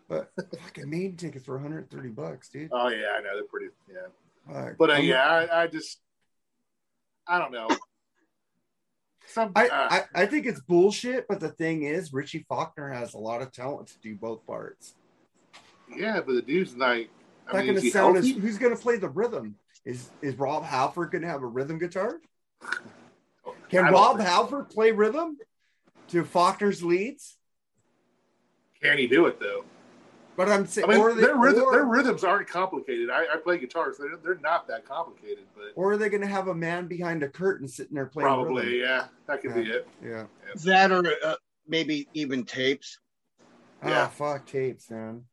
But 0.10 0.32
fucking 0.62 0.90
main 0.90 1.18
tickets 1.18 1.46
for 1.46 1.56
130 1.56 2.10
bucks, 2.10 2.50
dude. 2.50 2.70
Oh 2.72 2.88
yeah, 2.88 3.08
I 3.18 3.22
know 3.22 3.30
they're 3.36 3.44
pretty. 3.44 3.68
Yeah, 3.92 4.54
Fuck. 4.54 4.78
but 4.78 4.90
uh, 4.90 4.96
yeah, 4.96 5.22
I, 5.28 5.64
I 5.64 5.68
just, 5.68 6.00
I 7.28 7.40
don't 7.40 7.52
know. 7.52 7.68
Some, 9.30 9.52
I, 9.56 9.68
uh, 9.68 9.88
I, 9.92 10.04
I 10.24 10.26
think 10.26 10.46
it's 10.46 10.62
bullshit, 10.62 11.28
but 11.28 11.40
the 11.42 11.50
thing 11.50 11.84
is, 11.84 12.13
Richie 12.13 12.46
Faulkner 12.48 12.90
has 12.90 13.13
a 13.13 13.18
lot 13.18 13.42
of 13.42 13.52
talent 13.52 13.90
to 13.90 14.00
do 14.00 14.16
both 14.16 14.46
parts. 14.48 14.96
yeah, 15.94 16.22
but 16.26 16.34
the 16.34 16.42
dude's 16.42 16.76
like, 16.76 17.10
I 17.48 17.52
Not 17.52 17.58
mean, 17.58 17.66
going 17.68 17.76
to 17.76 17.82
he 17.82 17.90
sound 17.90 18.18
as 18.18 18.30
who's 18.30 18.58
going 18.58 18.76
to 18.76 18.82
play 18.82 18.96
the 18.98 19.10
rhythm? 19.10 19.56
Is 19.86 20.10
is 20.22 20.36
Rob 20.36 20.63
Halford 20.63 21.12
going 21.12 21.22
to 21.24 21.28
have 21.28 21.44
a 21.44 21.48
rhythm 21.48 21.78
guitar? 21.78 22.20
Can 23.70 23.86
Rob 23.92 24.18
think- 24.18 24.28
Halford 24.30 24.70
play 24.70 24.92
rhythm 24.92 25.38
to 26.10 26.24
Faulkner's 26.24 26.82
leads? 26.84 27.38
Can 28.82 28.98
he 28.98 29.08
do 29.08 29.26
it 29.28 29.40
though? 29.40 29.66
But 30.38 30.50
I'm 30.50 30.67
saying, 30.67 30.88
I 30.88 30.91
mean, 30.93 31.02
or, 31.02 31.13
they, 31.15 31.21
their, 31.21 31.36
rhythm, 31.36 31.63
or, 31.63 31.71
their 31.71 31.86
rhythms 31.86 32.23
aren't 32.23 32.47
complicated. 32.47 33.10
I, 33.10 33.23
I 33.34 33.38
play 33.43 33.58
guitar, 33.58 33.91
so 33.91 34.04
they're, 34.04 34.17
they're 34.23 34.41
not 34.41 34.67
that 34.67 34.86
complicated, 34.86 35.45
but 35.56 35.71
or 35.76 35.93
are 35.93 35.97
they 35.97 36.10
going 36.10 36.21
to 36.21 36.28
have 36.28 36.47
a 36.47 36.54
man 36.54 36.88
behind 36.88 37.23
a 37.23 37.28
curtain 37.28 37.67
sitting 37.67 37.95
there 37.95 38.06
playing? 38.06 38.28
probably, 38.28 38.65
rhythm? 38.67 38.80
yeah, 38.80 39.06
that 39.26 39.41
could 39.41 39.56
be 39.56 39.63
it. 39.63 39.88
Yeah. 40.02 40.26
That 40.63 40.91
or 40.91 41.04
uh, 41.26 41.36
maybe 41.67 42.08
even 42.13 42.43
tapes. 42.43 43.00
Yeah. 43.84 44.06
Oh 44.06 44.10
fuck 44.10 44.45
tapes, 44.45 44.91
man. 44.91 45.23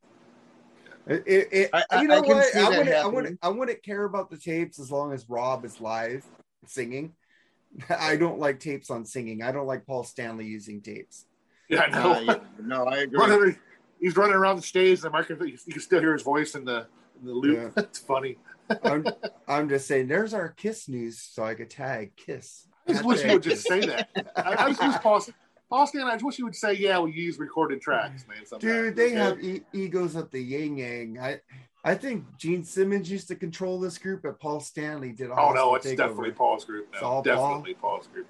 It, 1.06 1.22
it, 1.26 1.48
it- 1.52 1.70
I- 1.74 1.84
I- 1.90 2.00
you 2.02 2.08
know 2.08 2.18
I 2.18 2.20
can 2.22 2.36
what? 2.36 2.46
see 2.46 2.58
I 2.60 2.68
wouldn't, 2.70 2.88
I 2.88 3.06
wouldn't, 3.06 3.38
I 3.42 3.48
wouldn't 3.50 3.82
care 3.82 4.04
about 4.04 4.30
the 4.30 4.38
tapes 4.38 4.80
as 4.80 4.90
long 4.90 5.12
as 5.12 5.28
Rob 5.28 5.66
is 5.66 5.82
live 5.82 6.24
singing. 6.66 7.12
I 7.90 8.16
don't 8.16 8.38
like 8.38 8.58
tapes 8.58 8.88
on 8.88 9.04
singing. 9.04 9.42
I 9.42 9.52
don't 9.52 9.66
like 9.66 9.84
Paul 9.86 10.04
Stanley 10.04 10.46
using 10.46 10.80
tapes. 10.80 11.26
Yeah, 11.68 11.82
I 11.82 11.88
know. 11.90 12.12
Uh, 12.12 12.20
yeah, 12.20 12.38
no, 12.62 12.84
I 12.86 12.96
agree. 13.02 13.18
running, 13.18 13.58
he's 14.04 14.16
running 14.18 14.36
around 14.36 14.56
the 14.56 14.62
stage, 14.62 15.00
the 15.00 15.08
microphone, 15.08 15.48
you 15.48 15.56
can 15.72 15.80
still 15.80 15.98
hear 16.00 16.12
his 16.12 16.20
voice 16.22 16.54
in 16.54 16.64
the 16.64 16.86
in 17.18 17.26
the 17.26 17.32
loop. 17.32 17.56
Yeah. 17.58 17.70
That's 17.74 17.98
funny. 17.98 18.36
I'm, 18.82 19.06
I'm 19.48 19.68
just 19.68 19.86
saying, 19.86 20.08
there's 20.08 20.34
our 20.34 20.50
Kiss 20.50 20.88
news, 20.88 21.18
so 21.18 21.42
I 21.42 21.54
could 21.54 21.70
tag 21.70 22.12
Kiss. 22.16 22.68
I 22.86 22.92
just 22.92 23.04
wish 23.04 23.24
you 23.24 23.32
would 23.32 23.42
just 23.42 23.66
say 23.66 23.80
that. 23.86 24.08
I, 24.36 24.64
I 24.64 24.68
just 24.68 24.82
wish 24.82 24.96
Paul, 25.02 25.24
Paul 25.70 25.86
Stanley, 25.86 26.10
I 26.10 26.14
just 26.16 26.24
wish 26.24 26.38
you 26.38 26.44
would 26.44 26.54
say, 26.54 26.74
yeah, 26.74 26.98
we 26.98 27.12
use 27.12 27.38
recorded 27.38 27.80
tracks, 27.80 28.26
man. 28.28 28.44
sometimes, 28.44 28.60
Dude, 28.60 28.96
they 28.96 29.06
okay? 29.06 29.14
have 29.14 29.42
e- 29.42 29.62
egos 29.72 30.16
up 30.16 30.30
the 30.30 30.40
yin 30.40 30.76
yang. 30.76 31.18
I, 31.18 31.40
I 31.82 31.94
think 31.94 32.24
Gene 32.36 32.62
Simmons 32.64 33.10
used 33.10 33.28
to 33.28 33.36
control 33.36 33.80
this 33.80 33.96
group, 33.96 34.22
but 34.22 34.38
Paul 34.38 34.60
Stanley 34.60 35.12
did. 35.12 35.30
a 35.30 35.34
Oh 35.34 35.52
no, 35.52 35.74
it's 35.76 35.90
definitely 35.94 36.32
Paul's 36.32 36.64
group 36.66 36.88
It's 36.92 37.00
now. 37.00 37.08
all 37.08 37.22
Paul? 37.22 37.22
Definitely 37.22 37.74
Paul's 37.74 38.06
group. 38.08 38.26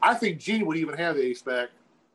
I 0.00 0.14
think 0.14 0.38
Gene 0.38 0.64
would 0.64 0.76
even 0.78 0.96
have 0.96 1.16
the 1.16 1.22
ace 1.26 1.42
back 1.42 1.68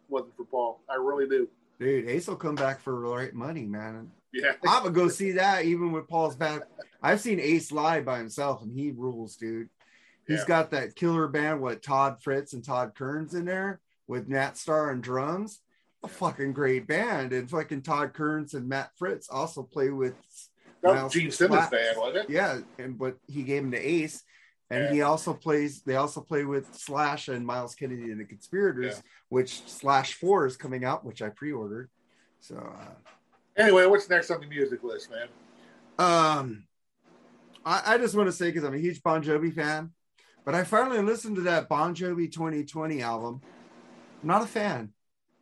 wasn't 0.10 0.36
for 0.36 0.45
Paul. 0.45 0.80
I 0.89 0.95
really 0.95 1.28
do. 1.28 1.47
Dude, 1.80 2.08
Ace 2.08 2.28
will 2.28 2.36
come 2.36 2.56
back 2.56 2.80
for 2.80 3.00
right 3.00 3.34
money, 3.34 3.66
man. 3.66 4.12
Yeah. 4.32 4.54
I'm 4.68 4.84
gonna 4.84 4.92
go 4.96 5.08
see 5.10 5.34
that 5.34 5.66
even 5.66 5.92
with 5.92 6.08
Paul's 6.08 6.36
back. 6.36 6.62
I've 7.02 7.20
seen 7.22 7.40
Ace 7.40 7.72
live 7.72 8.06
by 8.06 8.18
himself 8.18 8.62
and 8.62 8.78
he 8.78 8.92
rules, 8.92 9.36
dude. 9.36 9.70
He's 10.28 10.40
Yeah. 10.40 10.46
got 10.48 10.72
that 10.72 10.96
killer 10.96 11.28
band 11.28 11.62
with 11.62 11.82
Todd 11.82 12.18
Fritz 12.24 12.54
and 12.54 12.64
Todd 12.64 12.94
Kerns 12.96 13.34
in 13.34 13.46
there 13.46 13.82
with 14.08 14.28
Matt 14.30 14.58
Starr 14.58 14.92
and 14.92 15.04
drums. 15.04 15.60
A 16.04 16.08
fucking 16.08 16.54
great 16.54 16.88
band. 16.88 17.34
And 17.34 17.50
fucking 17.50 17.82
Todd 17.82 18.14
Kerns 18.14 18.54
and 18.54 18.68
Matt 18.68 18.92
Fritz 18.98 19.30
also 19.30 19.64
play 19.64 19.90
with 19.90 20.16
That 20.82 20.90
was 20.92 20.96
Miles 21.00 21.14
Gene 21.14 21.32
Simmons' 21.32 21.70
band, 21.70 21.98
wasn't 21.98 22.26
it? 22.26 22.30
Yeah, 22.30 22.60
and 22.78 22.98
but 22.98 23.18
he 23.28 23.44
gave 23.44 23.64
him 23.64 23.72
to 23.72 23.78
Ace. 23.78 24.24
And 24.74 24.86
Yeah. 24.86 24.92
he 24.92 25.02
also 25.04 25.34
plays, 25.36 25.84
they 25.84 25.98
also 25.98 26.20
play 26.20 26.46
with 26.46 26.74
Slash 26.74 27.28
and 27.28 27.46
Myles 27.46 27.76
Kennedy 27.76 28.12
and 28.12 28.20
the 28.20 28.26
Conspirators, 28.26 28.96
Yeah. 28.96 29.02
which 29.30 29.62
Slash 29.70 30.16
4 30.16 30.48
is 30.48 30.58
coming 30.58 30.84
out, 30.84 31.06
which 31.06 31.22
I 31.22 31.30
pre-ordered. 31.30 31.90
So 32.40 32.56
uh 32.56 32.96
Anyway, 33.56 33.86
what's 33.86 34.10
next 34.10 34.32
on 34.32 34.42
the 34.42 34.48
music 34.48 34.84
list, 34.84 35.12
man? 35.12 35.28
Um, 36.00 36.66
I, 37.64 37.84
I 37.86 37.98
just 38.00 38.16
want 38.16 38.28
to 38.28 38.32
say 38.32 38.48
because 38.48 38.64
I'm 38.64 38.74
a 38.74 38.80
huge 38.80 39.04
Bon 39.04 39.22
Jovi 39.24 39.54
fan, 39.54 39.92
but 40.44 40.56
I 40.56 40.64
finally 40.64 41.04
listened 41.04 41.36
to 41.36 41.44
that 41.44 41.70
Bon 41.70 41.94
Jovi 41.94 42.32
2020 42.32 43.04
album. 43.04 43.42
I'm 44.24 44.28
not 44.28 44.42
a 44.42 44.48
fan. 44.48 44.92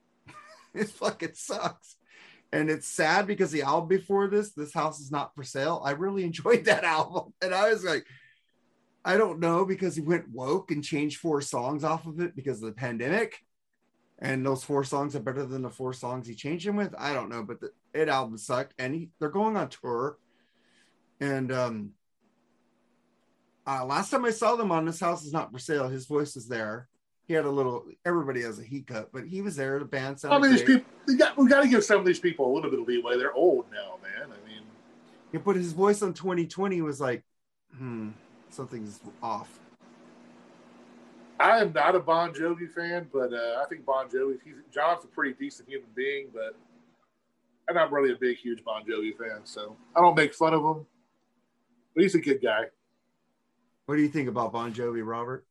it 0.74 0.90
fucking 0.90 1.36
sucks. 1.36 1.96
And 2.52 2.70
it's 2.70 2.90
sad 2.90 3.28
because 3.28 3.52
the 3.52 3.62
album 3.62 3.88
before 3.88 4.28
this, 4.28 4.52
This 4.52 4.74
House 4.74 5.00
is 5.00 5.10
Not 5.10 5.34
for 5.34 5.44
Sale, 5.44 5.82
I 5.86 5.92
really 5.92 6.24
enjoyed 6.32 6.66
that 6.66 6.84
album. 6.84 7.34
And 7.42 7.56
I 7.56 7.70
was 7.70 7.86
like, 7.86 8.06
I 9.04 9.18
don't 9.18 9.40
know 9.40 9.66
because 9.66 9.96
he 9.96 10.02
went 10.02 10.30
woke 10.30 10.72
and 10.72 10.84
changed 10.84 11.18
four 11.18 11.42
songs 11.42 11.84
off 11.84 12.06
of 12.06 12.20
it 12.20 12.36
because 12.36 12.62
of 12.62 12.68
the 12.68 12.74
pandemic. 12.74 13.40
And 14.20 14.46
those 14.46 14.64
four 14.64 14.84
songs 14.84 15.16
are 15.16 15.22
better 15.22 15.44
than 15.46 15.64
the 15.64 15.70
four 15.70 15.94
songs 15.94 16.28
he 16.28 16.36
changed 16.36 16.68
them 16.68 16.76
with. 16.76 16.94
I 16.98 17.14
don't 17.14 17.30
know, 17.30 17.42
but 17.44 17.60
the 17.60 17.72
it 17.94 18.08
album 18.08 18.38
sucked. 18.38 18.76
And 18.78 18.94
he, 18.94 19.10
they're 19.20 19.30
going 19.30 19.58
on 19.58 19.70
tour. 19.70 20.18
And 21.20 21.52
um, 21.52 21.92
uh, 23.66 23.84
last 23.86 24.12
time 24.12 24.26
I 24.26 24.30
saw 24.30 24.56
them 24.56 24.72
on 24.72 24.86
This 24.86 25.00
House 25.00 25.26
is 25.26 25.34
Not 25.34 25.52
for 25.52 25.58
Sale, 25.58 25.90
his 25.90 26.06
voice 26.06 26.36
was 26.36 26.48
there. 26.48 26.88
He 27.28 27.34
had 27.34 27.46
a 27.46 27.50
little, 27.50 27.86
everybody 28.06 28.42
has 28.42 28.60
a 28.60 28.64
hiccup, 28.64 29.10
but 29.12 29.26
he 29.26 29.42
was 29.42 29.56
there. 29.56 29.80
The 29.80 29.86
band 29.86 30.20
sounded 30.20 30.36
I 30.36 30.40
mean, 30.40 30.52
these 30.52 30.64
people, 30.64 30.92
we 31.08 31.16
got, 31.16 31.38
we 31.38 31.48
got 31.48 31.62
to 31.62 31.68
give 31.68 31.84
some 31.84 32.00
of 32.00 32.06
these 32.06 32.20
people 32.20 32.52
a 32.52 32.54
little 32.54 32.70
bit 32.70 32.80
of 32.80 32.88
leeway. 32.88 33.18
They're 33.18 33.34
old 33.34 33.66
now, 33.72 33.98
man. 34.04 34.30
I 34.30 34.48
mean, 34.48 34.64
Yeah, 35.32 35.40
but 35.44 35.56
his 35.56 35.72
voice 35.72 36.02
on 36.02 36.14
2020 36.14 36.82
was 36.82 37.00
like, 37.00 37.24
hmm, 37.76 38.10
something's 38.54 39.00
off. 39.22 39.60
I 41.40 41.60
am 41.60 41.74
not 41.74 41.96
a 41.96 42.00
Bon 42.00 42.34
Jovi 42.34 42.72
fan, 42.72 43.10
but 43.12 43.34
uh, 43.34 43.62
I 43.62 43.66
think 43.68 43.84
Bon 43.86 44.08
Jovi, 44.08 44.38
he's, 44.46 44.56
John's 44.72 45.04
a 45.04 45.08
pretty 45.08 45.34
decent 45.34 45.68
human 45.68 45.88
being, 45.96 46.28
but 46.32 46.56
I'm 47.68 47.76
not 47.76 47.92
really 47.92 48.14
a 48.14 48.18
big, 48.18 48.38
huge 48.38 48.64
Bon 48.64 48.84
Jovi 48.84 49.18
fan, 49.18 49.42
so 49.44 49.76
I 49.96 50.02
don't 50.02 50.16
make 50.16 50.36
fun 50.36 50.54
of 50.54 50.62
him. 50.62 50.86
But 51.96 52.04
he's 52.04 52.16
a 52.16 52.20
good 52.20 52.42
guy. 52.42 52.66
What 53.88 53.96
do 53.96 54.04
you 54.04 54.10
think 54.10 54.30
about 54.30 54.54
Bon 54.54 54.72
Jovi, 54.72 55.06
Robert? 55.06 55.46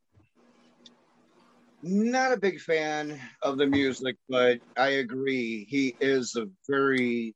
Not 1.82 2.32
a 2.32 2.36
big 2.36 2.60
fan 2.60 3.18
of 3.42 3.58
the 3.58 3.66
music, 3.66 4.16
but 4.28 4.60
I 4.76 4.88
agree. 4.88 5.66
He 5.68 5.96
is 6.00 6.36
a 6.36 6.46
very 6.68 7.34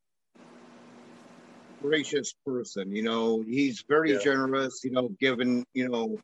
gracious 1.84 2.34
person. 2.46 2.94
You 2.94 3.02
know, 3.02 3.42
he's 3.46 3.84
very 3.88 4.12
Yeah. 4.12 4.18
generous, 4.24 4.80
you 4.84 4.90
know, 4.90 5.08
given, 5.20 5.64
you 5.74 5.88
know, 5.88 6.18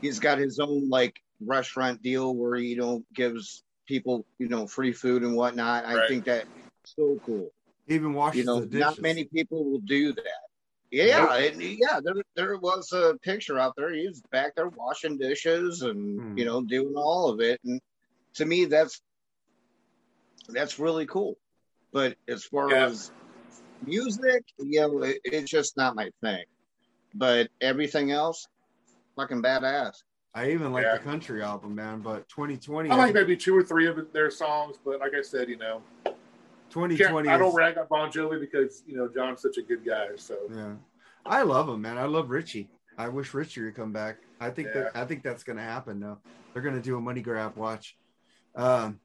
he's 0.00 0.18
got 0.18 0.38
his 0.38 0.58
own 0.58 0.88
like 0.88 1.14
restaurant 1.40 2.02
deal 2.02 2.34
where 2.34 2.56
he, 2.56 2.68
you 2.68 2.76
know, 2.76 3.02
gives 3.14 3.62
people, 3.86 4.26
you 4.38 4.48
know, 4.48 4.66
free 4.66 4.92
food 4.92 5.22
and 5.22 5.36
whatnot. 5.36 5.84
I 5.84 6.06
think 6.08 6.24
that's 6.24 6.48
so 6.84 7.18
cool. 7.24 7.50
He 7.86 7.94
even 7.94 8.14
washes 8.14 8.40
You 8.40 8.44
know, 8.46 8.60
the 8.60 8.66
dishes. 8.66 8.80
not 8.80 9.02
many 9.02 9.24
people 9.24 9.64
will 9.64 9.80
do 9.80 10.12
that. 10.12 10.40
Yeah, 10.90 11.34
and 11.34 11.60
yeah, 11.60 12.00
there, 12.02 12.14
there 12.36 12.56
was 12.56 12.92
a 12.92 13.16
picture 13.22 13.58
out 13.58 13.74
there. 13.76 13.92
He 13.92 14.06
was 14.06 14.22
back 14.30 14.54
there 14.54 14.68
washing 14.68 15.18
dishes 15.18 15.82
and 15.82 16.20
Hmm. 16.22 16.38
you 16.38 16.44
know 16.44 16.62
doing 16.62 16.94
all 16.96 17.30
of 17.30 17.40
it, 17.40 17.60
and 17.64 17.80
to 18.36 18.44
me, 18.44 18.66
that's 18.66 19.00
that's 20.48 20.78
really 20.78 21.06
cool. 21.06 21.36
But 21.92 22.16
as 22.28 22.44
far 22.44 22.70
Yeah. 22.70 22.86
as 22.86 23.10
music, 23.86 24.44
you 24.58 24.80
know, 24.80 25.02
it, 25.02 25.18
it's 25.24 25.50
just 25.50 25.76
not 25.76 25.94
my 25.96 26.10
thing. 26.22 26.44
But 27.14 27.48
everything 27.60 28.10
else, 28.10 28.46
fucking 29.16 29.42
badass. 29.42 29.96
I 30.34 30.50
even 30.50 30.72
like 30.72 30.84
Yeah. 30.84 30.94
the 30.96 31.04
country 31.04 31.42
album, 31.42 31.74
man. 31.76 32.00
But 32.00 32.28
2020, 32.28 32.90
I 32.90 32.96
like 32.96 33.14
maybe 33.14 33.36
two 33.36 33.56
or 33.56 33.62
three 33.62 33.86
of 33.86 34.12
their 34.12 34.30
songs, 34.30 34.76
but 34.84 34.98
like 35.00 35.12
I 35.16 35.22
said, 35.22 35.48
you 35.48 35.56
know, 35.56 35.80
2020. 36.70 37.28
I 37.28 37.38
don't 37.38 37.48
is- 37.50 37.54
rag 37.54 37.78
on 37.78 37.86
Bon 37.88 38.10
Jovi 38.10 38.40
because 38.40 38.82
you 38.86 38.96
know 38.96 39.08
John's 39.08 39.40
such 39.42 39.58
a 39.58 39.62
good 39.62 39.84
guy. 39.84 40.08
So 40.16 40.36
Yeah, 40.52 40.74
I 41.24 41.42
love 41.42 41.68
him, 41.68 41.82
man. 41.82 41.98
I 41.98 42.04
love 42.06 42.30
Richie. 42.30 42.68
I 42.98 43.08
wish 43.08 43.32
Richie 43.32 43.62
would 43.62 43.74
come 43.76 43.92
back. 43.92 44.18
I 44.40 44.50
think 44.50 44.72
that 44.72 44.90
I 44.96 45.04
think 45.04 45.22
that's 45.22 45.44
gonna 45.44 45.62
happen 45.62 46.00
now. 46.00 46.18
They're 46.52 46.62
gonna 46.62 46.80
do 46.82 46.96
a 46.96 47.00
money 47.00 47.20
grab. 47.22 47.56
Watch. 47.56 47.96
Um, 48.54 49.00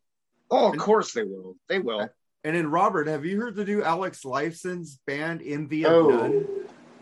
Oh, 0.51 0.71
of 0.71 0.77
course 0.79 1.13
they 1.13 1.23
will. 1.23 1.55
They 1.67 1.77
will. 1.77 2.09
And 2.43 2.55
then 2.55 2.67
Robert, 2.67 3.07
have 3.07 3.25
you 3.25 3.39
heard 3.39 3.55
the 3.55 3.65
new 3.65 3.83
Alex 3.83 4.23
Lifeson's 4.23 4.99
band 5.05 5.41
Envy 5.43 5.85
of 5.85 5.93
oh 5.93 6.09
None? 6.09 6.45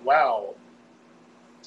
wow, 0.04 0.56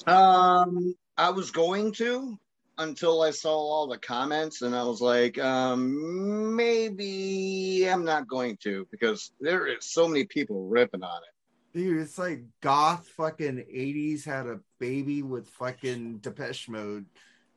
Um, 0.07 0.95
I 1.17 1.29
was 1.29 1.51
going 1.51 1.93
to 1.93 2.37
until 2.77 3.21
I 3.21 3.31
saw 3.31 3.51
all 3.53 3.87
the 3.87 3.97
comments, 3.97 4.61
and 4.61 4.75
I 4.75 4.83
was 4.83 5.01
like, 5.01 5.37
um, 5.37 6.55
maybe 6.55 7.87
I'm 7.87 8.03
not 8.03 8.27
going 8.27 8.57
to 8.63 8.87
because 8.91 9.31
there 9.39 9.67
is 9.67 9.85
so 9.85 10.07
many 10.07 10.25
people 10.25 10.67
ripping 10.67 11.03
on 11.03 11.21
it. 11.21 11.77
Dude, 11.77 12.01
it's 12.01 12.17
like 12.17 12.43
goth 12.59 13.07
fucking 13.15 13.57
80s 13.73 14.25
had 14.25 14.47
a 14.47 14.59
baby 14.79 15.21
with 15.21 15.47
fucking 15.47 16.17
Depeche 16.17 16.67
Mode. 16.67 17.05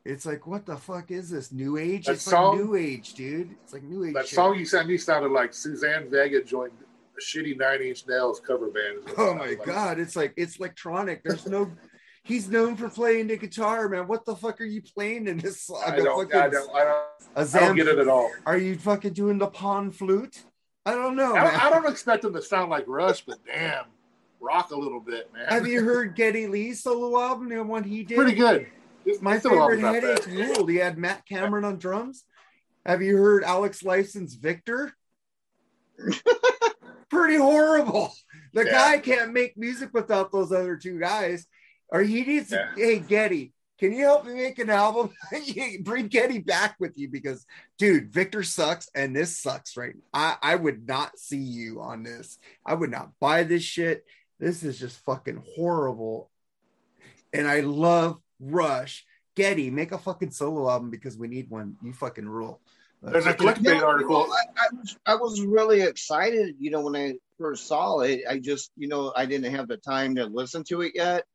It's 0.05 0.25
like, 0.25 0.45
what 0.45 0.65
the 0.67 0.77
fuck 0.77 1.09
is 1.09 1.29
this? 1.31 1.51
New 1.51 1.77
age? 1.77 2.05
That 2.05 2.13
it's 2.13 2.21
song- 2.23 2.57
like 2.57 2.65
new 2.65 2.75
age, 2.75 3.13
dude. 3.15 3.55
It's 3.63 3.73
like 3.73 3.83
new 3.83 4.05
age. 4.05 4.13
that 4.13 4.27
shit. 4.27 4.35
song 4.35 4.57
you 4.57 4.65
sent 4.65 4.87
me 4.87 4.97
sounded 4.97 5.31
like 5.31 5.53
Suzanne 5.53 6.09
Vega 6.11 6.43
joined 6.43 6.73
a 7.17 7.21
shitty 7.21 7.57
Nine 7.57 7.81
Inch 7.81 8.05
Nails 8.07 8.39
cover 8.39 8.69
band. 8.69 8.99
is 8.99 9.05
what 9.05 9.11
it 9.13 9.19
Oh 9.19 9.33
my 9.33 9.45
like. 9.47 9.65
god, 9.65 9.99
it's 9.99 10.15
like 10.15 10.33
it's 10.37 10.57
electronic. 10.57 11.23
There's 11.23 11.47
no 11.47 11.71
he's 12.23 12.47
known 12.49 12.75
for 12.75 12.87
playing 12.87 13.27
the 13.27 13.37
guitar, 13.37 13.89
man. 13.89 14.07
What 14.07 14.25
the 14.25 14.35
fuck 14.35 14.61
are 14.61 14.65
you 14.65 14.81
playing 14.83 15.27
in 15.27 15.37
this 15.39 15.61
song? 15.61 15.81
I 15.85 15.95
don't, 15.95 16.23
fucking- 16.29 16.39
I 16.39 16.49
don't, 16.49 16.75
I 16.75 16.83
don't, 16.83 17.03
a 17.35 17.57
I 17.57 17.59
don't 17.61 17.75
get 17.75 17.87
it 17.87 17.97
at 17.97 18.07
all. 18.07 18.29
Are 18.45 18.57
you 18.57 18.77
fucking 18.77 19.13
doing 19.13 19.39
the 19.39 19.47
pawn 19.47 19.91
flute? 19.91 20.43
I 20.85 20.93
don't 20.93 21.15
know. 21.15 21.33
I. 21.35 21.65
I 21.65 21.69
don't 21.71 21.89
expect 21.89 22.21
them 22.21 22.33
to 22.33 22.43
sound 22.43 22.69
like 22.69 22.83
Rush, 22.87 23.21
but 23.25 23.39
damn, 23.43 23.85
rock 24.39 24.69
a 24.69 24.75
little 24.77 24.99
bit, 24.99 25.33
man. 25.33 25.47
Have 25.47 25.65
you 25.65 25.83
heard 25.83 26.15
Geddy 26.15 26.45
Lee's 26.45 26.83
solo 26.83 27.19
album, 27.19 27.49
the 27.49 27.63
one 27.63 27.83
he 27.83 28.03
did? 28.03 28.17
Pretty 28.17 28.35
good. 28.35 28.67
It's 29.05 29.21
My 29.21 29.39
favorite 29.39 29.79
headache 29.79 30.25
ruled. 30.27 30.69
He 30.69 30.77
had 30.77 30.97
Matt 30.97 31.25
Cameron 31.27 31.63
on 31.65 31.77
drums. 31.77 32.23
Have 32.85 33.01
you 33.01 33.17
heard 33.17 33.43
Alex 33.43 33.83
Lifeson's 33.83 34.35
Victor? 34.35 34.93
Pretty 37.09 37.37
horrible. 37.37 38.13
The 38.53 38.65
Yeah. 38.65 38.71
guy 38.71 38.97
can't 38.99 39.33
make 39.33 39.57
music 39.57 39.89
without 39.93 40.31
those 40.31 40.51
other 40.51 40.77
two 40.77 40.99
guys. 40.99 41.45
Or 41.89 42.01
he 42.01 42.23
needs 42.23 42.51
Yeah. 42.51 42.73
hey 42.75 42.99
Geddy, 42.99 43.53
can 43.79 43.91
you 43.93 44.03
help 44.03 44.25
me 44.25 44.33
make 44.33 44.59
an 44.59 44.69
album? 44.69 45.11
Bring 45.81 46.07
Geddy 46.07 46.39
back 46.39 46.75
with 46.79 46.97
you 46.97 47.09
because, 47.09 47.45
dude, 47.77 48.11
Victor 48.11 48.43
sucks 48.43 48.89
and 48.95 49.15
this 49.15 49.37
sucks, 49.39 49.77
right? 49.77 49.95
I, 50.13 50.37
I 50.41 50.55
would 50.55 50.87
not 50.87 51.17
see 51.19 51.37
you 51.37 51.81
on 51.81 52.03
this. 52.03 52.37
I 52.65 52.73
would 52.73 52.91
not 52.91 53.11
buy 53.19 53.43
this 53.43 53.63
shit. 53.63 54.03
This 54.39 54.63
is 54.63 54.79
just 54.79 54.97
fucking 55.05 55.43
horrible. 55.55 56.29
And 57.33 57.47
I 57.47 57.59
love 57.61 58.19
Rush. 58.45 59.05
Geddy, 59.35 59.69
make 59.69 59.91
a 59.91 59.97
fucking 59.97 60.31
solo 60.31 60.69
album 60.69 60.89
because 60.89 61.17
we 61.17 61.27
need 61.27 61.49
one. 61.49 61.75
You 61.83 61.93
fucking 61.93 62.27
rule. 62.27 62.61
There's 63.01 63.25
a 63.25 63.33
clickbait 63.33 63.83
article. 63.83 64.27
I, 64.31 64.65
I, 64.65 64.67
was, 64.73 64.97
I 65.05 65.15
was 65.15 65.41
really 65.41 65.81
excited, 65.81 66.55
you 66.59 66.71
know, 66.71 66.81
when 66.81 66.95
I 66.95 67.15
first 67.37 67.67
saw 67.67 67.99
it. 67.99 68.21
I 68.29 68.39
just, 68.39 68.71
you 68.77 68.87
know, 68.87 69.13
I 69.15 69.25
didn't 69.25 69.53
have 69.53 69.67
the 69.67 69.77
time 69.77 70.15
to 70.15 70.25
listen 70.25 70.63
to 70.69 70.81
it 70.81 70.93
yet. 70.95 71.25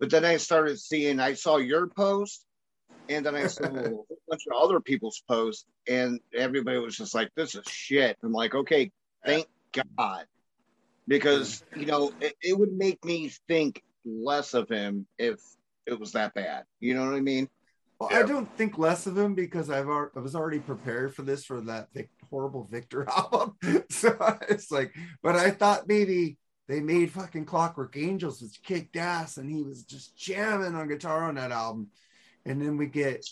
But 0.00 0.10
then 0.10 0.24
I 0.24 0.36
started 0.36 0.78
seeing, 0.78 1.18
I 1.20 1.34
saw 1.34 1.56
your 1.56 1.88
post, 1.88 2.44
and 3.08 3.26
then 3.26 3.34
I 3.34 3.46
saw 3.46 3.64
a 3.64 3.70
bunch 4.28 4.42
of 4.50 4.62
other 4.62 4.80
people's 4.80 5.22
posts, 5.28 5.66
and 5.88 6.20
everybody 6.34 6.78
was 6.78 6.96
just 6.96 7.14
like, 7.14 7.30
"This 7.34 7.54
is 7.54 7.64
shit." 7.66 8.16
I'm 8.22 8.32
like, 8.32 8.54
"Okay, 8.54 8.92
thank 9.24 9.46
God," 9.98 10.26
because 11.08 11.64
you 11.74 11.86
know 11.86 12.12
it, 12.20 12.34
it 12.40 12.56
would 12.56 12.72
make 12.72 13.04
me 13.04 13.32
think 13.48 13.82
less 14.04 14.54
of 14.54 14.68
him 14.68 15.06
if 15.18 15.40
it 15.88 15.98
was 15.98 16.12
that 16.12 16.34
bad. 16.34 16.64
You 16.80 16.94
know 16.94 17.04
what 17.04 17.14
I 17.14 17.20
mean? 17.20 17.48
Well, 17.98 18.10
I 18.12 18.22
don't 18.22 18.48
think 18.56 18.78
less 18.78 19.06
of 19.06 19.18
him 19.18 19.34
because 19.34 19.70
I've 19.70 19.88
I 19.88 20.20
was 20.20 20.36
already 20.36 20.60
prepared 20.60 21.14
for 21.14 21.22
this 21.22 21.44
for 21.44 21.60
that 21.62 21.88
Vic- 21.92 22.10
horrible 22.30 22.68
Victor 22.70 23.08
album. 23.16 23.56
so 23.90 24.16
it's 24.48 24.70
like, 24.70 24.94
but 25.22 25.34
I 25.34 25.50
thought 25.50 25.88
maybe 25.88 26.38
they 26.68 26.80
made 26.80 27.10
fucking 27.10 27.46
Clockwork 27.46 27.96
Angels, 27.96 28.40
which 28.40 28.62
kicked 28.62 28.96
ass, 28.96 29.38
and 29.38 29.50
he 29.50 29.62
was 29.62 29.82
just 29.84 30.16
jamming 30.16 30.74
on 30.74 30.88
guitar 30.88 31.24
on 31.24 31.34
that 31.36 31.50
album. 31.50 31.88
And 32.44 32.62
then 32.62 32.76
we 32.76 32.86
get 32.86 33.26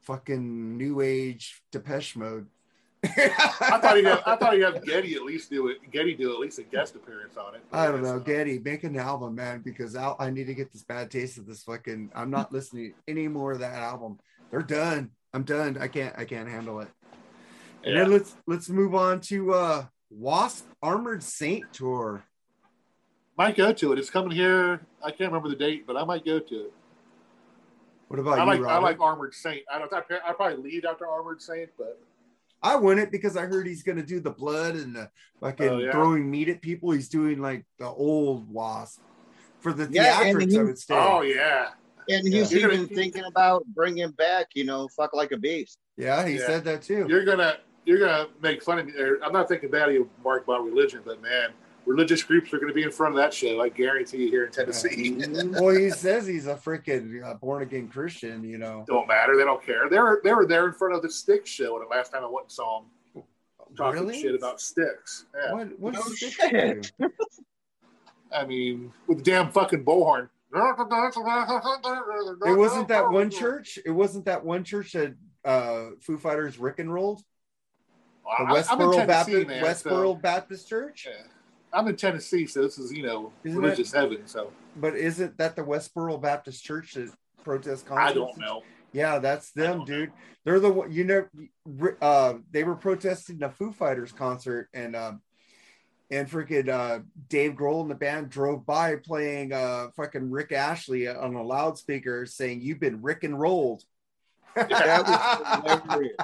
fucking 0.00 0.76
new 0.76 1.00
age 1.00 1.62
Depeche 1.70 2.16
Mode. 2.16 2.46
I 3.04 3.78
thought 3.80 3.96
he'd 3.96 4.06
have, 4.06 4.22
I 4.26 4.36
thought 4.36 4.54
he'd 4.54 4.62
have 4.62 4.84
Geddy 4.84 5.14
at 5.14 5.22
least 5.22 5.50
do 5.50 5.68
it. 5.68 5.78
Geddy 5.92 6.14
do 6.14 6.32
at 6.32 6.40
least 6.40 6.58
a 6.58 6.64
guest 6.64 6.96
appearance 6.96 7.36
on 7.36 7.54
it. 7.54 7.62
I 7.72 7.86
don't 7.86 8.02
know, 8.02 8.18
Geddy 8.18 8.58
make 8.58 8.82
an 8.84 8.96
album, 8.96 9.36
man, 9.36 9.60
because 9.64 9.94
I'll, 9.94 10.16
I 10.18 10.30
need 10.30 10.46
to 10.48 10.54
get 10.54 10.72
this 10.72 10.82
bad 10.82 11.10
taste 11.10 11.38
of 11.38 11.46
this 11.46 11.62
fucking. 11.62 12.10
I'm 12.14 12.30
not 12.30 12.52
listening 12.52 12.94
any 13.06 13.28
more 13.28 13.52
of 13.52 13.60
that 13.60 13.74
album. 13.74 14.18
They're 14.50 14.62
done. 14.62 15.10
I'm 15.32 15.44
done. 15.44 15.76
I 15.78 15.88
can't. 15.88 16.14
I 16.18 16.24
can't 16.24 16.48
handle 16.48 16.80
it. 16.80 16.88
And 17.84 17.94
Yeah. 17.94 18.02
then 18.04 18.12
let's 18.12 18.34
let's 18.46 18.68
move 18.68 18.94
on 18.94 19.20
to 19.22 19.52
uh 19.52 19.84
Wasp 20.10 20.66
Armored 20.82 21.22
Saint 21.22 21.72
tour. 21.72 22.24
Might 23.36 23.56
go 23.56 23.72
to 23.72 23.92
it. 23.92 23.98
It's 23.98 24.10
coming 24.10 24.32
here. 24.32 24.80
I 25.04 25.10
can't 25.10 25.30
remember 25.30 25.48
the 25.48 25.54
date, 25.56 25.86
but 25.86 25.96
I 25.96 26.04
might 26.04 26.24
go 26.24 26.40
to 26.40 26.54
it. 26.64 26.72
What 28.08 28.18
about 28.18 28.38
I 28.38 28.54
you, 28.54 28.62
like 28.62 28.72
I 28.72 28.78
like 28.78 29.00
Armored 29.00 29.34
Saint. 29.34 29.62
I 29.70 29.78
don't. 29.78 29.92
I 29.92 30.02
I 30.26 30.32
probably 30.32 30.70
lead 30.70 30.86
after 30.86 31.06
Armored 31.06 31.40
Saint, 31.42 31.70
but 31.78 32.00
I 32.62 32.76
wouldn't 32.76 33.12
because 33.12 33.36
I 33.36 33.46
heard 33.46 33.66
he's 33.66 33.82
gonna 33.82 34.02
do 34.04 34.20
the 34.20 34.30
blood 34.30 34.74
and 34.74 34.94
the 34.96 35.10
fucking 35.40 35.68
Oh, 35.68 35.78
yeah. 35.78 35.92
throwing 35.92 36.30
meat 36.30 36.48
at 36.48 36.60
people. 36.60 36.90
He's 36.90 37.08
doing 37.08 37.40
like 37.40 37.64
the 37.78 37.86
old 37.86 38.52
wasp 38.52 39.00
for 39.60 39.72
the 39.72 39.86
Yeah, 39.86 40.24
theatrics. 40.24 40.50
he- 40.52 40.58
I 40.58 40.62
would 40.62 40.78
say. 40.78 40.94
oh 40.94 41.20
yeah, 41.22 41.70
And 42.08 42.26
he's 42.26 42.52
Yeah. 42.52 42.58
even 42.68 42.88
thinking 42.88 43.24
about 43.24 43.64
bringing 43.66 44.10
back, 44.12 44.48
you 44.54 44.64
know, 44.64 44.88
fuck 44.88 45.14
like 45.14 45.32
a 45.32 45.36
beast. 45.36 45.78
yeah, 45.96 46.26
he 46.26 46.34
Yeah. 46.38 46.46
said 46.46 46.64
that 46.64 46.82
too. 46.82 47.06
you're 47.08 47.24
gonna 47.24 47.58
you're 47.84 47.98
gonna 47.98 48.28
make 48.42 48.62
fun 48.62 48.78
of 48.78 48.86
me. 48.86 48.92
I'm 49.22 49.32
not 49.32 49.48
thinking 49.48 49.70
bad 49.70 49.88
of 49.88 49.94
you, 49.94 50.10
Mark, 50.22 50.44
about 50.44 50.64
religion, 50.64 51.00
but 51.04 51.22
man, 51.22 51.50
religious 51.88 52.22
groups 52.22 52.52
are 52.52 52.58
gonna 52.58 52.72
be 52.72 52.82
in 52.82 52.92
front 52.92 53.14
of 53.14 53.20
that 53.20 53.32
show. 53.32 53.60
I 53.60 53.70
guarantee 53.70 54.18
you 54.18 54.30
here 54.30 54.44
in 54.44 54.52
Tennessee. 54.52 55.16
well, 55.50 55.74
he 55.74 55.90
says 55.90 56.26
he's 56.26 56.46
a 56.46 56.54
freaking 56.54 57.24
uh, 57.24 57.34
born 57.34 57.62
again 57.62 57.88
Christian. 57.88 58.44
You 58.44 58.58
know, 58.58 58.84
don't 58.86 59.08
matter. 59.08 59.36
They 59.36 59.44
don't 59.44 59.64
care. 59.64 59.88
They 59.88 59.98
were 59.98 60.20
they 60.22 60.32
were 60.32 60.46
there 60.46 60.66
in 60.66 60.74
front 60.74 60.94
of 60.94 61.02
the 61.02 61.10
Styx 61.10 61.50
show 61.50 61.78
the 61.78 61.86
last 61.86 62.12
time 62.12 62.22
I 62.22 62.28
went 62.28 62.44
and 62.44 62.52
saw 62.52 62.82
them 63.14 63.24
talking 63.76 64.00
really? 64.00 64.20
shit 64.20 64.34
about 64.34 64.60
Styx. 64.60 65.24
Yeah. 65.34 65.54
What? 65.54 65.80
What? 65.80 65.94
No 65.94 66.00
Stick 66.02 66.32
shit. 66.32 66.92
I 68.30 68.44
mean, 68.44 68.92
with 69.06 69.18
the 69.18 69.24
damn 69.24 69.50
fucking 69.50 69.84
bullhorn. 69.84 70.28
It 70.50 72.56
wasn't 72.56 72.88
that 72.88 73.10
one 73.10 73.30
church. 73.30 73.78
It 73.84 73.90
wasn't 73.90 74.26
that 74.26 74.44
one 74.44 74.64
church 74.64 74.92
that 74.92 75.14
uh 75.44 75.90
Foo 76.00 76.18
Fighters 76.18 76.58
Rick 76.58 76.78
and 76.78 76.92
rolled. 76.92 77.22
The 78.24 78.30
I- 78.30 78.44
I'm 78.44 78.80
in 78.80 78.88
Westboro 78.88 79.06
Baptist 79.06 79.48
man, 79.48 79.64
Westboro 79.64 79.88
so- 79.88 80.14
Baptist 80.14 80.68
Church. 80.68 81.06
Yeah. 81.08 81.26
I'm 81.72 81.88
in 81.88 81.96
Tennessee, 81.96 82.46
so 82.46 82.62
this 82.62 82.78
is 82.78 82.92
you 82.92 83.02
know 83.02 83.32
Isn't 83.44 83.60
religious 83.60 83.92
heaven. 83.92 84.26
So 84.26 84.52
But 84.76 84.96
isn't 84.96 85.38
that 85.38 85.56
the 85.56 85.62
Westboro 85.62 86.20
Baptist 86.20 86.64
Church 86.64 86.94
that 86.94 87.10
protest 87.44 87.90
I 87.90 88.12
don't 88.12 88.36
know. 88.38 88.62
Yeah, 88.92 89.18
that's 89.18 89.50
them, 89.52 89.78
don't 89.78 89.86
dude. 89.86 90.12
They're 90.44 90.60
the 90.60 90.70
one 90.70 90.92
you 90.92 91.04
know. 91.04 91.26
Uh, 92.00 92.34
they 92.50 92.64
were 92.64 92.74
protesting 92.74 93.38
the 93.38 93.50
Foo 93.50 93.72
Fighters 93.72 94.12
concert, 94.12 94.68
and 94.72 94.96
um, 94.96 95.20
and 96.10 96.28
freaking 96.28 96.68
uh, 96.68 97.00
Dave 97.28 97.52
Grohl 97.52 97.82
and 97.82 97.90
the 97.90 97.94
band 97.94 98.30
drove 98.30 98.64
by 98.64 98.96
playing 98.96 99.52
uh, 99.52 99.88
fucking 99.96 100.30
Rick 100.30 100.52
Astley 100.52 101.06
on 101.06 101.34
a 101.34 101.42
loudspeaker, 101.42 102.24
saying, 102.24 102.62
"You've 102.62 102.80
been 102.80 103.02
Rick 103.02 103.24
and 103.24 103.38
rolled." 103.38 103.82
That 104.54 105.06
was 105.06 105.80
hilarious. 105.82 106.16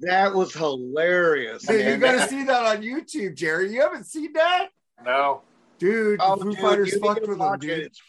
That 0.00 0.34
was 0.34 0.54
hilarious. 0.54 1.62
Dude, 1.62 1.80
you 1.80 1.84
man. 1.84 2.00
got 2.00 2.12
to 2.12 2.28
see 2.28 2.44
that 2.44 2.64
on 2.66 2.82
YouTube, 2.82 3.34
Jerry. 3.34 3.72
You 3.72 3.80
haven't 3.80 4.04
seen 4.04 4.32
that, 4.34 4.68
No, 5.04 5.42
dude. 5.78 6.20
Oh, 6.22 6.36
the 6.36 6.44
Foo 6.44 6.50
dude, 6.52 6.60
Fighters 6.60 6.92
you 6.92 7.00
fucked 7.00 7.20
with 7.22 7.30
them, 7.30 7.38
watch 7.38 7.64
it. 7.64 7.66
dude. 7.66 7.86
It's, 7.86 8.02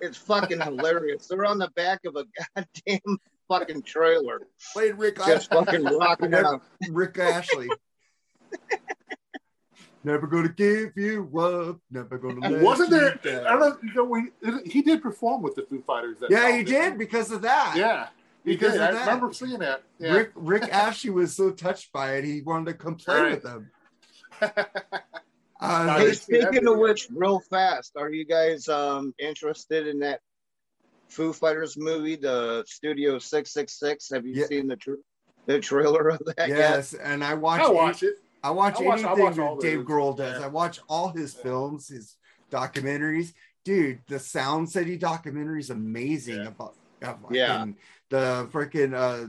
it's 0.00 0.16
fucking 0.18 0.60
hilarious. 0.60 1.26
They're 1.26 1.44
on 1.44 1.58
the 1.58 1.68
back 1.76 2.00
of 2.06 2.16
a 2.16 2.24
goddamn 2.56 3.18
fucking 3.48 3.82
trailer, 3.82 4.40
Played 4.72 4.98
Rick 4.98 5.16
just 5.16 5.50
Astley. 5.52 5.64
fucking 5.64 5.84
rocking 5.98 6.34
out. 6.34 6.62
Rick 6.90 7.18
Astley. 7.18 7.68
Never 10.04 10.26
gonna 10.28 10.48
give 10.50 10.92
you 10.96 11.28
up. 11.38 11.78
Never 11.90 12.18
gonna 12.18 12.48
let 12.48 12.62
wasn't 12.62 12.90
you 12.90 13.00
there? 13.00 13.14
down. 13.42 13.46
I 13.46 13.58
don't 13.58 13.60
know. 13.60 13.76
You 13.82 13.94
know, 13.94 14.04
we, 14.04 14.70
he 14.70 14.80
did 14.82 15.02
perform 15.02 15.42
with 15.42 15.56
the 15.56 15.62
Foo 15.62 15.82
Fighters. 15.84 16.18
That 16.20 16.30
Yeah, 16.30 16.56
he 16.56 16.62
didn't 16.62 16.98
because 16.98 17.32
of 17.32 17.42
that. 17.42 17.74
Yeah, 17.76 18.08
Because 18.44 18.76
of 18.76 18.82
I 18.82 18.92
that. 18.92 19.00
remember 19.00 19.32
seeing 19.32 19.58
that. 19.58 19.82
Yeah. 19.98 20.12
Rick 20.12 20.30
Rick 20.36 20.62
Astley 20.72 21.10
was 21.10 21.34
so 21.34 21.50
touched 21.50 21.92
by 21.92 22.14
it, 22.16 22.24
he 22.24 22.40
wanted 22.42 22.66
to 22.66 22.74
come 22.74 22.94
play 22.94 23.20
Right. 23.20 23.30
with 23.32 23.42
them. 23.42 23.70
I 25.60 25.66
Uh, 25.88 25.98
Hey, 25.98 26.04
didn't 26.04 26.16
see 26.18 26.38
that 26.40 26.48
speaking 26.52 26.68
of 26.68 26.78
which, 26.78 27.08
real 27.10 27.40
fast, 27.40 27.92
are 27.96 28.10
you 28.10 28.24
guys 28.24 28.68
um 28.68 29.14
interested 29.18 29.86
in 29.86 29.98
that 30.00 30.20
Foo 31.08 31.32
Fighters 31.32 31.76
movie, 31.76 32.16
the 32.16 32.64
Studio 32.66 33.18
Six 33.18 33.52
Six 33.52 33.78
Six? 33.78 34.10
Have 34.10 34.26
you 34.26 34.34
Yeah. 34.34 34.46
seen 34.46 34.66
the 34.66 34.76
tr- 34.76 34.94
the 35.46 35.60
trailer 35.60 36.08
of 36.10 36.20
that 36.36 36.48
yet? 36.48 36.58
yes, 36.58 36.94
and 36.94 37.22
I 37.24 37.34
watch. 37.34 37.60
I'll 37.60 37.74
watch 37.74 38.02
it. 38.02 38.14
I 38.42 38.50
watch 38.50 38.76
I'll 38.76 38.84
watch- 38.84 39.04
I'll 39.04 39.16
anything 39.16 39.44
watch 39.44 39.60
that 39.60 39.66
Dave 39.66 39.78
those. 39.78 39.86
Grohl 39.86 40.16
does. 40.16 40.38
Yeah. 40.40 40.46
I 40.46 40.48
watch 40.48 40.80
all 40.88 41.08
his 41.08 41.34
Yeah. 41.34 41.42
films, 41.42 41.88
his 41.88 42.16
documentaries. 42.50 43.32
Dude, 43.64 44.00
the 44.08 44.18
Sound 44.18 44.70
City 44.70 44.96
documentary 44.96 45.60
is 45.60 45.70
amazing 45.70 46.36
Yeah. 46.42 46.48
about 46.48 46.74
about 47.02 47.34
Yeah. 47.34 47.58
fucking- 47.58 47.76
the 48.10 48.48
freaking 48.52 48.94
uh 48.94 49.28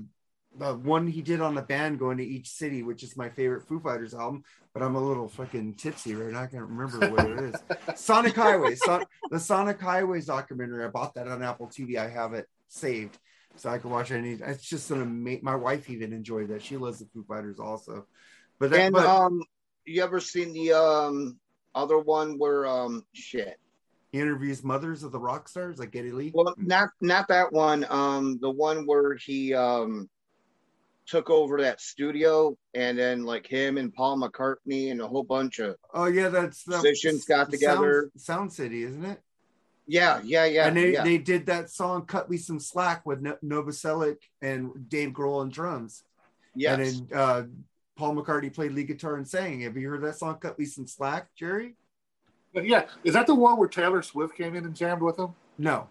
the 0.58 0.74
one 0.76 1.06
he 1.06 1.22
did 1.22 1.40
on 1.42 1.54
the 1.54 1.62
band 1.62 2.00
going 2.00 2.18
to 2.18 2.24
each 2.26 2.50
city, 2.50 2.82
which 2.82 3.04
is 3.04 3.16
my 3.16 3.30
favorite 3.30 3.68
Foo 3.68 3.80
Fighters 3.80 4.16
album, 4.16 4.44
but 4.78 4.86
I'm 4.86 4.96
a 4.96 5.02
little 5.04 5.28
fucking 5.28 5.74
tipsy 5.76 6.14
right 6.14 6.32
now. 6.32 6.44
I 6.44 6.48
can't 6.48 6.68
remember 6.68 7.10
what 7.10 7.26
it 7.26 7.40
is. 7.40 7.56
Sonic 7.96 8.36
Highways, 8.36 8.84
Son- 8.84 9.06
the 9.32 9.40
Sonic 9.40 9.82
Highways 9.82 10.28
documentary. 10.28 10.86
I 10.86 10.90
bought 10.90 11.16
that 11.16 11.28
on 11.28 11.42
Apple 11.42 11.68
TV. 11.68 11.98
I 11.98 12.08
have 12.08 12.34
it 12.34 12.46
saved 12.68 13.18
so 13.56 13.70
I 13.70 13.80
can 13.80 13.90
watch 13.90 14.12
any. 14.12 14.34
It's 14.34 14.64
just 14.70 14.92
an 14.92 15.02
amazing. 15.02 15.44
My 15.44 15.56
wife 15.56 15.90
even 15.90 16.14
enjoyed 16.14 16.50
that. 16.50 16.62
She 16.62 16.78
loves 16.78 17.00
the 17.00 17.08
Foo 17.12 17.26
Fighters 17.28 17.60
also. 17.60 18.06
But 18.60 18.70
that, 18.72 18.80
And 18.80 18.94
but 18.94 19.08
um, 19.08 19.42
you 19.86 20.04
ever 20.04 20.20
seen 20.20 20.54
the 20.54 20.74
um 20.74 21.40
other 21.74 21.98
one 21.98 22.38
where 22.38 22.68
um 22.68 23.04
shit? 23.14 23.58
he 24.12 24.20
interviews 24.20 24.64
mothers 24.64 25.04
of 25.04 25.12
the 25.12 25.20
rock 25.20 25.50
stars 25.50 25.80
like 25.80 25.92
Geddy 25.92 26.12
Lee. 26.12 26.32
Well, 26.36 26.54
not 26.58 26.90
not 27.02 27.28
that 27.30 27.52
one. 27.52 27.84
Um, 27.90 28.38
the 28.42 28.52
one 28.52 28.86
where 28.86 29.16
he 29.16 29.56
um 29.56 30.08
took 31.08 31.30
over 31.30 31.62
that 31.62 31.82
studio, 31.82 32.58
and 32.74 32.99
then 32.99 33.24
like 33.24 33.47
him 33.47 33.78
and 33.78 33.93
Paul 33.93 34.18
McCartney 34.20 34.91
and 34.91 35.01
a 35.01 35.08
whole 35.08 35.24
bunch 35.24 35.60
of 35.60 35.78
Oh 35.93 36.05
yeah, 36.05 36.30
that's 36.30 36.64
the 36.64 36.72
Musicians 36.82 37.26
got 37.26 37.49
together. 37.49 38.12
Sound, 38.18 38.22
Sound 38.22 38.53
City, 38.53 38.84
isn't 38.84 39.05
it? 39.05 39.22
yeah, 39.88 40.20
yeah, 40.24 40.45
yeah, 40.45 40.68
and 40.68 40.76
they, 40.76 40.93
yeah. 40.93 41.03
they 41.03 41.18
did 41.18 41.45
that 41.47 41.70
song 41.70 42.05
"Cut 42.05 42.30
Me 42.30 42.38
Some 42.38 42.60
Slack" 42.60 43.05
with 43.05 43.22
no- 43.22 43.38
Novoselic 43.43 44.18
and 44.41 44.89
Dave 44.89 45.10
Grohl 45.12 45.39
on 45.39 45.49
drums. 45.49 46.03
Yeah, 46.55 46.74
And 46.74 46.84
then 46.84 47.08
uh, 47.14 47.43
Paul 47.95 48.16
McCartney 48.16 48.53
played 48.53 48.72
lead 48.74 48.88
guitar 48.88 49.16
and 49.16 49.28
sang. 49.28 49.62
Have 49.62 49.78
you 49.78 49.89
heard 49.89 50.03
that 50.03 50.18
song 50.18 50.38
"Cut 50.39 50.60
Me 50.60 50.66
Some 50.66 50.88
Slack," 50.88 51.30
Jerry? 51.36 51.76
Yeah, 52.53 52.86
is 53.03 53.14
that 53.14 53.28
the 53.28 53.36
one 53.36 53.58
where 53.58 53.68
Taylor 53.70 54.01
Swift 54.01 54.36
came 54.36 54.55
in 54.55 54.66
and 54.66 54.76
jammed 54.76 55.01
with 55.01 55.18
him? 55.20 55.36
No. 55.58 55.88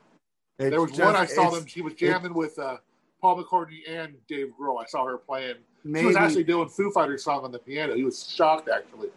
there 0.59 0.81
was 0.81 0.91
just- 0.91 1.03
one 1.03 1.15
I 1.17 1.25
saw 1.27 1.51
them. 1.51 1.65
She 1.67 1.81
was 1.81 1.95
jamming 1.95 2.35
with 2.35 2.59
uh, 2.59 2.79
Paul 3.21 3.43
McCartney 3.43 3.81
and 3.89 4.15
Dave 4.29 4.49
Grohl. 4.61 4.81
I 4.83 4.87
saw 4.87 5.05
her 5.07 5.19
playing. 5.19 5.57
She 5.85 6.05
was 6.05 6.17
actually 6.17 6.45
doing 6.45 6.69
Foo 6.69 6.91
Fighters 6.91 7.25
song 7.25 7.45
on 7.45 7.53
the 7.53 7.59
piano. 7.59 7.95
He 7.95 8.05
was 8.05 8.27
shocked 8.29 8.69
actually 8.69 9.09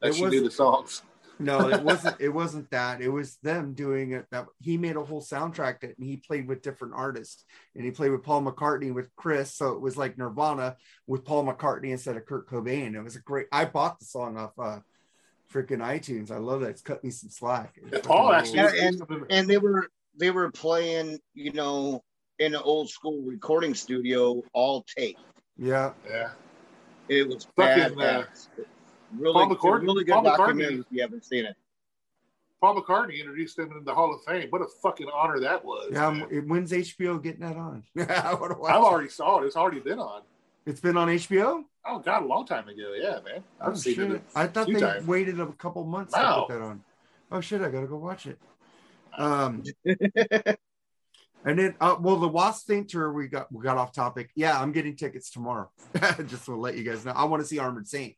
that 0.00 0.10
It 0.10 0.14
she 0.14 0.24
knew 0.26 0.42
the 0.42 0.50
songs. 0.50 1.02
No, 1.40 1.68
it 1.68 1.82
wasn't. 1.82 2.16
It 2.20 2.30
wasn't 2.30 2.68
that. 2.72 3.00
It 3.00 3.08
was 3.10 3.36
them 3.44 3.72
doing 3.72 4.10
it. 4.10 4.26
That 4.32 4.46
he 4.60 4.76
made 4.76 4.96
a 4.96 5.04
whole 5.04 5.22
soundtrack 5.22 5.80
that 5.80 5.96
and 5.96 6.04
he 6.06 6.16
played 6.16 6.48
with 6.48 6.62
different 6.62 6.94
artists, 6.96 7.44
and 7.76 7.84
he 7.84 7.92
played 7.92 8.10
with 8.10 8.24
Paul 8.24 8.42
McCartney 8.42 8.92
with 8.92 9.14
Chris. 9.14 9.54
So 9.54 9.68
it 9.72 9.80
was 9.80 9.96
like 9.96 10.18
Nirvana 10.18 10.76
with 11.06 11.24
Paul 11.24 11.44
McCartney 11.46 11.90
instead 11.90 12.16
of 12.16 12.26
Kurt 12.26 12.48
Cobain. 12.50 12.94
It 12.96 13.02
was 13.02 13.14
a 13.14 13.20
great. 13.20 13.46
I 13.52 13.66
bought 13.66 14.00
the 14.00 14.04
song 14.06 14.36
off 14.36 14.58
uh, 14.58 14.80
freaking 15.52 15.78
iTunes. 15.78 16.32
I 16.32 16.38
love 16.38 16.60
that. 16.62 16.70
It's 16.70 16.82
cut 16.82 17.04
me 17.04 17.10
some 17.10 17.30
slack. 17.30 17.78
Paul 18.02 18.32
actually, 18.32 18.56
Yeah, 18.56 18.70
and- 18.74 19.26
and 19.30 19.48
they 19.48 19.58
were 19.58 19.88
they 20.18 20.32
were 20.32 20.50
playing, 20.50 21.20
you 21.34 21.52
know, 21.52 22.02
in 22.38 22.54
an 22.54 22.60
old 22.62 22.88
school 22.90 23.20
recording 23.22 23.74
studio, 23.74 24.42
all 24.52 24.84
tape. 24.96 25.18
Yeah, 25.56 25.92
yeah, 26.08 26.30
It 27.08 27.26
was 27.28 27.46
bad. 27.56 27.92
uh, 27.98 28.24
really, 29.16 29.32
Paul 29.32 29.48
McCartney- 29.56 29.82
really 29.82 30.04
good 30.04 30.12
Paul 30.12 30.24
McCartney- 30.24 30.36
documentary 30.36 30.78
if 30.80 30.86
you 30.90 31.02
haven't 31.02 31.24
seen 31.24 31.44
it. 31.46 31.56
Paul 32.60 32.80
McCartney 32.82 33.18
introduced 33.20 33.58
him 33.58 33.66
into 33.70 33.80
the 33.84 33.94
Hall 33.94 34.12
of 34.12 34.22
Fame. 34.24 34.48
What 34.50 34.62
a 34.62 34.66
fucking 34.82 35.08
honor 35.14 35.38
that 35.40 35.64
was. 35.64 35.90
yeah. 35.92 36.10
man. 36.10 36.48
When's 36.48 36.72
HBO 36.72 37.22
getting 37.22 37.40
that 37.40 37.56
on? 37.56 37.84
I 37.98 38.34
wanna 38.34 38.58
watch 38.58 38.70
I've 38.72 38.80
it. 38.82 38.84
already 38.84 39.08
saw 39.08 39.40
it. 39.40 39.46
It's 39.46 39.56
already 39.56 39.80
been 39.80 39.98
on. 40.00 40.22
It's 40.66 40.80
been 40.80 40.96
on 40.96 41.08
HBO. 41.08 41.64
Oh 41.86 41.98
God, 42.00 42.22
a 42.24 42.26
long 42.26 42.44
time 42.46 42.68
ago. 42.68 42.92
Yeah, 42.96 43.20
man. 43.24 43.42
I've 43.60 43.72
Oh, 43.72 43.74
seen 43.74 43.94
shit. 43.94 44.10
it. 44.10 44.22
I 44.34 44.46
thought 44.48 44.66
they 44.66 44.74
times. 44.74 45.06
waited 45.06 45.40
a 45.40 45.46
couple 45.52 45.84
months 45.84 46.12
Wow. 46.14 46.34
to 46.34 46.46
put 46.46 46.58
that 46.58 46.62
on. 46.64 46.84
Oh 47.32 47.40
shit! 47.40 47.62
I 47.62 47.68
gotta 47.70 47.86
go 47.86 47.96
watch 47.96 48.26
it. 48.26 48.38
Um, 49.16 49.62
and 51.44 51.58
then, 51.58 51.74
uh, 51.80 51.96
well, 52.00 52.16
the 52.16 52.28
Wasp 52.28 52.66
thing 52.66 52.84
tour 52.86 53.12
we 53.12 53.28
got 53.28 53.50
we 53.52 53.62
got 53.62 53.76
off 53.76 53.92
topic. 53.92 54.30
Yeah, 54.34 54.60
I'm 54.60 54.72
getting 54.72 54.96
tickets 54.96 55.30
tomorrow. 55.30 55.70
Just 56.26 56.44
to 56.46 56.54
let 56.56 56.76
you 56.76 56.84
guys 56.84 57.04
know, 57.04 57.12
I 57.12 57.24
want 57.24 57.42
to 57.42 57.46
see 57.48 57.58
Armored 57.58 57.88
Saint. 57.88 58.14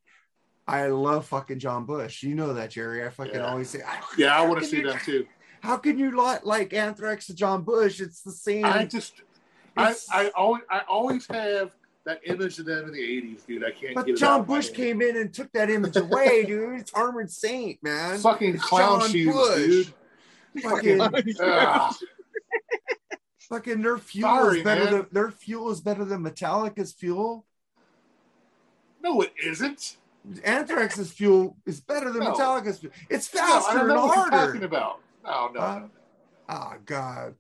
I 0.67 0.87
love 0.87 1.27
fucking 1.27 1.59
John 1.59 1.85
Bush. 1.85 2.23
You 2.23 2.35
know 2.35 2.55
that, 2.55 2.71
Jerry. 2.71 3.05
I 3.05 3.11
fucking 3.11 3.35
Yeah. 3.35 3.47
always 3.51 3.69
say, 3.71 3.81
I- 3.87 4.01
Yeah, 4.17 4.39
I 4.41 4.47
want 4.47 4.61
to 4.61 4.67
see 4.67 4.79
you- 4.79 4.85
them 4.91 4.99
too. 5.05 5.27
How 5.63 5.77
can 5.77 5.99
you 5.99 6.17
like 6.17 6.45
like 6.47 6.73
Anthrax 6.73 7.27
to 7.27 7.35
John 7.35 7.63
Bush? 7.63 8.01
It's 8.01 8.23
the 8.23 8.33
same. 8.33 8.65
I 8.65 8.85
just, 8.87 9.15
I, 9.77 9.95
I 10.11 10.29
always, 10.31 10.63
I 10.71 10.81
always 10.89 11.27
have 11.27 11.73
that 12.07 12.21
image 12.25 12.59
of 12.59 12.65
them 12.65 12.87
in 12.87 12.93
the 12.93 12.99
'80s, 12.99 13.45
dude. 13.47 13.63
I 13.65 13.71
can't 13.73 13.95
but 13.95 14.07
John 14.17 14.45
Bush 14.45 14.71
came 14.71 15.03
in 15.03 15.19
and 15.19 15.35
took 15.35 15.53
that 15.53 15.69
image 15.69 15.97
away, 15.97 16.45
dude. 16.47 16.81
It's 16.81 16.93
Armored 16.95 17.31
Saint, 17.31 17.83
man. 17.83 18.19
Fucking 18.21 18.55
It's 18.55 18.65
clown 18.65 19.01
John 19.01 19.11
shoes, 19.11 19.35
Bush. 19.35 19.93
dude. 20.55 20.63
Fucking, 20.63 21.01
Ugh. 21.43 21.95
fucking 23.51 23.83
their 23.83 23.99
fuel 23.99 24.31
Sorry, 24.31 24.59
is 24.59 24.65
better 24.65 24.85
man. 24.85 24.93
than 24.93 25.07
their 25.13 25.31
fuel 25.31 25.71
is 25.71 25.81
better 25.83 26.05
than 26.05 26.23
Metallica's 26.23 26.93
fuel. 26.93 27.45
no, 29.03 29.21
it 29.23 29.33
isn't. 29.45 29.97
Anthrax's 30.45 31.11
fuel 31.13 31.57
is 31.67 31.81
better 31.81 32.11
than 32.13 32.23
No. 32.25 32.33
Metallica's 32.33 32.79
fuel. 32.79 32.93
It's 33.09 33.33
No, 33.35 33.43
I 33.43 33.47
faster 33.47 33.73
don't 33.73 33.81
and 33.81 33.89
know 33.89 34.07
what 34.07 34.17
you're 34.17 34.31
talking 34.47 34.65
about. 34.65 35.01
No, 35.25 35.49
no, 35.49 35.61
Huh? 35.61 35.79
no. 35.81 35.91
Oh 36.49 36.75
god. 36.85 37.35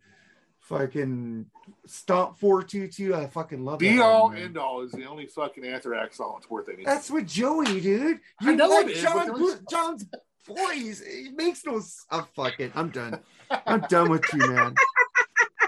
Fucking 0.60 1.46
Stomp 1.86 2.38
422. 2.38 3.14
I 3.14 3.26
fucking 3.26 3.64
love 3.64 3.80
Be 3.80 3.98
all 4.00 4.32
end 4.32 4.56
all 4.56 4.82
is 4.82 4.92
the 4.92 5.04
only 5.04 5.26
fucking 5.26 5.64
Anthrax 5.64 6.16
song 6.16 6.34
that's 6.36 6.48
worth 6.48 6.68
anything. 6.68 6.84
That's 6.86 7.10
what 7.10 7.26
Joey, 7.26 7.80
dude. 7.80 8.20
I 8.40 8.50
You 8.50 8.56
know 8.56 8.68
like 8.68 8.86
it 8.86 8.92
is, 8.92 9.02
John 9.02 9.14
but 9.16 9.24
there 9.26 9.34
was- 9.34 9.60
John's 9.70 10.06
voice. 10.46 11.00
It 11.04 11.34
makes 11.36 11.64
no 11.66 11.80
I'm 12.10 12.24
fucking 12.36 12.72
I'm 12.74 12.90
done. 12.90 13.20
I'm 13.66 13.80
done 13.82 14.10
with 14.10 14.24
you, 14.32 14.38
man. 14.52 14.74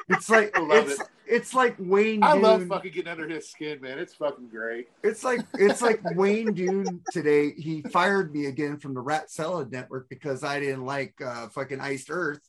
It's 0.08 0.28
like 0.28 0.56
I 0.58 0.60
love 0.60 0.88
it's 0.88 1.00
it. 1.00 1.06
it's 1.26 1.54
like 1.54 1.76
Wayne 1.78 2.22
I 2.22 2.34
love 2.34 2.66
fucking 2.66 2.92
getting 2.92 3.10
under 3.10 3.28
his 3.28 3.48
skin, 3.48 3.80
man. 3.80 3.98
It's 3.98 4.14
fucking 4.14 4.48
great. 4.48 4.88
It's 5.02 5.24
like 5.24 5.40
it's 5.54 5.82
like 5.82 6.00
Wayne 6.16 6.52
Dune 6.52 7.00
today. 7.10 7.52
He 7.52 7.82
fired 7.82 8.32
me 8.32 8.46
again 8.46 8.78
from 8.78 8.94
the 8.94 9.00
Rat 9.00 9.30
Salad 9.30 9.72
Network 9.72 10.08
because 10.08 10.44
I 10.44 10.60
didn't 10.60 10.84
like 10.84 11.14
uh, 11.24 11.48
fucking 11.48 11.80
Iced 11.80 12.08
Earth. 12.10 12.40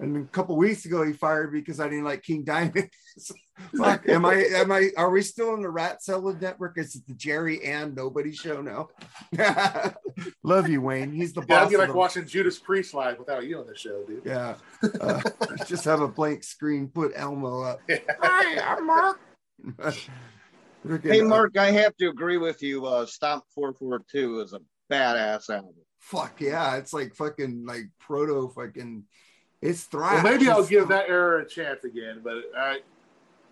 And 0.00 0.16
a 0.16 0.24
couple 0.28 0.56
weeks 0.56 0.84
ago, 0.84 1.04
he 1.04 1.12
fired 1.12 1.52
me 1.52 1.58
because 1.60 1.80
I 1.80 1.88
didn't 1.88 2.04
like 2.04 2.22
King 2.22 2.44
Diamond. 2.44 2.88
Fuck, 3.76 4.08
am 4.08 4.24
I? 4.24 4.34
Am 4.54 4.70
I? 4.70 4.90
Are 4.96 5.10
we 5.10 5.22
still 5.22 5.50
on 5.50 5.60
the 5.62 5.68
Rat 5.68 6.02
Salad 6.04 6.40
Network? 6.40 6.78
Is 6.78 6.94
it 6.94 7.06
the 7.08 7.14
Jerry 7.14 7.64
and 7.64 7.96
Nobody 7.96 8.32
show 8.32 8.62
now? 8.62 8.88
Love 10.44 10.68
you, 10.68 10.80
Wayne. 10.82 11.12
He's 11.12 11.32
the 11.32 11.40
Yeah, 11.40 11.46
boss. 11.46 11.62
I'd 11.66 11.68
be 11.70 11.74
of 11.74 11.80
like 11.80 11.88
the- 11.88 11.94
watching 11.96 12.26
Judas 12.26 12.58
Priest 12.60 12.94
live 12.94 13.18
without 13.18 13.44
you 13.44 13.58
on 13.58 13.66
the 13.66 13.74
show, 13.76 14.04
dude. 14.04 14.22
yeah. 14.24 14.54
Uh, 15.00 15.20
just 15.66 15.84
have 15.84 16.00
a 16.00 16.08
blank 16.08 16.44
screen. 16.44 16.88
Put 16.88 17.12
Elmo 17.16 17.62
up. 17.62 17.80
Hi, 18.22 18.60
I'm 18.76 18.86
Mark. 18.86 19.18
Hey, 21.02 21.22
Mark, 21.22 21.56
I 21.58 21.72
have 21.72 21.96
to 21.96 22.08
agree 22.08 22.38
with 22.38 22.62
you. 22.62 22.86
Uh, 22.86 23.04
Stomp 23.04 23.44
442 23.54 24.40
is 24.40 24.52
a 24.52 24.60
badass 24.90 25.50
album. 25.50 25.74
fuck 25.98 26.40
yeah 26.40 26.76
it's 26.76 26.94
like 26.94 27.14
fucking 27.14 27.62
like 27.66 27.90
proto 28.00 28.48
fucking 28.54 29.04
it's 29.60 29.84
thrash 29.84 30.22
Well, 30.22 30.32
maybe 30.32 30.48
I'll 30.48 30.58
It's- 30.58 30.68
give 30.70 30.88
that 30.88 31.08
era 31.08 31.42
a 31.42 31.46
chance 31.46 31.84
again, 31.84 32.20
but 32.22 32.44
I. 32.56 32.80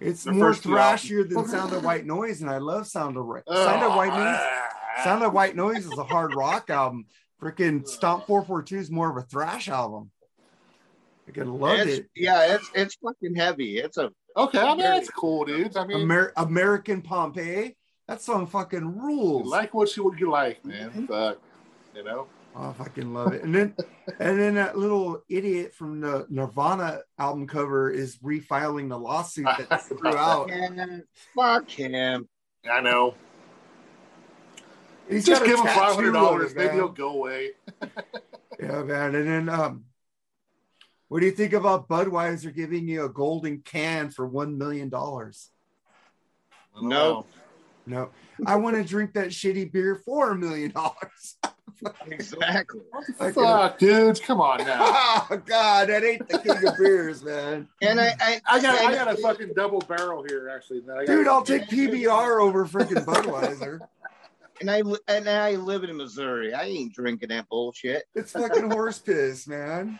it's 0.00 0.24
the 0.24 0.32
more 0.32 0.48
first 0.52 0.62
two 0.62 0.70
thrashier 0.70 1.28
than 1.28 1.46
sound 1.48 1.72
of 1.72 1.82
white 1.84 2.04
noise 2.04 2.42
and 2.42 2.50
i 2.50 2.59
love 2.59 2.86
sound 2.86 3.16
of 3.16 3.24
White. 3.26 3.44
sound 3.48 3.82
of 3.82 3.94
white 3.94 4.11
noise 4.12 4.38
Ah. 4.38 5.04
sound 5.04 5.22
of 5.24 5.32
white 5.32 5.57
noise 5.57 5.86
is 5.86 5.96
a 5.98 6.04
hard 6.04 6.34
rock 6.34 6.68
album 6.68 7.07
freaking 7.42 7.86
stomp 7.88 8.26
442 8.26 8.76
is 8.78 8.90
more 8.90 9.11
of 9.11 9.16
a 9.16 9.22
thrash 9.22 9.68
album 9.68 10.11
i 11.26 11.30
can 11.32 11.52
love 11.54 11.78
it 11.80 12.07
Yeah, 12.14 12.54
it's 12.54 12.70
it's 12.74 12.94
fucking 12.96 13.34
heavy. 13.34 13.78
It's 13.78 13.96
a 13.96 14.11
Okay, 14.36 14.59
I 14.59 14.68
mean 14.74 14.78
that's 14.80 15.09
cool, 15.11 15.46
dudes. 15.46 15.76
I 15.76 15.86
mean, 15.86 16.00
Amer- 16.02 16.32
american 16.36 17.00
pompeii 17.00 17.74
that 18.07 18.20
song 18.20 18.46
fucking 18.46 18.80
you 18.80 19.00
rules 19.02 19.48
like 19.48 19.72
what 19.72 19.96
you 19.96 20.04
what 20.04 20.20
you 20.20 20.30
like, 20.30 20.62
man. 20.64 21.07
Fuck, 21.09 21.38
you 21.94 22.04
know. 22.04 22.26
Oh, 22.59 22.70
I 22.70 22.72
fucking 22.72 23.12
love 23.12 23.34
it. 23.34 23.42
And 23.42 23.54
then 23.54 23.74
and 24.18 24.40
then 24.40 24.54
that 24.54 24.78
little 24.78 25.22
idiot 25.28 25.74
from 25.74 26.00
the 26.00 26.26
Nirvana 26.30 27.00
album 27.18 27.46
cover 27.46 27.90
is 27.90 28.16
refiling 28.18 28.88
the 28.88 28.98
lawsuit 28.98 29.46
that 29.68 29.82
threw 29.88 30.16
out. 30.16 30.50
fuck 31.34 31.68
him. 31.68 32.26
I 32.70 32.80
know. 32.80 33.14
He's 35.09 35.26
Just 35.26 35.44
give 35.44 35.59
him 35.59 35.66
five 35.66 35.96
hundred 35.96 36.12
dollars, 36.12 36.54
maybe 36.54 36.74
he'll 36.74 36.88
go 36.88 37.11
away. 37.11 37.50
Yeah, 38.59 38.84
man. 38.84 39.14
And 39.14 39.28
then 39.28 39.48
um 39.50 39.84
what 41.09 41.20
do 41.20 41.26
you 41.26 41.32
think 41.32 41.52
about 41.52 41.88
Budweiser 41.88 42.54
giving 42.54 42.88
you 42.88 43.04
a 43.04 43.09
golden 43.11 43.61
can 43.61 44.09
for 44.09 44.26
one 44.26 44.57
million 44.57 44.88
dollars? 44.88 45.50
No. 46.80 47.26
No, 47.84 48.11
I 48.46 48.57
want 48.57 48.76
to 48.76 48.82
drink 48.82 49.12
that 49.12 49.28
shitty 49.28 49.70
beer 49.70 50.00
for 50.07 50.30
a 50.30 50.34
million 50.34 50.70
dollars. 50.70 51.36
Exactly. 52.11 52.81
Fucking- 53.18 53.35
Fuck, 53.35 53.79
dudes, 53.79 54.20
come 54.20 54.41
on 54.41 54.59
now. 54.64 54.77
Oh 55.31 55.37
God, 55.45 55.89
that 55.89 56.05
ain't 56.05 56.29
the 56.29 56.39
king 56.39 56.66
of 56.66 56.77
beers, 56.79 57.22
man. 57.24 57.68
And 57.83 58.01
I, 58.01 58.14
I, 58.20 58.41
I 58.49 58.61
got 58.61 58.79
I 58.85 58.95
got 58.95 59.12
a 59.12 59.16
fucking 59.16 59.53
double 59.57 59.81
barrel 59.81 60.24
here, 60.29 60.51
actually. 60.55 60.81
that 60.81 60.93
I 60.99 61.05
got- 61.05 61.07
Dude, 61.07 61.27
I'll 61.29 61.43
take 61.43 61.64
PBR 61.68 62.41
over 62.41 62.64
freaking 62.66 63.05
Budweiser. 63.05 63.81
and 64.61 64.70
I 64.70 64.83
and 65.09 65.29
I 65.29 65.53
live 65.57 65.85
in 65.85 65.97
Missouri. 65.97 66.55
I 66.55 66.64
ain't 66.64 66.95
drinking 66.95 67.31
that 67.31 67.49
bullshit. 67.49 68.05
It's 68.14 68.33
fucking 68.33 68.70
horse 68.70 68.99
piss, 68.99 69.47
man. 69.49 69.99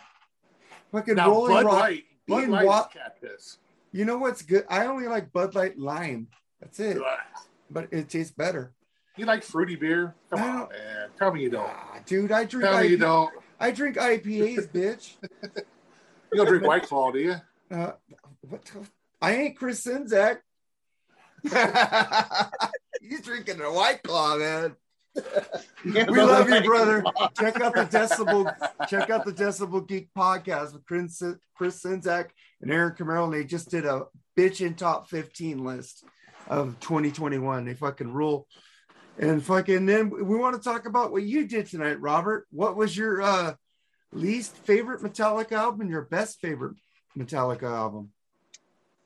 Fucking 0.91 1.15
now 1.15 1.29
Rolling 1.29 1.53
Bud 1.53 1.65
Rock. 1.65 1.79
Light. 1.81 2.03
Bud 2.27 2.47
Light 2.49 2.61
is 2.63 2.67
Watt- 2.67 2.93
cat 2.93 3.17
piss. 3.21 3.57
You 3.91 4.05
know 4.05 4.17
what's 4.17 4.41
good? 4.41 4.65
I 4.69 4.85
only 4.85 5.07
like 5.07 5.31
Bud 5.33 5.55
Light 5.55 5.77
Lime. 5.77 6.27
That's 6.61 6.79
it. 6.79 6.97
Ugh. 6.97 7.03
But 7.69 7.87
it 7.91 8.09
tastes 8.09 8.31
better. 8.31 8.71
You 9.17 9.25
like 9.25 9.43
fruity 9.43 9.75
beer? 9.75 10.15
Come 10.29 10.41
on, 10.41 10.57
don't- 10.59 10.69
man. 10.71 11.09
Tell 11.17 11.33
me 11.33 11.41
you 11.41 11.49
don't. 11.49 11.69
Ah, 11.69 11.99
dude, 12.05 12.31
I 12.31 12.45
drink 12.45 12.65
Tell 12.69 12.79
me 12.81 12.87
you 12.87 12.97
don't. 12.97 13.31
I 13.59 13.71
drink 13.71 13.97
IPAs, 13.97 14.67
bitch. 14.71 15.15
You 16.31 16.37
don't 16.37 16.47
drink 16.47 16.63
White 16.65 16.83
Claw, 16.83 17.11
do 17.11 17.19
you? 17.19 17.35
Uh, 17.71 17.91
what 18.41 18.63
the- 18.65 18.87
I 19.21 19.33
ain't 19.33 19.57
Chris 19.57 19.83
Czynszak. 19.85 20.37
He's 23.01 23.21
drinking 23.21 23.61
a 23.61 23.71
white 23.71 24.03
claw, 24.03 24.37
man. 24.37 24.75
We 25.85 26.03
love 26.03 26.49
you, 26.49 26.61
brother. 26.61 27.03
Check 27.39 27.59
out 27.61 27.73
the 27.73 27.85
Decibel. 27.91 28.53
Check 28.87 29.09
out 29.09 29.25
the 29.25 29.31
Decibel 29.33 29.87
Geek 29.87 30.09
podcast 30.15 30.73
with 30.73 30.85
Chris, 30.85 31.23
Chris 31.55 31.81
Czynszak 31.83 32.27
and 32.61 32.71
Aaron 32.71 32.93
Camaro. 32.95 33.25
And 33.25 33.33
they 33.33 33.43
just 33.43 33.71
did 33.71 33.85
a 33.85 34.03
bitch 34.37 34.63
in 34.65 34.75
top 34.75 35.09
15 35.09 35.63
list 35.63 36.03
of 36.47 36.79
2021. 36.81 37.65
They 37.65 37.73
fucking 37.73 38.11
rule. 38.13 38.47
And 39.19 39.43
fucking 39.43 39.85
then 39.85 40.09
we 40.09 40.37
want 40.37 40.55
to 40.55 40.61
talk 40.61 40.85
about 40.85 41.11
what 41.11 41.23
you 41.23 41.47
did 41.47 41.67
tonight, 41.67 41.99
Robert. 41.99 42.45
What 42.51 42.75
was 42.75 42.95
your 42.95 43.21
uh 43.21 43.55
least 44.13 44.55
favorite 44.57 45.01
Metallica 45.01 45.53
album 45.53 45.81
and 45.81 45.89
your 45.89 46.03
best 46.03 46.39
favorite 46.39 46.75
Metallica 47.17 47.63
album? 47.63 48.11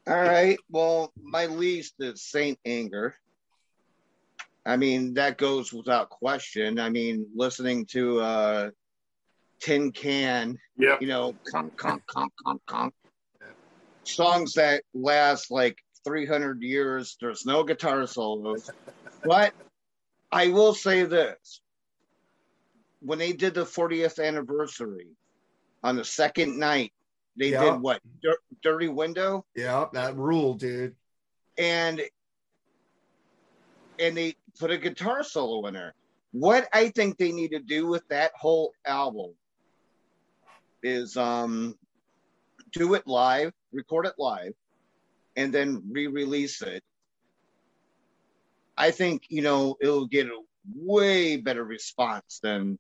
All 0.07 0.16
right. 0.16 0.57
Well, 0.70 1.14
my 1.22 1.45
least 1.45 1.95
is 1.99 2.24
Saint 2.24 2.59
Anger. 2.66 3.16
I 4.66 4.78
mean, 4.78 5.14
that 5.16 5.38
goes 5.38 5.72
without 5.72 6.09
question. 6.09 6.80
I 6.80 6.89
mean, 6.89 7.28
listening 7.36 7.86
to 7.91 8.20
uh 8.20 8.70
Tin 9.62 9.91
Can, 9.91 10.57
Yeah. 10.78 10.97
you 10.99 11.07
know, 11.07 11.36
conk, 11.51 11.78
conk, 11.78 12.03
conk, 12.07 12.34
conk, 12.43 12.62
conk. 12.66 12.93
Songs 14.03 14.53
that 14.53 14.84
last 14.93 15.51
like 15.51 15.78
300 16.05 16.62
years. 16.64 17.16
There's 17.22 17.45
no 17.45 17.64
guitar 17.64 18.05
solos. 18.07 18.70
but 19.24 19.53
I 20.32 20.48
will 20.48 20.74
say 20.74 21.04
this 21.04 21.62
when 23.02 23.20
they 23.20 23.34
did 23.34 23.54
the 23.54 23.66
40th 23.66 24.24
anniversary 24.24 25.08
on 25.84 25.96
the 25.96 26.06
second 26.06 26.58
night, 26.58 26.94
they 27.36 27.50
Yeah. 27.50 27.72
did 27.72 27.82
what? 27.82 28.02
Dir- 28.22 28.38
Dirty 28.62 28.88
Window, 28.88 29.46
Yeah, 29.56 29.90
that 29.94 30.16
rule, 30.16 30.54
dude. 30.54 30.96
and 31.58 32.02
and 34.00 34.18
they 34.18 34.36
put 34.60 34.72
a 34.72 34.78
guitar 34.78 35.24
solo 35.24 35.68
in 35.68 35.74
there. 35.76 35.94
What 36.32 36.68
I 36.74 36.90
think 36.90 37.18
they 37.18 37.32
need 37.32 37.50
to 37.52 37.60
do 37.60 37.86
with 37.88 38.08
that 38.08 38.32
whole 38.36 38.74
album 38.86 39.36
is 40.82 41.18
um 41.18 41.78
do 42.72 42.94
it 42.94 43.06
live, 43.06 43.54
record 43.72 44.06
it 44.06 44.14
live, 44.18 44.54
and 45.36 45.54
then 45.54 45.84
re-release 45.92 46.62
it. 46.62 46.84
I 48.82 48.92
think 48.92 49.26
you 49.30 49.42
know 49.42 49.76
it'll 49.82 50.08
get 50.08 50.28
a 50.28 50.40
way 50.76 51.38
better 51.38 51.64
response 51.64 52.40
than 52.42 52.78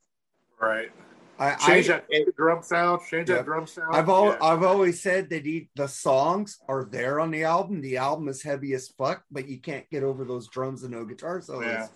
Right. 0.59 0.91
I, 1.39 1.55
Change 1.55 1.89
I 1.89 2.01
that 2.09 2.35
drum 2.37 2.61
sound. 2.61 3.01
Change 3.09 3.29
Yep. 3.29 3.37
that 3.39 3.45
drum 3.45 3.65
sound. 3.65 3.95
I've 3.95 4.09
al- 4.09 4.25
Yeah. 4.25 4.37
I've 4.43 4.61
always 4.61 5.01
said 5.01 5.31
that 5.31 5.43
he, 5.43 5.69
the 5.75 5.87
songs 5.87 6.59
are 6.67 6.83
there 6.85 7.19
on 7.19 7.31
the 7.31 7.45
album. 7.45 7.81
The 7.81 7.97
album 7.97 8.27
is 8.27 8.43
heavy 8.43 8.73
as 8.73 8.89
fuck, 8.89 9.23
but 9.31 9.47
you 9.47 9.59
can't 9.59 9.89
get 9.89 10.03
over 10.03 10.23
those 10.23 10.47
drums 10.49 10.83
and 10.83 10.91
no 10.91 11.03
guitar 11.03 11.41
solos. 11.41 11.65
Yeah. 11.65 11.87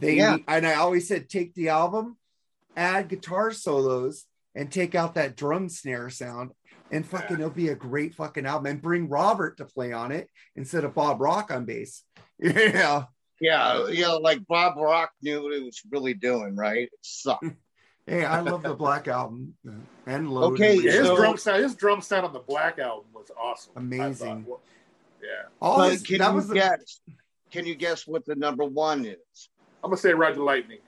They 0.00 0.16
Yeah. 0.16 0.36
and 0.46 0.66
I 0.66 0.74
always 0.74 1.08
said 1.08 1.30
take 1.30 1.54
the 1.54 1.70
album, 1.70 2.18
add 2.76 3.08
guitar 3.08 3.50
solos, 3.52 4.26
and 4.54 4.70
take 4.70 4.94
out 4.94 5.14
that 5.14 5.36
drum 5.36 5.70
snare 5.70 6.10
sound, 6.10 6.50
and 6.90 7.06
fucking 7.06 7.36
it'll 7.38 7.48
be 7.48 7.68
a 7.70 7.74
great 7.74 8.14
fucking 8.14 8.44
album. 8.44 8.66
And 8.66 8.82
bring 8.82 9.08
Robert 9.08 9.56
to 9.56 9.64
play 9.64 9.92
on 9.94 10.12
it 10.12 10.28
instead 10.54 10.84
of 10.84 10.94
Bob 10.94 11.18
Rock 11.22 11.50
on 11.50 11.64
bass. 11.64 12.02
Yeah. 12.38 13.04
Yeah, 13.42 13.88
you 13.88 14.02
know, 14.02 14.18
like 14.18 14.46
Bob 14.46 14.76
Rock 14.78 15.10
knew 15.20 15.42
what 15.42 15.52
he 15.54 15.60
was 15.60 15.82
really 15.90 16.14
doing, 16.14 16.54
right? 16.56 16.84
It 16.84 16.90
sucked. 17.02 17.44
Hey, 18.04 18.24
I 18.24 18.40
love 18.40 18.64
the 18.64 18.74
Black 18.74 19.06
album 19.06 19.54
and 20.06 20.28
Load. 20.28 20.54
Okay, 20.54 20.74
and 20.74 20.82
Yeah, 20.84 20.90
his 20.90 21.06
So- 21.06 21.14
drum 21.16 21.36
sound. 21.36 21.62
His 21.62 21.76
drum 21.76 22.00
sound 22.00 22.26
on 22.26 22.32
the 22.32 22.40
Black 22.40 22.80
album 22.80 23.04
was 23.14 23.30
awesome. 23.40 23.74
Amazing. 23.76 24.42
thought. 24.44 24.60
Yeah, 25.22 25.28
all 25.60 25.76
But 25.78 25.92
his, 25.92 26.02
can 26.02 26.18
that 26.18 26.30
you 26.30 26.34
was 26.34 26.48
the, 26.48 26.54
guess? 26.54 27.00
Can 27.52 27.64
you 27.64 27.76
guess 27.76 28.04
what 28.04 28.24
the 28.24 28.34
number 28.34 28.64
one 28.64 29.04
is? 29.06 29.48
I'm 29.84 29.90
gonna 29.90 29.98
say 29.98 30.12
Ride 30.14 30.34
the 30.34 30.42
Lightning. 30.42 30.80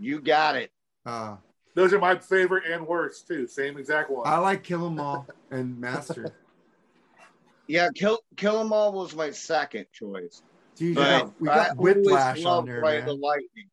You 0.00 0.20
got 0.20 0.56
it. 0.56 0.72
uh, 1.06 1.36
Those 1.76 1.92
are 1.92 2.00
my 2.00 2.18
favorite 2.18 2.64
and 2.68 2.84
worst 2.84 3.28
too. 3.28 3.46
Same 3.46 3.78
exact 3.78 4.10
one. 4.10 4.26
I 4.26 4.38
like 4.38 4.64
Kill 4.64 4.84
'Em 4.86 4.98
All 4.98 5.24
and 5.52 5.78
Master. 5.80 6.32
Yeah, 7.68 7.88
Kill 7.94 8.18
Kill 8.36 8.58
'Em 8.60 8.72
All 8.72 8.92
was 8.92 9.14
my 9.14 9.30
second 9.30 9.86
choice. 9.92 10.42
Dude, 10.76 10.94
But 10.96 11.00
yeah, 11.08 11.30
we 11.38 11.48
I 11.48 11.54
got 11.54 11.70
always 11.78 11.94
Whiplash 11.96 12.38
on 12.38 12.42
loved 12.44 12.68
there, 12.68 12.80
Ride 12.80 13.06
the. 13.06 13.12
Lightning. 13.14 13.70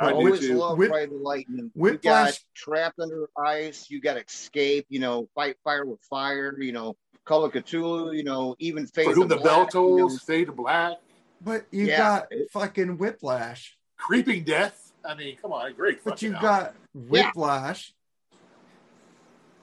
I 0.00 0.08
I 0.08 0.12
always 0.12 0.40
too. 0.40 0.54
love 0.56 0.78
Whip- 0.78 0.90
Ride 0.90 1.10
the 1.10 1.16
Lightning. 1.16 1.70
Whiplash- 1.74 2.26
You 2.26 2.32
got 2.32 2.38
Trapped 2.54 3.00
Under 3.00 3.28
Ice. 3.38 3.90
You 3.90 4.00
got 4.00 4.16
Escape. 4.18 4.86
You 4.88 5.00
know, 5.00 5.28
Fight 5.34 5.56
Fire 5.64 5.84
with 5.86 6.00
Fire. 6.02 6.54
You 6.60 6.72
know, 6.72 6.96
Call 7.24 7.44
of 7.44 7.52
Cthulhu. 7.52 8.14
You 8.16 8.24
know, 8.24 8.54
even 8.58 8.86
Fade 8.86 9.06
For 9.06 9.14
to 9.14 9.20
whom 9.20 9.28
the 9.28 9.36
bell 9.36 9.62
Black, 9.64 9.74
you 9.74 9.80
know. 9.80 9.98
tolls, 10.08 10.20
Fade 10.22 10.46
to 10.46 10.52
Black, 10.52 10.98
But 11.40 11.66
you 11.70 11.86
Yeah. 11.86 11.96
got 11.96 12.28
fucking 12.52 12.98
Whiplash. 12.98 13.76
Creeping 13.96 14.44
Death. 14.44 14.92
I 15.04 15.14
mean, 15.14 15.36
come 15.40 15.52
on, 15.52 15.72
great. 15.74 16.04
But 16.04 16.20
you 16.22 16.34
album. 16.34 16.42
got 16.42 16.74
Whiplash. 16.94 17.94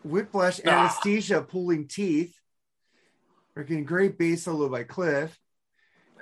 Whiplash, 0.04 0.64
Nah. 0.64 0.72
anesthesia, 0.72 1.42
pulling 1.42 1.88
teeth. 1.88 2.36
Freaking 3.56 3.86
great 3.86 4.18
bass 4.18 4.44
solo 4.44 4.68
by 4.70 4.84
Cliff. 4.84 5.40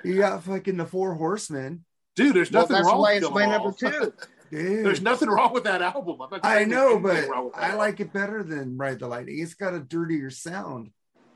You 0.04 0.18
got 0.18 0.42
fucking 0.44 0.76
the 0.76 0.86
Four 0.86 1.14
Horsemen. 1.14 1.84
dude. 2.14 2.34
There's 2.36 2.50
Well, 2.52 2.62
nothing 2.62 2.76
that's 2.76 2.86
wrong 2.86 3.00
why 3.00 3.14
with 3.14 3.22
it's 3.22 3.26
Kill 3.26 3.34
my 3.34 3.44
'Em 3.44 3.50
number 3.50 3.72
two. 3.72 4.12
Dude. 4.50 4.84
There's 4.84 5.00
nothing 5.00 5.28
wrong 5.30 5.52
with 5.52 5.64
that 5.64 5.82
album. 5.82 6.20
I'm 6.20 6.30
not 6.30 6.44
I 6.44 6.64
know, 6.64 7.00
but 7.00 7.28
wrong 7.28 7.46
with 7.46 7.54
that 7.54 7.72
I 7.72 7.74
like 7.74 7.98
it 7.98 8.12
better 8.12 8.44
than 8.44 8.76
Ride 8.76 9.00
the 9.00 9.08
Lightning. 9.08 9.40
It's 9.40 9.54
got 9.54 9.74
a 9.74 9.80
dirtier 9.80 10.30
sound. 10.30 10.90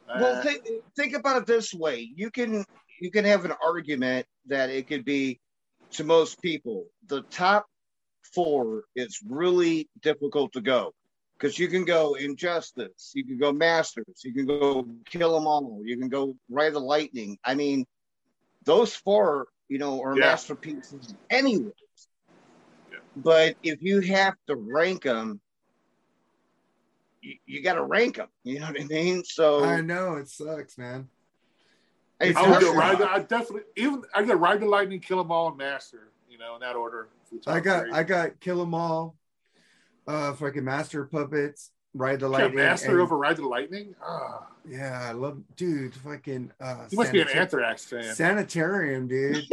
Well, 0.07 0.37
Uh, 0.37 0.43
think 0.43 0.65
think 0.95 1.15
about 1.15 1.39
it 1.43 1.47
this 1.47 1.75
way: 1.75 2.09
you 2.15 2.31
can 2.31 2.65
you 3.01 3.11
can 3.11 3.25
have 3.25 3.45
an 3.45 3.55
argument 3.65 4.27
that 4.47 4.71
it 4.71 4.87
could 4.87 5.05
be 5.05 5.41
to 5.93 6.05
most 6.05 6.41
people 6.43 6.87
the 7.07 7.23
top 7.23 7.67
four 8.35 8.85
is 8.95 9.19
really 9.27 9.89
difficult 10.03 10.53
to 10.53 10.61
go 10.61 10.93
because 11.39 11.59
you 11.59 11.67
can 11.69 11.85
go 11.85 12.15
Injustice, 12.15 13.13
you 13.15 13.25
can 13.25 13.39
go 13.39 13.53
Masters, 13.53 14.21
you 14.23 14.33
can 14.35 14.47
go 14.47 14.87
Kill 15.07 15.37
'Em 15.37 15.47
All, 15.47 15.81
you 15.85 15.97
can 15.99 16.09
go 16.11 16.37
Ride 16.51 16.75
the 16.75 16.79
Lightning. 16.81 17.37
I 17.43 17.55
mean, 17.55 17.85
those 18.69 18.95
four, 18.95 19.49
you 19.69 19.79
know, 19.79 20.03
are 20.03 20.15
Yeah. 20.15 20.27
masterpieces 20.27 21.15
anyway. 21.31 21.73
Yeah. 22.93 22.99
But 23.17 23.57
if 23.63 23.83
you 23.83 24.01
have 24.01 24.35
to 24.47 24.57
rank 24.57 25.05
them, 25.05 25.41
you, 27.23 27.37
you 27.47 27.63
got 27.63 27.75
to 27.75 27.83
rank 27.83 28.17
them. 28.17 28.29
You 28.45 28.61
know 28.61 28.67
what 28.67 28.81
I 28.81 28.85
mean? 28.85 29.25
So 29.25 29.65
I 29.65 29.81
know 29.81 30.17
it 30.17 30.29
sucks, 30.29 30.77
man. 30.77 31.09
I 32.21 32.27
would 32.27 32.37
hard 32.37 32.61
go 32.61 32.75
ride. 32.75 32.99
The, 32.99 33.11
I 33.11 33.21
definitely 33.21 33.63
even 33.77 34.03
I 34.15 34.23
got 34.23 34.39
ride 34.39 34.61
the 34.61 34.67
lightning, 34.67 35.01
kill 35.01 35.19
them 35.19 35.33
all, 35.33 35.49
and 35.49 35.57
master. 35.57 36.11
You 36.29 36.37
know, 36.37 36.55
in 36.57 36.61
that 36.61 36.77
order. 36.77 37.09
for 37.25 37.37
the 37.37 37.41
top 37.41 37.55
I 37.55 37.61
got 37.61 37.83
three. 37.85 37.93
I 37.93 38.03
got 38.03 38.41
Kill 38.41 38.61
'Em 38.61 38.75
All, 38.75 39.17
uh 40.07 40.35
fucking 40.35 40.65
Master 40.65 41.05
Puppets, 41.07 41.71
Ride 41.99 42.21
the 42.21 42.29
Lightning. 42.29 42.55
master 42.57 42.93
and- 42.93 43.01
over 43.01 43.17
ride 43.17 43.37
the 43.37 43.47
lightning. 43.47 43.95
Ah, 44.03 44.47
Yeah, 44.69 45.07
I 45.09 45.13
love 45.13 45.41
dude, 45.57 45.95
fucking 45.97 46.53
uh 46.61 46.87
you 46.91 46.99
must 46.99 47.13
be 47.13 47.21
an 47.21 47.29
Anthrax 47.29 47.85
fan. 47.87 48.15
Sanitarium, 48.15 49.09
dude. 49.09 49.45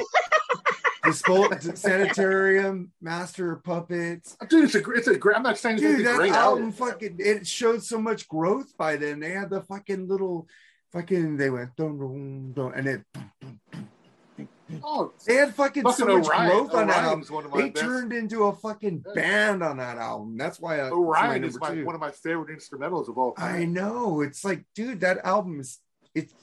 Dispo- 1.05 1.77
Sanitarium, 1.77 2.91
Master 2.99 3.51
of 3.51 3.63
Puppets. 3.63 4.35
Dude, 4.49 4.63
it's 4.65 4.73
a 4.75 4.91
it's 4.91 5.07
a 5.07 5.15
great. 5.17 5.37
I'm 5.37 5.43
not 5.43 5.57
saying 5.59 5.75
it's 5.75 5.83
Dude, 5.83 5.99
a 6.01 6.03
that 6.03 6.15
great 6.15 6.31
album 6.31 6.71
fucking 6.71 7.17
it 7.19 7.45
showed 7.45 7.83
so 7.83 7.99
much 8.01 8.27
growth 8.27 8.75
by 8.75 8.95
then. 8.95 9.19
They 9.19 9.29
had 9.31 9.51
the 9.51 9.61
fucking 9.61 10.07
little 10.07 10.47
fucking 10.91 11.37
they 11.37 11.51
went 11.51 11.75
dun, 11.75 12.53
dun, 12.55 12.73
and 12.75 12.87
it 12.87 13.01
Oh, 14.83 15.13
they 15.27 15.35
had 15.35 15.53
fucking, 15.53 15.83
fucking 15.83 15.95
so 16.07 16.17
much 16.17 16.25
Orion. 16.27 16.49
growth 16.49 16.73
on 16.73 16.87
that 16.87 17.03
album. 17.03 17.25
One 17.29 17.45
of 17.45 17.51
my 17.51 17.61
They 17.61 17.69
best. 17.69 17.85
turned 17.85 18.13
into 18.13 18.45
a 18.45 18.55
fucking 18.55 19.03
band 19.13 19.61
on 19.61 19.77
that 19.77 19.97
album. 19.97 20.37
That's 20.37 20.59
why 20.59 20.79
uh, 20.79 20.87
I, 20.87 20.89
Orion 20.91 21.43
it's 21.43 21.55
is 21.55 21.61
my 21.61 21.69
my 21.69 21.75
two. 21.75 21.85
one 21.85 21.93
of 21.95 22.01
my 22.01 22.11
favorite 22.11 22.49
instrumentals 22.57 23.07
of 23.07 23.17
all 23.17 23.33
time. 23.33 23.55
I 23.61 23.65
know. 23.65 24.21
It's 24.21 24.43
like, 24.43 24.65
dude, 24.73 25.01
that 25.01 25.19
album 25.23 25.59
is 25.59 25.79
it's 26.15 26.33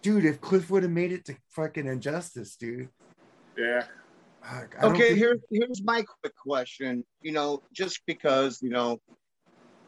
dude, 0.00 0.24
if 0.24 0.40
Cliff 0.40 0.70
would 0.70 0.82
have 0.82 0.92
made 0.92 1.12
it 1.12 1.24
to 1.26 1.36
fucking 1.50 1.86
injustice, 1.86 2.56
dude. 2.56 2.88
Yeah. 3.56 3.84
Fuck, 4.42 4.74
Okay, 4.82 5.08
think- 5.08 5.18
here, 5.18 5.38
here's 5.50 5.82
my 5.84 6.02
quick 6.22 6.34
question. 6.36 7.04
You 7.20 7.32
know, 7.32 7.62
just 7.72 8.00
because 8.06 8.60
you 8.62 8.70
know, 8.70 8.98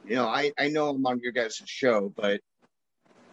you 0.06 0.16
know, 0.16 0.26
I 0.26 0.52
I 0.58 0.68
know 0.68 0.90
I'm 0.90 1.04
on 1.06 1.18
your 1.20 1.32
guys' 1.32 1.62
show, 1.64 2.12
but 2.14 2.40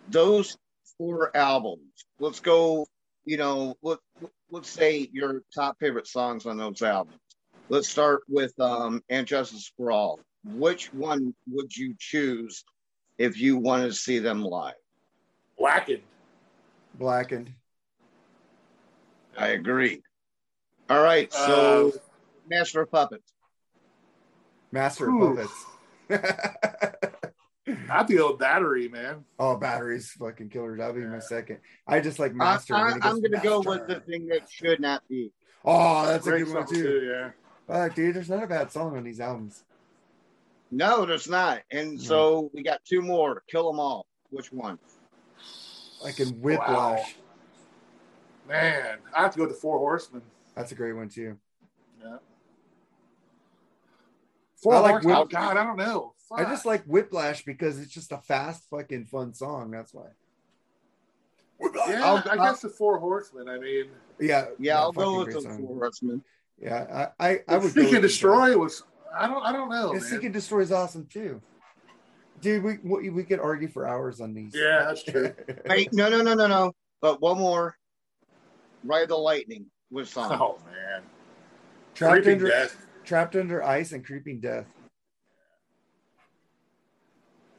those 0.09 0.57
four 0.97 1.35
albums. 1.35 2.05
Let's 2.19 2.39
go. 2.39 2.85
You 3.25 3.37
know, 3.37 3.75
let 3.81 3.99
let's 4.49 4.69
say 4.69 5.09
your 5.11 5.43
top 5.53 5.77
favorite 5.79 6.07
songs 6.07 6.45
on 6.45 6.57
those 6.57 6.81
albums. 6.81 7.19
Let's 7.69 7.89
start 7.89 8.21
with 8.27 8.57
um 8.59 9.01
and 9.09 9.27
Justice 9.27 9.71
for 9.77 9.91
All. 9.91 10.19
Which 10.43 10.93
one 10.93 11.33
would 11.49 11.75
you 11.75 11.93
choose 11.99 12.63
if 13.17 13.39
you 13.39 13.57
wanted 13.57 13.87
to 13.87 13.93
see 13.93 14.19
them 14.19 14.43
live? 14.43 14.73
Blackened. 15.57 16.01
blackened. 16.95 17.53
I 19.37 19.49
agree. 19.49 20.01
All 20.89 21.01
right, 21.01 21.31
so 21.31 21.87
Uh, 21.87 21.91
Master 22.49 22.81
of 22.81 22.91
Puppets. 22.91 23.33
Master 24.71 25.09
Ooh. 25.09 25.37
of 25.39 25.49
Puppets. 26.09 27.15
Not 27.67 28.07
the 28.07 28.19
old 28.19 28.39
battery, 28.39 28.87
man. 28.89 29.23
oh, 29.39 29.55
batteries 29.55 30.11
fucking 30.11 30.49
killer. 30.49 30.75
That'll 30.77 30.95
be 30.95 31.01
my 31.01 31.19
second. 31.19 31.59
I 31.87 31.99
just 31.99 32.17
like 32.17 32.31
I, 32.31 32.35
Master. 32.35 32.75
I, 32.75 32.83
when 32.83 32.93
it 32.97 33.01
goes, 33.01 33.11
I'm 33.13 33.19
going 33.21 33.31
to 33.33 33.37
go 33.47 33.61
with 33.61 33.87
the 33.87 33.99
thing 33.99 34.27
that 34.27 34.49
should 34.49 34.79
not 34.79 35.07
be. 35.07 35.31
Oh, 35.63 36.07
that's 36.07 36.25
a 36.25 36.31
good 36.31 36.53
one 36.53 36.65
song, 36.67 36.75
too. 36.75 37.01
Yeah. 37.13 37.31
Fuck, 37.67 37.95
dude, 37.95 38.15
there's 38.15 38.29
not 38.29 38.43
a 38.43 38.47
bad 38.47 38.71
song 38.71 38.97
on 38.97 39.03
these 39.03 39.19
albums. 39.19 39.63
No, 40.71 41.05
there's 41.05 41.29
not. 41.29 41.61
And 41.71 41.93
No. 41.97 41.99
so 41.99 42.49
we 42.53 42.63
got 42.63 42.83
two 42.83 43.01
more. 43.01 43.43
Kill 43.47 43.69
them 43.71 43.79
all. 43.79 44.07
Which 44.31 44.51
one? 44.51 44.79
Like 46.03 46.19
in 46.19 46.29
Whiplash. 46.41 47.15
Man, 48.47 48.97
I 49.15 49.21
have 49.21 49.31
to 49.33 49.37
go 49.37 49.43
with 49.43 49.53
the 49.53 49.59
Four 49.59 49.77
Horsemen. 49.77 50.23
That's 50.55 50.71
a 50.71 50.75
great 50.75 50.93
one 50.93 51.09
too. 51.09 51.37
Yeah. 52.03 52.17
Four 54.55 54.75
I 54.75 54.79
like 54.79 54.91
Horsemen. 54.93 55.15
Oh 55.15 55.25
God, 55.25 55.57
I 55.57 55.63
don't 55.63 55.77
know. 55.77 56.13
I 56.35 56.43
just 56.45 56.65
like 56.65 56.83
Whiplash 56.85 57.43
because 57.43 57.79
it's 57.79 57.91
just 57.91 58.11
a 58.11 58.17
fast, 58.17 58.63
fucking 58.69 59.05
fun 59.05 59.33
song. 59.33 59.71
That's 59.71 59.93
why. 59.93 60.07
Yeah, 61.87 62.03
I'll- 62.03 62.23
I 62.29 62.35
uh, 62.37 62.51
guess 62.51 62.61
the 62.61 62.69
Four 62.69 62.99
Horsemen. 62.99 63.47
I 63.47 63.59
mean, 63.59 63.89
Yeah. 64.19 64.47
Yeah, 64.59 64.79
I'll 64.79 64.93
fucking 64.93 65.11
go 65.11 65.19
with 65.19 65.33
the 65.33 65.41
song. 65.41 65.57
Four 65.59 65.75
Horsemen. 65.77 66.23
Yeah, 66.59 67.09
I, 67.19 67.27
I, 67.29 67.39
I 67.47 67.57
would. 67.57 67.73
go 67.73 67.81
Seek 67.81 67.93
and 67.93 68.03
the- 68.03 68.07
Destroy 68.07 68.57
was. 68.57 68.83
I 69.15 69.27
don't. 69.27 69.43
I 69.43 69.51
don't 69.51 69.69
know. 69.69 69.93
Yeah, 69.93 69.99
man. 69.99 70.09
Seek 70.09 70.23
and 70.23 70.33
Destroy 70.33 70.61
is 70.61 70.71
awesome 70.71 71.05
too. 71.07 71.41
Dude, 72.39 72.63
we 72.63 72.77
we 72.83 73.09
we 73.09 73.23
could 73.23 73.39
argue 73.39 73.67
for 73.67 73.87
hours 73.87 74.21
on 74.21 74.33
these. 74.33 74.53
Yeah, 74.55 74.85
that's 74.87 75.03
true. 75.03 75.33
Wait, 75.67 75.91
no, 75.93 76.09
no, 76.09 76.21
no, 76.21 76.33
no, 76.33 76.47
no. 76.47 76.73
But 77.01 77.21
one 77.21 77.37
more. 77.37 77.75
Ride 78.83 79.09
the 79.09 79.15
Lightning. 79.17 79.65
Which 79.89 80.07
song? 80.07 80.31
Oh 80.39 80.59
man, 80.65 81.03
Trapped 81.93 82.13
Creeping 82.13 82.33
under 82.33 82.47
Death. 82.47 82.85
Trapped 83.03 83.35
Under 83.35 83.63
Ice 83.63 83.91
and 83.91 84.05
Creeping 84.05 84.39
Death. 84.39 84.65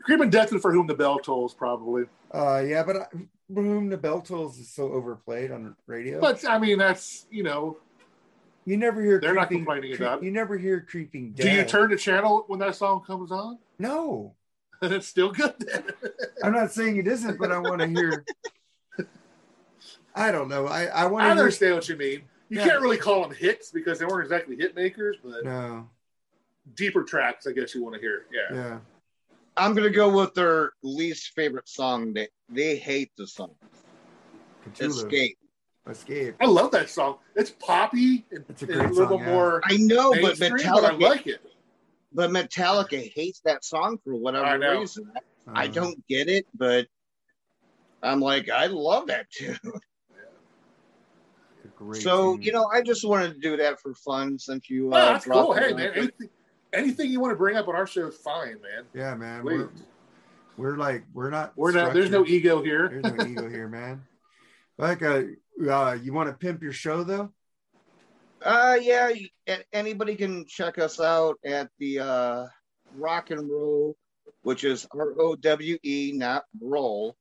Creeping 0.02 0.30
Death 0.30 0.52
and 0.52 0.60
For 0.60 0.72
Whom 0.72 0.86
the 0.86 0.94
Bell 0.94 1.18
Tolls, 1.18 1.54
probably. 1.54 2.04
Uh, 2.32 2.62
yeah, 2.66 2.82
but 2.82 2.96
I, 2.96 3.06
For 3.54 3.62
Whom 3.62 3.88
the 3.88 3.96
Bell 3.96 4.20
Tolls 4.20 4.58
is 4.58 4.68
so 4.68 4.90
overplayed 4.92 5.50
on 5.50 5.76
radio. 5.86 6.20
But 6.20 6.46
I 6.48 6.58
mean, 6.58 6.78
that's 6.78 7.26
you 7.30 7.42
know, 7.42 7.78
you 8.64 8.76
never 8.76 9.02
hear. 9.02 9.20
They're 9.20 9.34
not 9.34 9.48
creeping, 9.48 9.64
complaining 9.64 9.96
cre- 9.96 10.02
about 10.04 10.22
it. 10.22 10.24
You 10.24 10.30
never 10.32 10.56
hear 10.58 10.80
Creeping 10.80 11.32
Death. 11.32 11.46
do 11.46 11.52
you 11.52 11.64
turn 11.64 11.90
the 11.90 11.96
channel 11.96 12.44
when 12.48 12.58
that 12.60 12.74
song 12.76 13.02
comes 13.06 13.30
on? 13.32 13.58
No, 13.78 14.34
And 14.82 14.92
it's 14.92 15.06
still 15.06 15.30
good. 15.32 15.54
Then. 15.60 15.84
I'm 16.44 16.52
not 16.52 16.72
saying 16.72 16.96
it 16.96 17.06
isn't, 17.06 17.38
but 17.38 17.52
I 17.52 17.58
want 17.58 17.80
to 17.80 17.86
hear. 17.88 18.24
I 20.14 20.30
don't 20.30 20.48
know. 20.48 20.66
I 20.66 20.84
I 20.86 21.06
want 21.06 21.24
I 21.24 21.28
to 21.28 21.34
hear. 21.34 21.40
understand 21.42 21.74
what 21.76 21.88
you 21.88 21.96
mean. 21.96 22.22
You 22.48 22.58
Yeah. 22.58 22.64
can't 22.68 22.82
really 22.82 22.98
call 22.98 23.22
them 23.22 23.34
hits 23.34 23.70
because 23.70 23.98
they 23.98 24.04
weren't 24.04 24.24
exactly 24.24 24.56
hit 24.56 24.74
makers, 24.76 25.16
but 25.24 25.42
No, 25.44 25.88
deeper 26.76 27.02
tracks, 27.02 27.46
I 27.46 27.52
guess 27.52 27.74
you 27.74 27.82
want 27.82 27.94
to 27.94 28.00
hear. 28.00 28.26
Yeah. 28.30 28.54
yeah. 28.54 28.78
I'm 29.56 29.74
gonna 29.74 29.90
go 29.90 30.08
with 30.10 30.34
their 30.34 30.72
least 30.82 31.32
favorite 31.34 31.68
song. 31.68 32.12
They 32.14 32.28
they 32.48 32.76
hate 32.76 33.12
the 33.16 33.26
song. 33.26 33.54
Cthulhu. 34.66 34.88
Escape. 34.88 35.38
Escape. 35.88 36.36
I 36.40 36.46
love 36.46 36.70
that 36.70 36.88
song. 36.88 37.16
It's 37.34 37.50
poppy 37.50 38.24
and, 38.30 38.44
It's 38.48 38.62
a 38.62 38.66
and 38.66 38.74
great 38.74 38.90
a 38.90 38.92
little 38.92 39.18
song, 39.18 39.26
yeah. 39.26 39.32
more 39.32 39.60
I 39.64 39.76
know, 39.78 40.12
but 40.12 40.38
mainstream, 40.38 40.72
but 40.72 40.84
I 40.84 40.92
like 40.92 41.26
it. 41.26 41.40
but 42.12 42.30
Metallica 42.30 43.12
hates 43.14 43.40
that 43.44 43.64
song 43.64 43.98
for 44.04 44.14
I 44.14 44.18
whatever 44.18 44.58
know. 44.58 44.80
reason. 44.80 45.10
I 45.54 45.64
Uh, 45.64 45.68
don't 45.68 46.06
get 46.06 46.28
it, 46.28 46.46
but 46.54 46.86
I'm 48.02 48.20
like, 48.20 48.48
I 48.48 48.66
love 48.66 49.08
that 49.08 49.28
tune. 49.30 49.58
it's 49.64 49.74
a 51.64 51.68
great 51.76 52.02
So 52.02 52.34
tune. 52.34 52.42
you 52.42 52.52
know, 52.52 52.66
I 52.72 52.80
just 52.82 53.04
wanted 53.04 53.34
to 53.34 53.40
do 53.40 53.56
that 53.56 53.80
for 53.80 53.92
fun 53.94 54.38
since 54.38 54.70
you. 54.70 54.88
No, 54.88 54.96
Uh, 54.96 55.12
that's 55.14 55.24
cool. 55.26 55.52
Hey, 55.52 55.72
man, 55.72 55.92
anything, 55.94 56.28
anything 56.72 57.10
you 57.10 57.20
want 57.20 57.32
to 57.32 57.36
bring 57.36 57.56
up 57.56 57.68
on 57.68 57.74
our 57.74 57.86
show 57.86 58.08
is 58.08 58.16
fine, 58.16 58.60
man. 58.62 58.84
Yeah, 58.94 59.14
man. 59.14 59.44
We're, 59.44 59.70
we're 60.56 60.76
like 60.76 61.04
we're 61.12 61.30
not. 61.30 61.52
We're 61.56 61.72
not. 61.72 61.94
There's 61.94 62.10
no 62.10 62.26
ego 62.26 62.62
here. 62.62 62.88
There's 62.88 63.14
no 63.14 63.26
ego 63.26 63.48
here, 63.48 63.68
man. 63.68 64.02
Like, 64.78 65.02
uh, 65.02 65.22
uh, 65.68 65.96
you 66.02 66.12
want 66.12 66.28
to 66.28 66.34
pimp 66.34 66.62
your 66.62 66.72
show 66.72 67.04
though? 67.04 67.32
Uh, 68.42 68.76
yeah. 68.80 69.12
Anybody 69.72 70.14
can 70.16 70.46
check 70.46 70.78
us 70.78 71.00
out 71.00 71.38
at 71.44 71.68
the 71.78 72.00
uh, 72.00 72.46
Rock 72.96 73.30
and 73.30 73.48
Rowe, 73.48 73.94
which 74.42 74.64
is 74.64 74.86
R 74.92 75.14
O 75.18 75.36
W 75.36 75.78
E, 75.82 76.12
not 76.14 76.44
roll. 76.60 77.16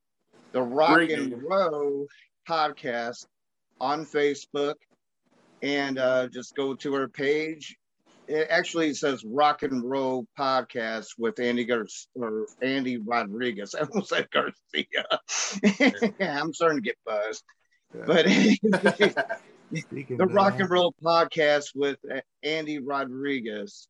The 0.52 0.62
Rock 0.62 0.94
Great 0.94 1.12
and. 1.12 1.42
Rowe 1.44 2.08
podcast 2.48 3.26
on 3.80 4.06
Facebook, 4.06 4.76
and 5.62 5.98
uh, 5.98 6.28
just 6.28 6.56
go 6.56 6.74
to 6.76 6.96
our 6.96 7.08
page. 7.08 7.78
It 8.28 8.48
actually 8.50 8.94
says 8.94 9.24
Rock 9.26 9.64
and 9.64 9.84
Rowe 9.84 10.26
Podcast 10.38 11.08
with 11.18 11.40
Andy 11.40 11.66
Gar- 11.66 11.86
or 12.16 12.46
Andy 12.62 12.98
Rodriguez. 12.98 13.76
I 13.80 13.82
almost 13.86 14.10
said 14.10 14.28
Garcia. 14.32 16.04
I'm 16.20 16.54
starting 16.54 16.78
to 16.78 16.82
get 16.82 16.98
buzzed, 17.06 17.44
Yeah. 17.96 18.04
but. 18.08 19.28
The 19.74 20.28
Rock 20.30 20.60
and 20.60 20.70
Rowe 20.70 20.92
Podcast 21.02 21.68
with 21.76 21.98
Andy 22.44 22.80
Rodriguez. 22.80 23.88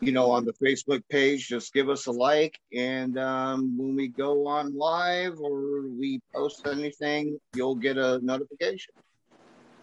You 0.00 0.12
know, 0.12 0.30
on 0.30 0.46
the 0.46 0.54
Facebook 0.54 1.02
page, 1.10 1.46
just 1.48 1.74
give 1.74 1.90
us 1.90 2.06
a 2.06 2.12
like, 2.12 2.58
and 2.74 3.18
um, 3.18 3.76
when 3.76 3.94
we 3.94 4.08
go 4.08 4.46
on 4.46 4.74
live 4.74 5.38
or 5.38 5.82
we 5.88 6.20
post 6.34 6.66
anything, 6.66 7.38
you'll 7.54 7.74
get 7.74 7.98
a 7.98 8.20
notification. 8.22 8.94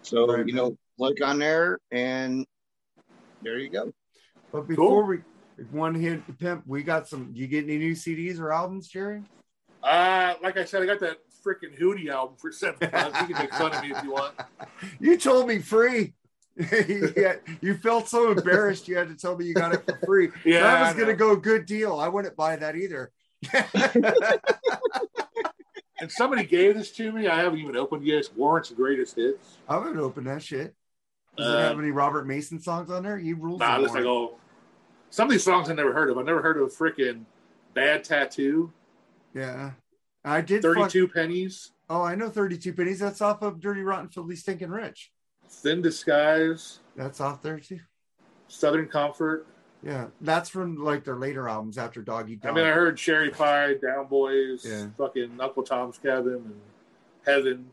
So 0.02 0.26
Right, 0.26 0.46
you 0.46 0.54
know, 0.54 0.76
click 0.98 1.24
on 1.24 1.38
there, 1.38 1.78
and 1.92 2.44
there 3.44 3.58
you 3.58 3.68
go. 3.68 3.92
But 4.52 4.66
before 4.66 5.04
we 5.04 5.18
one 5.70 5.94
hit 5.94 6.22
pimp, 6.38 6.64
we 6.66 6.82
got 6.82 7.08
some. 7.08 7.30
You 7.34 7.46
get 7.46 7.64
any 7.64 7.78
new 7.78 7.92
CDs 7.92 8.40
or 8.40 8.52
albums, 8.52 8.88
Jerry? 8.88 9.22
Uh, 9.82 10.34
like 10.42 10.56
I 10.56 10.64
said, 10.64 10.82
I 10.82 10.86
got 10.86 11.00
that 11.00 11.18
freaking 11.44 11.78
Hootie 11.78 12.08
album 12.08 12.36
for 12.38 12.50
seven 12.50 12.88
bucks. 12.90 13.20
You 13.20 13.26
can 13.34 13.38
make 13.38 13.54
fun 13.54 13.72
of 13.72 13.82
me 13.82 13.92
if 13.92 14.02
you 14.02 14.12
want. 14.12 14.34
You 15.00 15.16
told 15.16 15.46
me 15.46 15.60
free. 15.60 16.14
yeah, 16.56 17.34
you 17.60 17.76
felt 17.76 18.08
so 18.08 18.30
embarrassed. 18.32 18.88
You 18.88 18.96
had 18.96 19.08
to 19.08 19.16
tell 19.16 19.36
me 19.36 19.44
you 19.44 19.54
got 19.54 19.74
it 19.74 19.84
for 19.84 19.98
free. 20.04 20.30
Yeah, 20.44 20.62
that 20.62 20.94
was 20.94 21.00
gonna 21.00 21.16
go 21.16 21.36
good 21.36 21.66
deal. 21.66 21.98
I 21.98 22.08
wouldn't 22.08 22.36
buy 22.36 22.56
that 22.56 22.76
either. 22.76 23.12
And 26.00 26.10
somebody 26.10 26.44
gave 26.44 26.74
this 26.74 26.90
to 26.92 27.12
me. 27.12 27.28
I 27.28 27.36
haven't 27.36 27.60
even 27.60 27.76
opened 27.76 28.04
yet. 28.04 28.18
It's 28.18 28.32
Warrant's 28.34 28.70
greatest 28.70 29.16
hits. 29.16 29.58
I 29.68 29.78
would 29.78 29.96
open 29.96 30.24
that 30.24 30.42
shit. 30.42 30.74
Does 31.36 31.46
it 31.48 31.50
Uh, 31.56 31.68
have 31.68 31.78
any 31.78 31.90
Robert 31.90 32.26
Mason 32.26 32.60
songs 32.60 32.90
on 32.90 33.02
there? 33.02 33.18
He 33.18 33.32
rules. 33.32 33.60
Nah, 33.60 33.76
looks 33.78 33.94
like 33.94 34.04
oh, 34.04 34.36
some 35.10 35.26
of 35.28 35.32
these 35.32 35.42
songs 35.44 35.68
I 35.70 35.74
never 35.74 35.92
heard 35.92 36.10
of. 36.10 36.18
I 36.18 36.22
never 36.22 36.42
heard 36.42 36.56
of 36.60 36.72
freaking 36.72 37.24
Bad 37.74 38.04
Tattoo, 38.04 38.72
yeah. 39.34 39.72
I 40.24 40.40
did. 40.40 40.62
Thirty 40.62 40.80
fuck- 41.06 41.14
Pennies, 41.14 41.72
oh, 41.90 42.02
I 42.02 42.14
know 42.14 42.28
32 42.30 42.72
pennies. 42.72 43.00
That's 43.00 43.20
off 43.20 43.42
of 43.42 43.60
Dirty 43.60 43.82
Rotten 43.82 44.08
Filthy 44.08 44.36
Stinking 44.36 44.70
Rich. 44.70 45.10
Thin 45.50 45.82
Disguise, 45.82 46.78
That's 46.96 47.20
off 47.20 47.42
there 47.42 47.58
too. 47.58 47.80
Southern 48.48 48.86
Comfort. 48.86 49.46
Yeah, 49.82 50.06
that's 50.22 50.48
from 50.48 50.82
like 50.82 51.04
their 51.04 51.16
later 51.16 51.46
albums 51.48 51.76
after 51.76 52.00
Doggy 52.00 52.36
Dog. 52.36 52.52
I 52.52 52.54
mean, 52.54 52.64
I 52.64 52.70
heard 52.70 52.96
Cherry 52.96 53.28
Pie, 53.30 53.74
Down 53.74 54.06
Boys, 54.06 54.64
Yeah. 54.66 54.86
fucking 54.96 55.38
Uncle 55.40 55.62
Tom's 55.62 55.98
Cabin, 55.98 56.34
and 56.36 56.60
Heaven. 57.26 57.70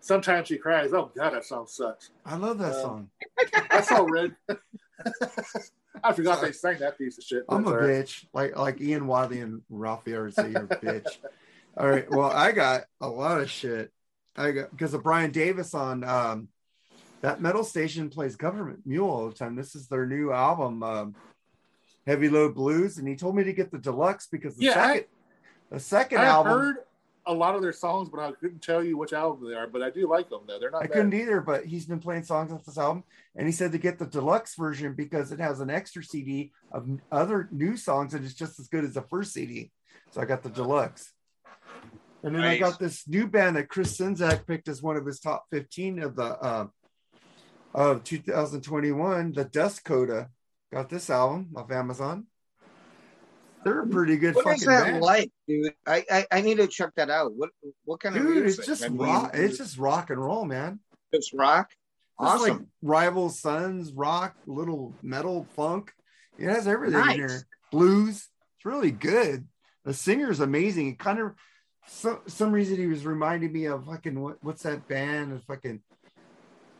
Sometimes 0.00 0.48
she 0.48 0.56
cries. 0.56 0.92
Oh 0.92 1.10
God, 1.14 1.34
that 1.34 1.44
song 1.44 1.66
sucks. 1.68 2.10
I 2.24 2.36
love 2.36 2.58
that 2.58 2.74
Um, 2.74 2.80
song. 2.80 3.10
I 3.70 3.80
saw 3.82 4.06
Red. 4.10 4.34
I 6.02 6.12
forgot 6.12 6.40
they 6.40 6.52
sang 6.52 6.78
that 6.78 6.96
piece 6.98 7.18
of 7.18 7.24
shit. 7.24 7.44
I'm 7.48 7.66
a 7.66 7.70
That's 7.70 7.80
right. 7.80 7.90
bitch, 7.90 8.24
like 8.32 8.56
like 8.56 8.80
Ian 8.80 9.06
Wadley 9.06 9.40
and 9.40 9.62
Raphael 9.68 10.22
would 10.22 10.34
say, 10.34 10.50
"You're 10.50 10.64
a 10.64 10.68
bitch." 10.68 11.18
All 11.76 11.88
right. 11.88 12.10
Well, 12.10 12.30
I 12.30 12.52
got 12.52 12.84
a 13.00 13.08
lot 13.08 13.40
of 13.40 13.50
shit. 13.50 13.90
I 14.36 14.52
got 14.52 14.70
because 14.70 14.94
of 14.94 15.02
Brian 15.02 15.30
Davis 15.30 15.74
on 15.74 16.02
um, 16.04 16.48
that 17.20 17.42
metal 17.42 17.64
station 17.64 18.08
plays 18.08 18.36
Government 18.36 18.80
Mule 18.86 19.08
all 19.10 19.28
the 19.28 19.34
time. 19.34 19.56
This 19.56 19.74
is 19.74 19.88
their 19.88 20.06
new 20.06 20.32
album, 20.32 20.82
um, 20.82 21.14
Heavy 22.06 22.28
Load 22.30 22.54
Blues, 22.54 22.96
and 22.98 23.06
he 23.06 23.16
told 23.16 23.36
me 23.36 23.44
to 23.44 23.52
get 23.52 23.70
the 23.70 23.78
deluxe 23.78 24.26
because 24.26 24.56
the 24.56 24.64
Yeah, 24.64 24.80
I- 24.82 24.94
second 24.94 25.04
the 25.70 25.80
second 25.80 26.18
I 26.20 26.26
album 26.26 26.52
heard 26.52 26.76
a 27.26 27.32
lot 27.32 27.54
of 27.54 27.62
their 27.62 27.72
songs, 27.72 28.08
but 28.08 28.20
I 28.20 28.32
couldn't 28.32 28.62
tell 28.62 28.82
you 28.82 28.96
which 28.96 29.12
album 29.12 29.48
they 29.48 29.54
are. 29.54 29.66
But 29.66 29.82
I 29.82 29.90
do 29.90 30.08
like 30.08 30.28
them 30.28 30.42
though. 30.46 30.58
They're 30.58 30.70
not. 30.70 30.82
I 30.82 30.86
bad. 30.86 30.92
couldn't 30.92 31.14
either, 31.14 31.40
but 31.40 31.64
he's 31.64 31.86
been 31.86 32.00
playing 32.00 32.24
songs 32.24 32.52
off 32.52 32.64
this 32.64 32.78
album, 32.78 33.04
and 33.36 33.46
he 33.46 33.52
said 33.52 33.72
to 33.72 33.78
get 33.78 33.98
the 33.98 34.06
deluxe 34.06 34.54
version 34.54 34.94
because 34.94 35.32
it 35.32 35.40
has 35.40 35.60
an 35.60 35.70
extra 35.70 36.02
CD 36.02 36.52
of 36.72 36.88
other 37.10 37.48
new 37.50 37.76
songs, 37.76 38.14
and 38.14 38.24
it's 38.24 38.34
just 38.34 38.58
as 38.58 38.68
good 38.68 38.84
as 38.84 38.94
the 38.94 39.02
first 39.02 39.32
CD. 39.32 39.70
So 40.10 40.20
I 40.20 40.24
got 40.24 40.42
the 40.42 40.50
deluxe. 40.50 41.12
And 42.22 42.34
then 42.34 42.42
I 42.42 42.58
got 42.58 42.78
this 42.78 43.08
new 43.08 43.26
band 43.26 43.56
that 43.56 43.68
Chris 43.68 43.96
Czynszak 43.96 44.46
picked 44.46 44.68
as 44.68 44.82
one 44.82 44.96
of 44.96 45.06
his 45.06 45.20
top 45.20 45.46
15 45.50 46.02
of 46.02 46.16
the 46.16 46.24
uh, 46.24 46.66
of 47.74 48.04
2021, 48.04 49.32
the 49.32 49.44
Dust 49.44 49.84
Coda. 49.84 50.28
Got 50.72 50.88
this 50.88 51.08
album 51.08 51.50
off 51.56 51.70
Amazon. 51.70 52.26
They're 53.64 53.82
a 53.82 53.86
pretty 53.86 54.16
good 54.16 54.34
What 54.34 54.44
fucking 54.44 54.60
is 54.60 54.66
that 54.66 54.84
band. 54.84 55.02
like, 55.02 55.30
dude? 55.46 55.74
I, 55.86 56.04
I 56.10 56.26
I 56.32 56.40
need 56.40 56.56
to 56.58 56.66
check 56.66 56.90
that 56.96 57.10
out. 57.10 57.32
What 57.34 57.50
what 57.84 58.00
kind 58.00 58.16
of 58.16 58.22
Dude, 58.22 58.46
it's 58.46 58.64
just 58.64 58.82
I 58.84 58.88
mean, 58.88 58.98
rock. 58.98 59.30
It's 59.34 59.58
just 59.58 59.76
rock 59.78 60.10
and 60.10 60.18
roll, 60.18 60.44
man. 60.44 60.80
it's 61.12 61.32
rock. 61.34 61.68
It's 61.70 61.78
Awesome. 62.18 62.58
like 62.58 62.66
rival 62.82 63.28
sons, 63.30 63.92
rock, 63.92 64.34
little 64.46 64.94
metal, 65.02 65.46
funk. 65.56 65.92
It 66.38 66.48
has 66.48 66.66
everything 66.66 67.00
Nice. 67.00 67.14
in 67.14 67.20
here. 67.20 67.42
Blues. 67.70 68.28
It's 68.56 68.64
really 68.64 68.90
good. 68.90 69.46
The 69.84 69.94
singer's 69.94 70.40
amazing. 70.40 70.88
It 70.88 70.98
kind 70.98 71.18
of 71.18 71.32
some 71.86 72.20
some 72.26 72.52
reason 72.52 72.76
he 72.76 72.86
was 72.86 73.04
reminding 73.06 73.52
me 73.52 73.64
of 73.66 73.86
fucking 73.86 74.18
what, 74.20 74.36
what's 74.42 74.62
that 74.62 74.86
band? 74.88 75.32
Of 75.32 75.44
fucking 75.44 75.80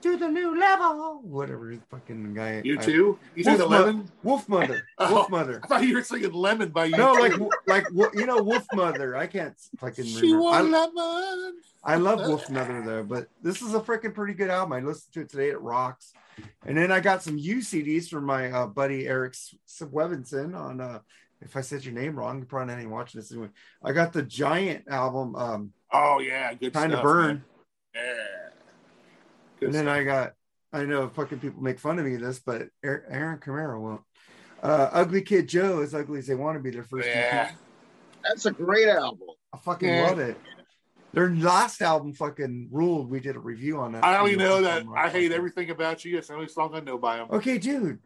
to 0.02 0.16
the 0.16 0.28
new 0.28 0.58
level. 0.58 1.20
Whatever 1.22 1.74
the 1.74 1.80
fucking 1.90 2.34
guy. 2.34 2.62
You 2.64 2.76
too. 2.78 3.18
You 3.34 3.44
Wolf 3.44 3.58
the 3.58 3.66
lemon? 3.66 4.10
Wolf 4.22 4.48
Mother. 4.48 4.86
Oh. 4.98 5.14
Wolf 5.14 5.30
Mother. 5.30 5.60
I 5.62 5.66
thought 5.66 5.82
you 5.84 5.94
were 5.94 6.02
singing 6.02 6.32
lemon 6.32 6.68
by 6.70 6.86
you. 6.86 6.96
No, 6.96 7.12
like 7.14 7.32
like 7.66 7.86
you 8.14 8.26
know 8.26 8.42
Wolf 8.42 8.66
Mother. 8.74 9.16
I 9.16 9.26
can't 9.26 9.54
fucking 9.78 10.04
she 10.04 10.32
remember. 10.32 10.42
want 10.42 10.74
I, 10.74 10.78
lemon. 10.78 11.54
I 11.82 11.96
love 11.96 12.20
Wolf 12.28 12.50
Mother 12.50 12.82
though, 12.84 13.02
but 13.02 13.28
this 13.42 13.62
is 13.62 13.74
a 13.74 13.80
freaking 13.80 14.14
pretty 14.14 14.34
good 14.34 14.50
album. 14.50 14.72
I 14.72 14.80
listened 14.80 15.12
to 15.14 15.20
it 15.22 15.30
today. 15.30 15.48
It 15.50 15.60
rocks. 15.60 16.12
And 16.66 16.76
then 16.76 16.90
I 16.92 17.00
got 17.00 17.22
some 17.22 17.36
U 17.38 17.58
CDs 17.58 18.08
from 18.08 18.24
my 18.24 18.50
uh, 18.50 18.66
buddy 18.66 19.06
Eric 19.06 19.34
S- 19.34 19.54
S- 19.66 19.82
on. 19.82 20.80
Uh, 20.80 21.00
if 21.42 21.56
I 21.56 21.62
said 21.62 21.84
your 21.84 21.94
name 21.94 22.16
wrong, 22.16 22.38
you're 22.38 22.46
probably 22.46 22.74
not 22.74 22.80
even 22.80 22.90
watching 22.90 23.20
this 23.20 23.32
anyway. 23.32 23.48
I 23.82 23.92
got 23.92 24.12
the 24.12 24.22
Giant 24.22 24.84
album, 24.88 25.34
um, 25.36 25.72
Oh 25.92 26.20
yeah, 26.20 26.52
good 26.54 26.72
Time 26.72 26.90
to 26.90 27.02
Burn. 27.02 27.26
man. 27.26 27.44
Yeah. 27.94 28.49
And 29.60 29.74
then. 29.74 29.88
I 29.88 30.04
got. 30.04 30.32
I 30.72 30.84
know 30.84 31.08
fucking 31.08 31.40
people 31.40 31.60
make 31.62 31.80
fun 31.80 31.98
of 31.98 32.04
me 32.04 32.14
of 32.14 32.20
this, 32.20 32.38
but 32.38 32.68
Aaron 32.84 33.40
Camaro 33.40 33.80
won't. 33.80 34.02
Uh, 34.62 34.88
Ugly 34.92 35.22
Kid 35.22 35.48
Joe, 35.48 35.80
as 35.80 35.94
ugly 35.94 36.18
as 36.20 36.26
they 36.28 36.34
want 36.36 36.56
to 36.56 36.62
be, 36.62 36.70
their 36.70 36.84
first. 36.84 37.08
EP. 37.08 37.14
yeah. 37.14 37.50
That's 38.22 38.46
a 38.46 38.52
great 38.52 38.88
album. 38.88 39.26
I 39.52 39.58
fucking 39.58 39.88
Yeah. 39.88 40.06
love 40.06 40.18
it. 40.20 40.36
Their 41.12 41.30
last 41.30 41.82
album 41.82 42.12
fucking 42.12 42.68
ruled. 42.70 43.10
We 43.10 43.18
did 43.18 43.34
a 43.34 43.40
review 43.40 43.78
on 43.78 43.92
that. 43.92 44.04
I 44.04 44.18
only 44.18 44.36
know 44.36 44.62
that 44.62 44.84
I 44.94 45.08
hate 45.08 45.32
everything 45.32 45.70
about 45.70 46.04
you. 46.04 46.18
It's 46.18 46.28
the 46.28 46.34
only 46.34 46.46
song 46.46 46.70
I 46.74 46.80
know 46.80 46.98
by 46.98 47.16
them. 47.16 47.26
Okay, 47.30 47.58
dude. 47.58 47.98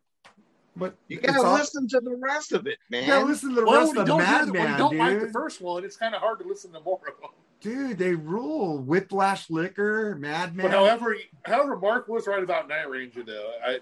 But 0.76 0.96
You 1.08 1.20
gotta 1.20 1.42
all- 1.42 1.54
listen 1.54 1.86
to 1.88 2.00
the 2.00 2.16
rest 2.16 2.52
of 2.52 2.66
it, 2.66 2.78
man. 2.90 3.02
You 3.02 3.08
gotta 3.08 3.26
listen 3.26 3.50
to 3.50 3.54
the 3.56 3.64
Well, 3.66 3.80
rest 3.86 3.96
of 3.96 4.06
don't, 4.06 4.18
the- 4.18 4.24
Madman, 4.24 4.52
when 4.62 4.70
you 4.72 4.76
don't 4.76 4.96
like 4.98 5.20
the 5.20 5.28
first 5.32 5.60
one, 5.60 5.84
it's 5.84 5.96
kind 5.96 6.14
of 6.14 6.20
hard 6.20 6.40
to 6.40 6.48
listen 6.48 6.72
to 6.72 6.80
more 6.80 7.00
of 7.06 7.20
them. 7.20 7.30
Dude, 7.60 7.96
they 7.98 8.14
rule. 8.14 8.78
Whiplash 8.78 9.48
Liquor, 9.50 10.16
Madman. 10.18 10.66
But 10.66 10.72
however, 10.72 11.16
however, 11.44 11.76
Mark 11.76 12.08
was 12.08 12.26
right 12.26 12.42
about 12.42 12.68
Night 12.68 12.90
Ranger. 12.90 13.22
Though 13.22 13.52
I 13.64 13.78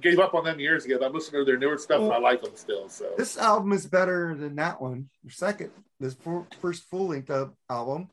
gave 0.00 0.18
up 0.20 0.34
on 0.34 0.44
them 0.44 0.60
years 0.60 0.84
ago. 0.84 0.98
but 0.98 1.06
I'm 1.06 1.12
listening 1.12 1.40
to 1.40 1.44
their 1.44 1.58
newer 1.58 1.78
stuff, 1.78 2.00
and 2.00 2.12
I 2.12 2.18
like 2.18 2.42
them 2.42 2.54
still. 2.54 2.88
So 2.88 3.12
This 3.18 3.36
album 3.36 3.72
is 3.72 3.86
better 3.86 4.34
than 4.34 4.54
that 4.56 4.80
one. 4.80 5.08
Your 5.24 5.32
second, 5.32 5.70
this 5.98 6.14
fir- 6.14 6.46
first 6.60 6.84
full 6.88 7.08
length 7.08 7.30
album. 7.68 8.08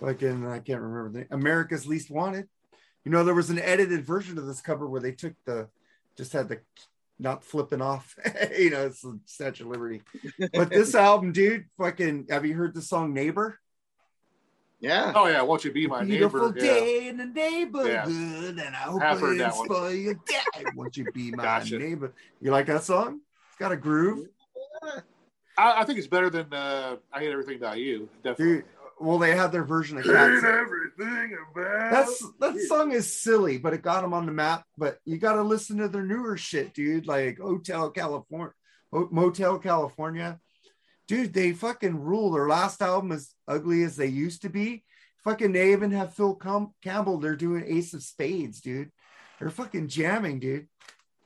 Like 0.00 0.22
in, 0.22 0.46
I 0.46 0.58
can't 0.58 0.80
remember 0.82 1.20
the 1.20 1.34
America's 1.34 1.86
Least 1.86 2.10
Wanted. 2.10 2.48
You 3.04 3.12
know, 3.12 3.24
there 3.24 3.34
was 3.34 3.50
an 3.50 3.58
edited 3.58 4.04
version 4.04 4.36
of 4.36 4.46
this 4.46 4.60
cover 4.60 4.86
where 4.86 5.00
they 5.00 5.12
took 5.12 5.32
the, 5.46 5.68
just 6.16 6.32
had 6.32 6.48
the, 6.48 6.60
not 7.18 7.44
flipping 7.44 7.80
off. 7.82 8.16
you 8.58 8.70
know, 8.70 8.86
it's 8.86 9.00
the 9.00 9.18
Statue 9.26 9.64
of 9.64 9.70
Liberty. 9.70 10.02
But 10.52 10.70
this 10.70 10.94
album, 10.94 11.32
dude, 11.32 11.66
fucking, 11.78 12.26
have 12.30 12.44
you 12.46 12.54
heard 12.54 12.74
the 12.74 12.82
song 12.82 13.14
Neighbor? 13.14 13.58
Yeah. 14.78 15.12
oh 15.16 15.26
yeah, 15.26 15.40
won't 15.40 15.64
you 15.64 15.72
be 15.72 15.86
my 15.86 16.04
Beautiful 16.04 16.52
neighbor? 16.52 16.64
Yeah. 16.66 16.74
day 16.74 17.08
in 17.08 17.16
the 17.16 17.24
neighborhood, 17.24 18.58
and 18.58 18.76
I 18.76 18.80
hope 18.80 19.00
Have 19.00 19.20
heard 19.20 19.40
I 19.40 19.48
that 19.48 19.56
one. 19.56 19.98
your 19.98 20.14
day. 20.14 20.64
Won't 20.74 20.98
you 20.98 21.10
be 21.12 21.30
my 21.30 21.42
Gotcha. 21.42 21.78
neighbor? 21.78 22.12
You 22.42 22.50
like 22.50 22.66
that 22.66 22.84
song? 22.84 23.20
It's 23.48 23.58
got 23.58 23.72
a 23.72 23.76
groove. 23.76 24.28
I, 25.58 25.80
I 25.80 25.84
think 25.84 25.98
it's 25.98 26.06
better 26.06 26.28
than 26.28 26.52
uh, 26.52 26.96
I 27.10 27.20
hate 27.20 27.30
everything 27.32 27.56
about 27.56 27.78
you. 27.78 28.08
Definitely. 28.22 28.56
Dude, 28.56 28.64
well, 28.98 29.18
they 29.18 29.34
have 29.36 29.52
their 29.52 29.64
version 29.64 29.98
of 29.98 30.04
Cats. 30.06 30.44
everything 30.44 31.36
about 31.54 31.90
That's 31.90 32.24
that 32.40 32.58
song 32.68 32.92
is 32.92 33.12
silly, 33.12 33.58
but 33.58 33.74
it 33.74 33.82
got 33.82 34.00
them 34.02 34.14
on 34.14 34.26
the 34.26 34.32
map. 34.32 34.64
But 34.78 34.98
you 35.04 35.18
got 35.18 35.34
to 35.34 35.42
listen 35.42 35.78
to 35.78 35.88
their 35.88 36.02
newer 36.04 36.36
shit, 36.36 36.72
dude. 36.74 37.06
Like 37.06 37.38
Hotel 37.38 37.90
California, 37.90 38.52
Motel 38.92 39.58
California, 39.58 40.38
dude. 41.08 41.32
They 41.34 41.52
fucking 41.52 42.00
rule. 42.00 42.30
Their 42.32 42.48
last 42.48 42.80
album 42.82 43.12
is 43.12 43.34
ugly 43.46 43.82
as 43.82 43.96
they 43.96 44.06
used 44.06 44.42
to 44.42 44.48
be. 44.48 44.82
Fucking, 45.24 45.52
they 45.52 45.72
even 45.72 45.90
have 45.90 46.14
Phil 46.14 46.34
Com- 46.36 46.72
Campbell. 46.82 47.18
They're 47.18 47.34
doing 47.36 47.64
Ace 47.66 47.92
of 47.94 48.02
Spades, 48.02 48.60
dude. 48.60 48.92
They're 49.40 49.50
fucking 49.50 49.88
jamming, 49.88 50.38
dude. 50.38 50.68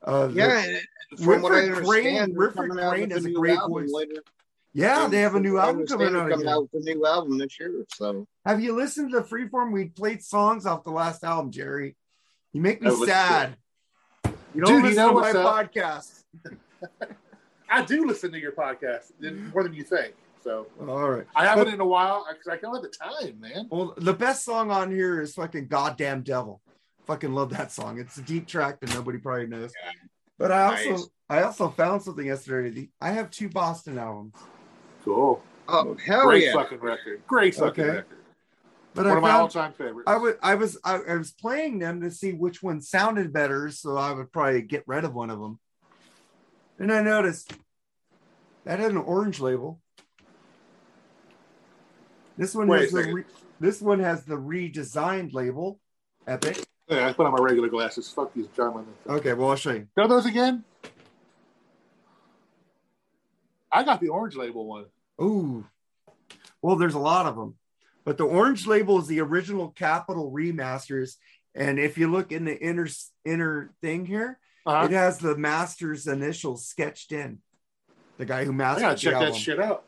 Uh, 0.02 0.30
Yeah. 0.32 0.64
and 0.64 1.20
From 1.22 1.42
what 1.42 1.52
I 1.52 1.66
Whitfield 1.68 1.86
Crane- 1.86 2.06
understand, 2.06 2.36
Whitfield 2.36 2.70
Crane 2.70 3.10
has 3.10 3.24
a 3.26 3.30
great 3.30 3.58
voice. 3.68 3.90
later. 3.92 4.22
Yeah, 4.72 5.08
they 5.08 5.20
have 5.20 5.34
a 5.34 5.40
new 5.40 5.58
album 5.58 5.86
coming 5.86 6.14
out. 6.14 6.30
coming 6.30 6.48
out 6.48 6.68
with 6.72 6.82
a 6.82 6.84
new 6.94 7.06
album 7.06 7.38
this 7.38 7.58
year. 7.58 7.84
So 7.94 8.26
Have 8.46 8.60
you 8.62 8.74
listened 8.76 9.12
to 9.12 9.20
Freeform? 9.22 9.72
We 9.72 9.86
played 9.86 10.22
songs 10.22 10.66
off 10.66 10.84
the 10.84 10.90
last 10.90 11.24
album, 11.24 11.50
Jerry. 11.50 11.96
You 12.52 12.60
make 12.60 12.80
me 12.82 12.88
I 12.88 12.90
listened 12.90 13.06
to 13.08 13.12
sad. 13.14 13.56
You 14.54 14.62
don't 14.62 14.64
Dude, 14.64 14.76
you 14.76 14.82
listen 14.82 14.96
know 14.96 15.08
to 15.12 15.20
my 15.20 15.30
up? 15.30 15.72
podcast. 15.72 16.24
I 17.70 17.82
do 17.84 18.04
listen 18.06 18.32
to 18.32 18.38
your 18.40 18.52
podcast 18.52 19.12
more 19.52 19.62
than 19.62 19.74
you 19.74 19.84
think. 19.84 20.14
So 20.42 20.66
All 20.80 21.10
right. 21.10 21.26
I 21.36 21.46
haven't 21.46 21.66
But- 21.66 21.74
in 21.74 21.80
a 21.80 21.86
while 21.86 22.26
because 22.28 22.48
I 22.48 22.56
don't 22.56 22.74
have 22.74 22.82
the 22.82 22.88
time, 22.88 23.38
man. 23.40 23.68
Well, 23.70 23.94
the 23.96 24.14
best 24.14 24.44
song 24.44 24.70
on 24.70 24.90
here 24.90 25.20
is 25.20 25.34
fucking 25.34 25.68
Goddamn 25.68 26.22
Devil. 26.22 26.60
Fucking 27.06 27.32
love 27.32 27.50
that 27.50 27.72
song. 27.72 27.98
It's 28.00 28.16
a 28.16 28.22
deep 28.22 28.46
track 28.46 28.80
that 28.80 28.92
nobody 28.94 29.18
probably 29.18 29.46
knows. 29.46 29.72
But 30.38 30.50
I 30.50 30.62
also 30.64 30.90
Nice. 30.90 31.08
I 31.28 31.42
also 31.42 31.68
found 31.68 32.02
something 32.02 32.26
yesterday. 32.26 32.88
I 33.00 33.10
have 33.12 33.30
two 33.30 33.48
Boston 33.48 33.98
albums. 33.98 34.34
Cool. 35.04 35.42
oh 35.68 35.96
hell 36.04 36.26
Great 36.26 36.44
yeah. 36.44 36.52
fucking 36.52 36.78
record. 36.80 37.22
Great 37.26 37.54
fucking 37.54 37.84
Okay. 37.84 37.96
record. 37.96 38.16
But 38.92 39.04
One 39.06 39.14
I 39.14 39.16
of 39.18 39.22
my 39.22 39.30
all-time 39.30 39.72
favorites. 39.72 40.04
I 40.08 40.16
would 40.16 40.36
I 40.42 40.54
was 40.56 40.76
I, 40.84 40.96
I 41.08 41.16
was 41.16 41.30
playing 41.30 41.78
them 41.78 42.00
to 42.00 42.10
see 42.10 42.32
which 42.32 42.62
one 42.62 42.80
sounded 42.80 43.32
better, 43.32 43.70
so 43.70 43.96
I 43.96 44.12
would 44.12 44.32
probably 44.32 44.62
get 44.62 44.82
rid 44.86 45.04
of 45.04 45.14
one 45.14 45.30
of 45.30 45.38
them. 45.38 45.60
And 46.78 46.92
I 46.92 47.00
noticed 47.02 47.52
that 48.64 48.80
had 48.80 48.90
an 48.90 48.96
orange 48.96 49.38
label. 49.40 49.80
This 52.36 52.54
one 52.54 52.66
Wait 52.68 52.82
has 52.82 52.94
a 52.94 53.02
the 53.02 53.12
re, 53.12 53.24
this 53.60 53.80
one 53.80 54.00
has 54.00 54.24
the 54.24 54.34
redesigned 54.36 55.32
label. 55.34 55.78
Epic. 56.26 56.64
Yeah, 56.88 57.08
I 57.08 57.12
put 57.12 57.26
on 57.26 57.32
my 57.32 57.38
regular 57.40 57.68
glasses. 57.68 58.10
Fuck 58.10 58.34
these 58.34 58.48
German. 58.56 58.86
Okay, 59.08 59.34
well 59.34 59.50
I'll 59.50 59.56
show 59.56 59.70
you. 59.72 59.86
Know 59.96 60.08
those 60.08 60.26
again? 60.26 60.64
I 63.72 63.84
got 63.84 64.00
the 64.00 64.08
orange 64.08 64.36
label 64.36 64.66
one. 64.66 64.86
Ooh. 65.20 65.66
Well, 66.62 66.76
there's 66.76 66.94
a 66.94 66.98
lot 66.98 67.26
of 67.26 67.36
them. 67.36 67.54
But 68.04 68.18
the 68.18 68.24
orange 68.24 68.66
label 68.66 68.98
is 68.98 69.06
the 69.06 69.20
original 69.20 69.68
Capitol 69.68 70.32
remasters. 70.32 71.16
And 71.54 71.78
if 71.78 71.98
you 71.98 72.10
look 72.10 72.32
in 72.32 72.44
the 72.44 72.58
inner 72.58 72.88
inner 73.24 73.72
thing 73.80 74.06
here, 74.06 74.38
Uh-huh. 74.66 74.86
it 74.86 74.92
has 74.92 75.18
the 75.18 75.36
master's 75.36 76.06
initials 76.06 76.66
sketched 76.66 77.12
in. 77.12 77.38
The 78.18 78.26
guy 78.26 78.44
who 78.44 78.52
mastered 78.52 78.92
the 78.92 78.94
check 78.96 79.14
that 79.14 79.34
shit 79.34 79.60
out. 79.60 79.84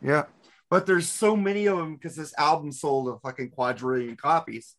Yeah. 0.00 0.24
But 0.70 0.86
there's 0.86 1.08
so 1.08 1.36
many 1.36 1.66
of 1.66 1.78
them 1.78 1.94
because 1.94 2.16
this 2.16 2.34
album 2.38 2.72
sold 2.72 3.08
a 3.08 3.18
fucking 3.20 3.50
quadrillion 3.50 4.16
copies. 4.16 4.74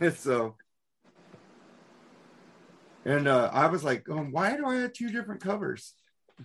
so 0.16 0.56
and 3.04 3.26
uh, 3.26 3.50
I 3.52 3.66
was 3.66 3.82
like, 3.82 4.08
oh, 4.08 4.22
why 4.30 4.56
do 4.56 4.64
I 4.66 4.76
have 4.76 4.92
two 4.92 5.10
different 5.10 5.40
covers? 5.40 5.94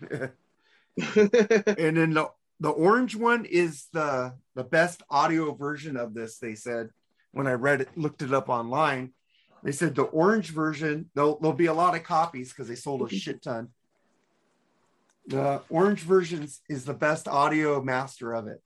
and 1.16 1.98
then 1.98 2.14
the, 2.14 2.30
the 2.60 2.70
orange 2.70 3.16
one 3.16 3.46
is 3.46 3.88
the 3.94 4.34
the 4.56 4.64
best 4.64 5.04
audio 5.10 5.54
version 5.54 5.96
of 5.96 6.14
this 6.14 6.40
they 6.40 6.56
said 6.56 6.90
when 7.32 7.46
i 7.46 7.52
read 7.52 7.82
it 7.82 7.98
looked 7.98 8.22
it 8.22 8.34
up 8.34 8.50
online. 8.50 9.14
They 9.64 9.72
said 9.72 9.96
the 9.96 10.04
orange 10.04 10.52
version 10.52 11.10
there'll, 11.14 11.40
there'll 11.40 11.56
be 11.56 11.66
a 11.66 11.74
lot 11.74 11.96
of 11.96 12.04
copies 12.04 12.50
because 12.50 12.68
they 12.68 12.76
sold 12.76 13.02
a 13.02 13.14
shit 13.14 13.42
ton. 13.42 13.70
The 15.28 15.62
orange 15.70 16.02
version 16.02 16.48
is 16.70 16.86
the 16.86 16.94
best 16.94 17.28
audio 17.28 17.82
master 17.82 18.34
of 18.34 18.48
it 18.48 18.62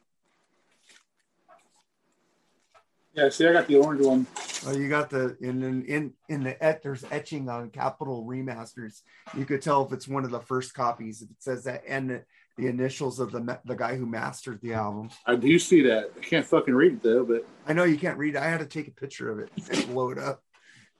Yeah, 3.13 3.29
see, 3.29 3.47
I 3.47 3.53
got 3.53 3.67
the 3.67 3.77
orange 3.77 4.05
one. 4.05 4.25
Oh, 4.65 4.71
you 4.71 4.87
got 4.87 5.09
the 5.09 5.35
in 5.41 5.63
in 5.63 5.85
in, 5.85 6.13
in 6.29 6.43
the 6.43 6.63
et 6.63 6.81
there's 6.81 7.03
etching 7.11 7.49
on 7.49 7.69
Capitol 7.69 8.25
remasters. 8.25 9.01
You 9.35 9.45
could 9.45 9.61
tell 9.61 9.85
if 9.85 9.91
it's 9.91 10.07
one 10.07 10.23
of 10.23 10.31
the 10.31 10.39
first 10.39 10.73
copies 10.73 11.21
if 11.21 11.29
it 11.29 11.41
says 11.43 11.65
that 11.65 11.83
and 11.87 12.09
the, 12.09 12.23
the 12.57 12.67
initials 12.67 13.19
of 13.19 13.31
the 13.31 13.59
the 13.65 13.75
guy 13.75 13.95
who 13.97 14.05
mastered 14.05 14.61
the 14.61 14.73
album. 14.73 15.09
I 15.25 15.35
do 15.35 15.59
see 15.59 15.81
that. 15.83 16.11
I 16.17 16.19
can't 16.21 16.45
fucking 16.45 16.73
read 16.73 16.93
it 16.93 17.03
though, 17.03 17.25
but 17.25 17.45
I 17.67 17.73
know 17.73 17.83
you 17.83 17.97
can't 17.97 18.17
read 18.17 18.35
it. 18.35 18.41
I 18.41 18.49
had 18.49 18.59
to 18.59 18.65
take 18.65 18.87
a 18.87 18.91
picture 18.91 19.29
of 19.29 19.39
it 19.39 19.51
and 19.71 19.87
blow 19.87 20.11
it 20.11 20.17
up. 20.17 20.41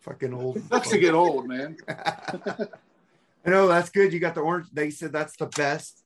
Fucking 0.01 0.33
old. 0.33 0.57
it 0.57 0.63
sucks 0.65 0.89
to 0.89 0.97
get 0.97 1.13
old, 1.13 1.47
man. 1.47 1.77
I 1.87 3.49
know 3.49 3.67
that's 3.67 3.89
good. 3.89 4.11
You 4.11 4.19
got 4.19 4.35
the 4.35 4.41
orange. 4.41 4.67
They 4.73 4.89
said 4.89 5.13
that's 5.13 5.37
the 5.37 5.45
best 5.45 6.03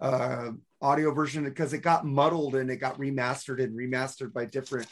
uh, 0.00 0.52
audio 0.82 1.12
version 1.12 1.44
because 1.44 1.72
it 1.72 1.78
got 1.78 2.06
muddled 2.06 2.54
and 2.54 2.70
it 2.70 2.76
got 2.76 2.98
remastered 2.98 3.62
and 3.62 3.76
remastered 3.76 4.32
by 4.32 4.44
different 4.44 4.88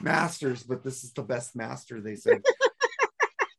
masters. 0.00 0.62
But 0.62 0.82
this 0.82 1.04
is 1.04 1.12
the 1.12 1.22
best 1.22 1.56
master. 1.56 2.00
They 2.00 2.16
said. 2.16 2.42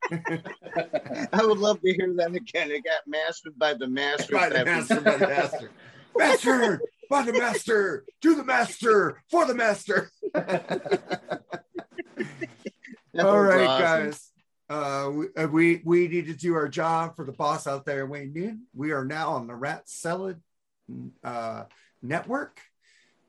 I 0.12 1.46
would 1.46 1.60
love 1.60 1.82
to 1.82 1.94
hear 1.94 2.14
that 2.16 2.34
again. 2.36 2.72
It 2.72 2.84
got 2.84 3.02
mastered 3.06 3.58
by 3.58 3.74
the 3.76 3.88
master. 3.88 4.34
by 4.34 4.50
the 4.50 4.66
master, 4.66 5.02
by 5.02 5.18
the 5.18 5.28
master, 5.28 5.72
master, 6.18 6.82
by 7.10 7.22
the 7.24 7.34
master, 7.34 8.06
to 8.22 8.36
the 8.36 8.44
master, 8.44 9.22
for 9.30 9.46
the 9.46 9.54
master. 9.54 10.12
All 13.20 13.40
right, 13.40 13.66
guys. 13.66 14.32
Uh, 14.68 15.12
we, 15.12 15.26
uh, 15.36 15.48
we 15.48 15.82
we 15.84 16.08
need 16.08 16.28
to 16.28 16.34
do 16.34 16.54
our 16.54 16.68
job 16.68 17.16
for 17.16 17.26
the 17.26 17.32
boss 17.32 17.66
out 17.68 17.86
there, 17.86 18.06
Wayne 18.06 18.34
Noon. 18.34 18.68
We 18.74 18.92
are 18.92 19.06
now 19.06 19.32
on 19.32 19.48
the 19.48 19.56
Rat 19.56 19.90
Salad 19.90 20.42
uh, 21.24 21.64
network. 22.02 22.62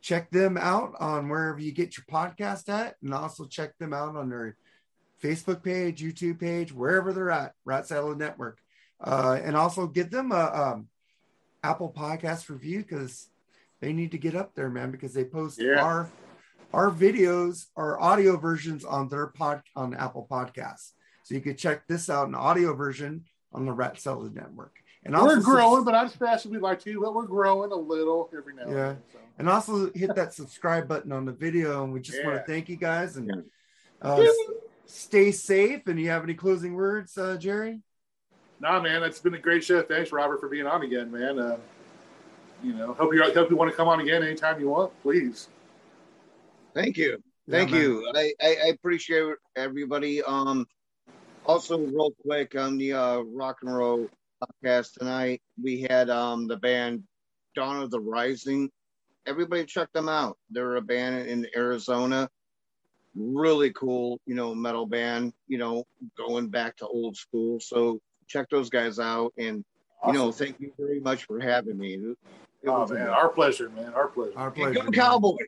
Check 0.03 0.31
them 0.31 0.57
out 0.57 0.95
on 0.99 1.29
wherever 1.29 1.59
you 1.61 1.73
get 1.73 1.97
your 1.97 2.05
podcast 2.11 2.69
at, 2.69 2.97
and 3.03 3.13
also 3.13 3.45
check 3.47 3.77
them 3.79 3.93
out 3.93 4.17
on 4.17 4.31
their 4.31 4.57
Facebook 5.23 5.63
page, 5.63 6.03
YouTube 6.03 6.41
page, 6.41 6.73
wherever 6.73 7.13
they're 7.13 7.31
at. 7.31 7.55
Rat 7.67 7.87
Salad 7.87 8.19
Network, 8.19 8.59
uh, 9.03 9.39
and 9.43 9.57
also 9.57 9.87
give 9.87 10.11
them 10.11 10.33
a 10.33 10.73
um, 10.75 10.89
Apple 11.63 11.93
Podcast 11.95 12.49
review 12.49 12.79
because 12.79 13.29
they 13.81 13.93
need 13.93 14.13
to 14.13 14.19
get 14.19 14.35
up 14.35 14.55
there, 14.55 14.71
man. 14.71 14.91
Because 14.91 15.13
they 15.13 15.25
post 15.25 15.61
Yeah. 15.61 15.83
our 15.83 16.09
our 16.73 16.91
videos, 16.91 17.67
our 17.77 18.01
audio 18.01 18.37
versions 18.37 18.85
on 18.85 19.09
their 19.09 19.27
pod 19.27 19.63
on 19.77 19.93
Apple 19.93 20.27
Podcasts. 20.31 20.93
So 21.25 21.35
you 21.35 21.41
could 21.41 21.59
check 21.59 21.87
this 21.89 22.09
out, 22.09 22.29
an 22.29 22.35
audio 22.35 22.75
version 22.75 23.25
on 23.53 23.67
the 23.67 23.73
Rat 23.73 24.01
Salad 24.01 24.35
Network. 24.35 24.77
And 25.05 25.15
We're 25.15 25.21
also 25.21 25.41
growing, 25.41 25.85
but 25.85 25.93
not 25.93 26.07
as 26.07 26.15
fast 26.15 26.45
as 26.45 26.53
we'd 26.53 26.61
like 26.61 26.81
to. 26.81 27.01
But 27.01 27.15
we're 27.15 27.27
growing 27.27 27.73
a 27.73 27.77
little 27.77 28.29
every 28.37 28.55
now 28.55 28.63
and 28.63 28.73
Yeah. 28.73 28.77
then. 28.89 29.03
So. 29.13 29.19
and 29.39 29.49
also 29.49 29.91
hit 29.93 30.15
that 30.15 30.35
subscribe 30.35 30.87
button 30.87 31.11
on 31.13 31.25
the 31.25 31.33
video. 31.33 31.83
And 31.85 31.93
we 31.93 32.01
just 32.01 32.23
want 32.23 32.37
to 32.37 32.53
thank 32.53 32.69
you 32.69 32.77
guys 32.77 33.17
and 33.17 33.27
Yeah. 33.27 33.43
uh, 34.03 34.27
stay 34.85 35.33
safe. 35.33 35.87
And 35.87 35.99
you 35.99 36.11
have 36.11 36.23
any 36.23 36.35
closing 36.35 36.75
words, 36.75 37.17
uh, 37.17 37.37
Jerry? 37.39 37.81
Nah, 38.61 38.81
man, 38.83 39.03
it's 39.03 39.21
been 39.21 39.33
a 39.35 39.39
great 39.39 39.65
show. 39.65 39.81
Thanks, 39.83 40.13
Robert, 40.13 40.39
for 40.39 40.49
being 40.49 40.67
on 40.67 40.83
again, 40.83 41.11
man. 41.11 41.39
Uh, 41.39 41.57
you 42.63 42.75
know, 42.75 42.93
hope 42.93 43.15
you 43.15 43.23
hope 43.23 43.49
you 43.49 43.57
want 43.57 43.71
to 43.71 43.77
come 43.77 43.89
on 43.89 44.01
again 44.01 44.23
anytime 44.23 44.61
you 44.61 44.69
want, 44.69 44.93
please. 45.01 45.49
Thank 46.75 46.99
you. 46.99 47.23
Thank 47.49 47.71
man. 47.71 47.81
you. 47.81 48.13
I, 48.15 48.35
I, 48.43 48.57
I 48.65 48.67
appreciate 48.69 49.25
everybody. 49.57 50.23
Um, 50.23 50.67
Also, 51.47 51.79
real 51.79 52.13
quick 52.23 52.55
on 52.55 52.77
the 52.77 52.93
uh, 52.93 53.21
rock 53.21 53.61
and 53.63 53.75
Rowe 53.75 54.11
podcast 54.41 54.95
tonight, 54.95 55.43
we 55.63 55.83
had 55.83 56.11
um, 56.11 56.47
the 56.47 56.57
band 56.57 57.03
Dawn 57.55 57.83
of 57.83 57.91
the 57.91 58.01
Rising. 58.01 58.71
Everybody 59.27 59.65
check 59.65 59.93
them 59.93 60.09
out. 60.09 60.39
They're 60.51 60.77
a 60.77 60.81
band 60.83 61.29
in 61.29 61.47
Arizona. 61.55 62.29
Really 63.15 63.73
cool, 63.73 64.21
you 64.27 64.35
know, 64.35 64.55
metal 64.55 64.87
band, 64.87 65.33
you 65.49 65.59
know, 65.59 65.85
going 66.17 66.49
back 66.49 66.77
to 66.77 66.87
old 66.87 67.17
school. 67.17 67.59
So 67.61 68.01
check 68.29 68.49
those 68.51 68.71
guys 68.71 68.99
out. 68.99 69.33
And, 69.37 69.65
you 70.07 70.13
know, 70.13 70.31
thank 70.33 70.61
you 70.61 70.73
very 70.79 71.01
much 71.01 71.25
for 71.25 71.41
having 71.41 71.77
me. 71.77 71.95
It 71.95 72.17
Oh 72.67 72.81
was 72.81 72.91
man, 72.93 73.09
our 73.09 73.31
pleasure, 73.31 73.71
man. 73.71 73.93
Our 73.95 74.09
pleasure. 74.09 74.39
Our 74.39 74.51
pleasure. 74.51 74.81
Go. 74.85 74.91
Cowboys. 74.91 75.39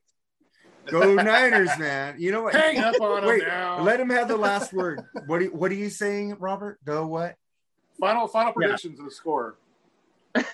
Go 0.86 1.14
Niners, 1.14 1.70
man. 1.78 2.16
You 2.18 2.32
know 2.32 2.42
what? 2.42 2.54
Hang 2.54 2.78
up 2.78 3.00
on 3.00 3.24
Wait, 3.26 3.42
him 3.42 3.48
now. 3.48 3.82
let 3.82 4.00
him 4.00 4.10
have 4.10 4.28
the 4.28 4.36
last 4.36 4.72
word. 4.72 5.02
What 5.26 5.42
are 5.42 5.46
what 5.46 5.70
are 5.70 5.74
you 5.76 5.90
saying, 5.90 6.36
Robert? 6.40 6.78
Go 6.84 7.06
what? 7.06 7.36
Final 8.02 8.26
final 8.26 8.52
predictions 8.52 8.98
of 8.98 9.04
the 9.04 9.10
score. 9.10 9.56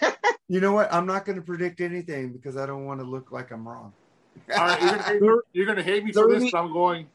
You 0.51 0.63
know 0.63 0.73
what? 0.73 0.91
I'm 0.91 1.05
not 1.05 1.27
going 1.27 1.37
to 1.37 1.43
predict 1.43 1.83
anything 1.83 2.33
because 2.33 2.57
I 2.57 2.65
don't 2.65 2.87
want 2.87 3.01
to 3.01 3.07
look 3.07 3.33
like 3.33 3.51
I'm 3.51 3.69
wrong. 3.69 3.93
All 4.57 4.67
right, 4.67 4.81
you're 4.81 4.91
gonna 4.91 5.03
hate 5.03 5.21
me, 5.21 5.29
you're 5.53 5.67
gonna 5.67 5.83
hate 5.83 6.05
me 6.05 6.13
for 6.13 6.27
this. 6.27 6.51
but 6.51 6.59
I'm 6.59 6.73
going 6.73 7.07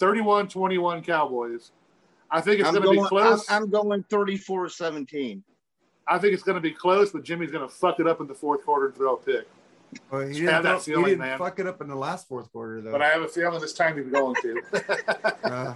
31-21 0.00 1.04
Cowboys. 1.04 1.72
I 2.30 2.40
think 2.40 2.60
it's 2.60 2.68
I'm 2.68 2.74
going 2.74 2.84
to 2.84 2.90
be 2.90 2.96
going, 2.96 3.04
I'm, 3.04 3.08
close. 3.08 3.50
I'm 3.50 3.68
going 3.68 4.02
34 4.04 4.70
17. 4.70 5.44
I 6.08 6.18
think 6.18 6.32
it's 6.32 6.42
going 6.42 6.54
to 6.54 6.62
be 6.62 6.70
close, 6.70 7.10
but 7.12 7.24
Jimmy's 7.24 7.50
going 7.50 7.68
to 7.68 7.72
fuck 7.72 8.00
it 8.00 8.06
up 8.06 8.22
in 8.22 8.26
the 8.26 8.34
fourth 8.34 8.64
quarter 8.64 8.86
and 8.86 8.94
throw 8.96 9.16
a 9.16 9.18
pick. 9.18 9.46
Well, 10.10 10.22
he 10.22 10.32
didn't, 10.32 10.48
have 10.48 10.62
that 10.62 10.70
throw- 10.70 10.78
he 10.78 10.90
feeling, 10.92 11.04
didn't 11.04 11.18
man. 11.18 11.38
fuck 11.38 11.58
it 11.58 11.66
up 11.66 11.82
in 11.82 11.88
the 11.88 11.94
last 11.94 12.26
fourth 12.26 12.50
quarter, 12.52 12.80
though. 12.80 12.90
But 12.90 13.02
I 13.02 13.08
have 13.08 13.20
a 13.20 13.28
feeling 13.28 13.60
this 13.60 13.74
time 13.74 13.98
he's 13.98 14.10
going 14.10 14.34
to. 14.40 14.62
Uh, 15.44 15.74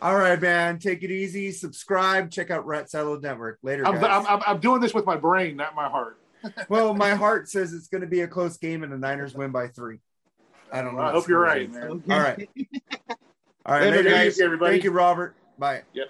all 0.00 0.16
right, 0.16 0.40
man. 0.40 0.78
Take 0.78 1.02
it 1.02 1.10
easy. 1.10 1.52
Subscribe. 1.52 2.30
Check 2.30 2.50
out 2.50 2.66
Rat 2.66 2.90
Salad 2.90 3.22
Network. 3.22 3.58
Later, 3.62 3.86
I'm, 3.86 3.94
guys. 3.94 4.04
I'm, 4.04 4.26
I'm, 4.26 4.42
I'm 4.46 4.60
doing 4.60 4.80
this 4.80 4.94
with 4.94 5.06
my 5.06 5.16
brain, 5.16 5.56
not 5.56 5.74
my 5.74 5.88
heart. 5.88 6.18
well, 6.68 6.94
my 6.94 7.14
heart 7.14 7.48
says 7.48 7.72
it's 7.72 7.88
going 7.88 8.00
to 8.00 8.06
be 8.06 8.20
a 8.22 8.28
close 8.28 8.56
game 8.56 8.82
and 8.82 8.92
the 8.92 8.98
Niners 8.98 9.34
win 9.34 9.50
by 9.50 9.68
three. 9.68 9.98
I 10.72 10.82
don't 10.82 10.94
know. 10.96 11.02
I 11.02 11.10
hope 11.12 11.28
you're 11.28 11.40
right, 11.40 11.70
man. 11.70 12.02
All 12.10 12.20
right. 12.20 12.48
All 13.66 13.74
right, 13.74 13.82
Later, 13.82 13.96
later, 13.96 14.10
guys. 14.10 14.24
guys. 14.24 14.40
Everybody. 14.40 14.72
Thank 14.72 14.84
you, 14.84 14.90
Robert. 14.90 15.34
Bye. 15.58 15.82
Yep. 15.92 16.08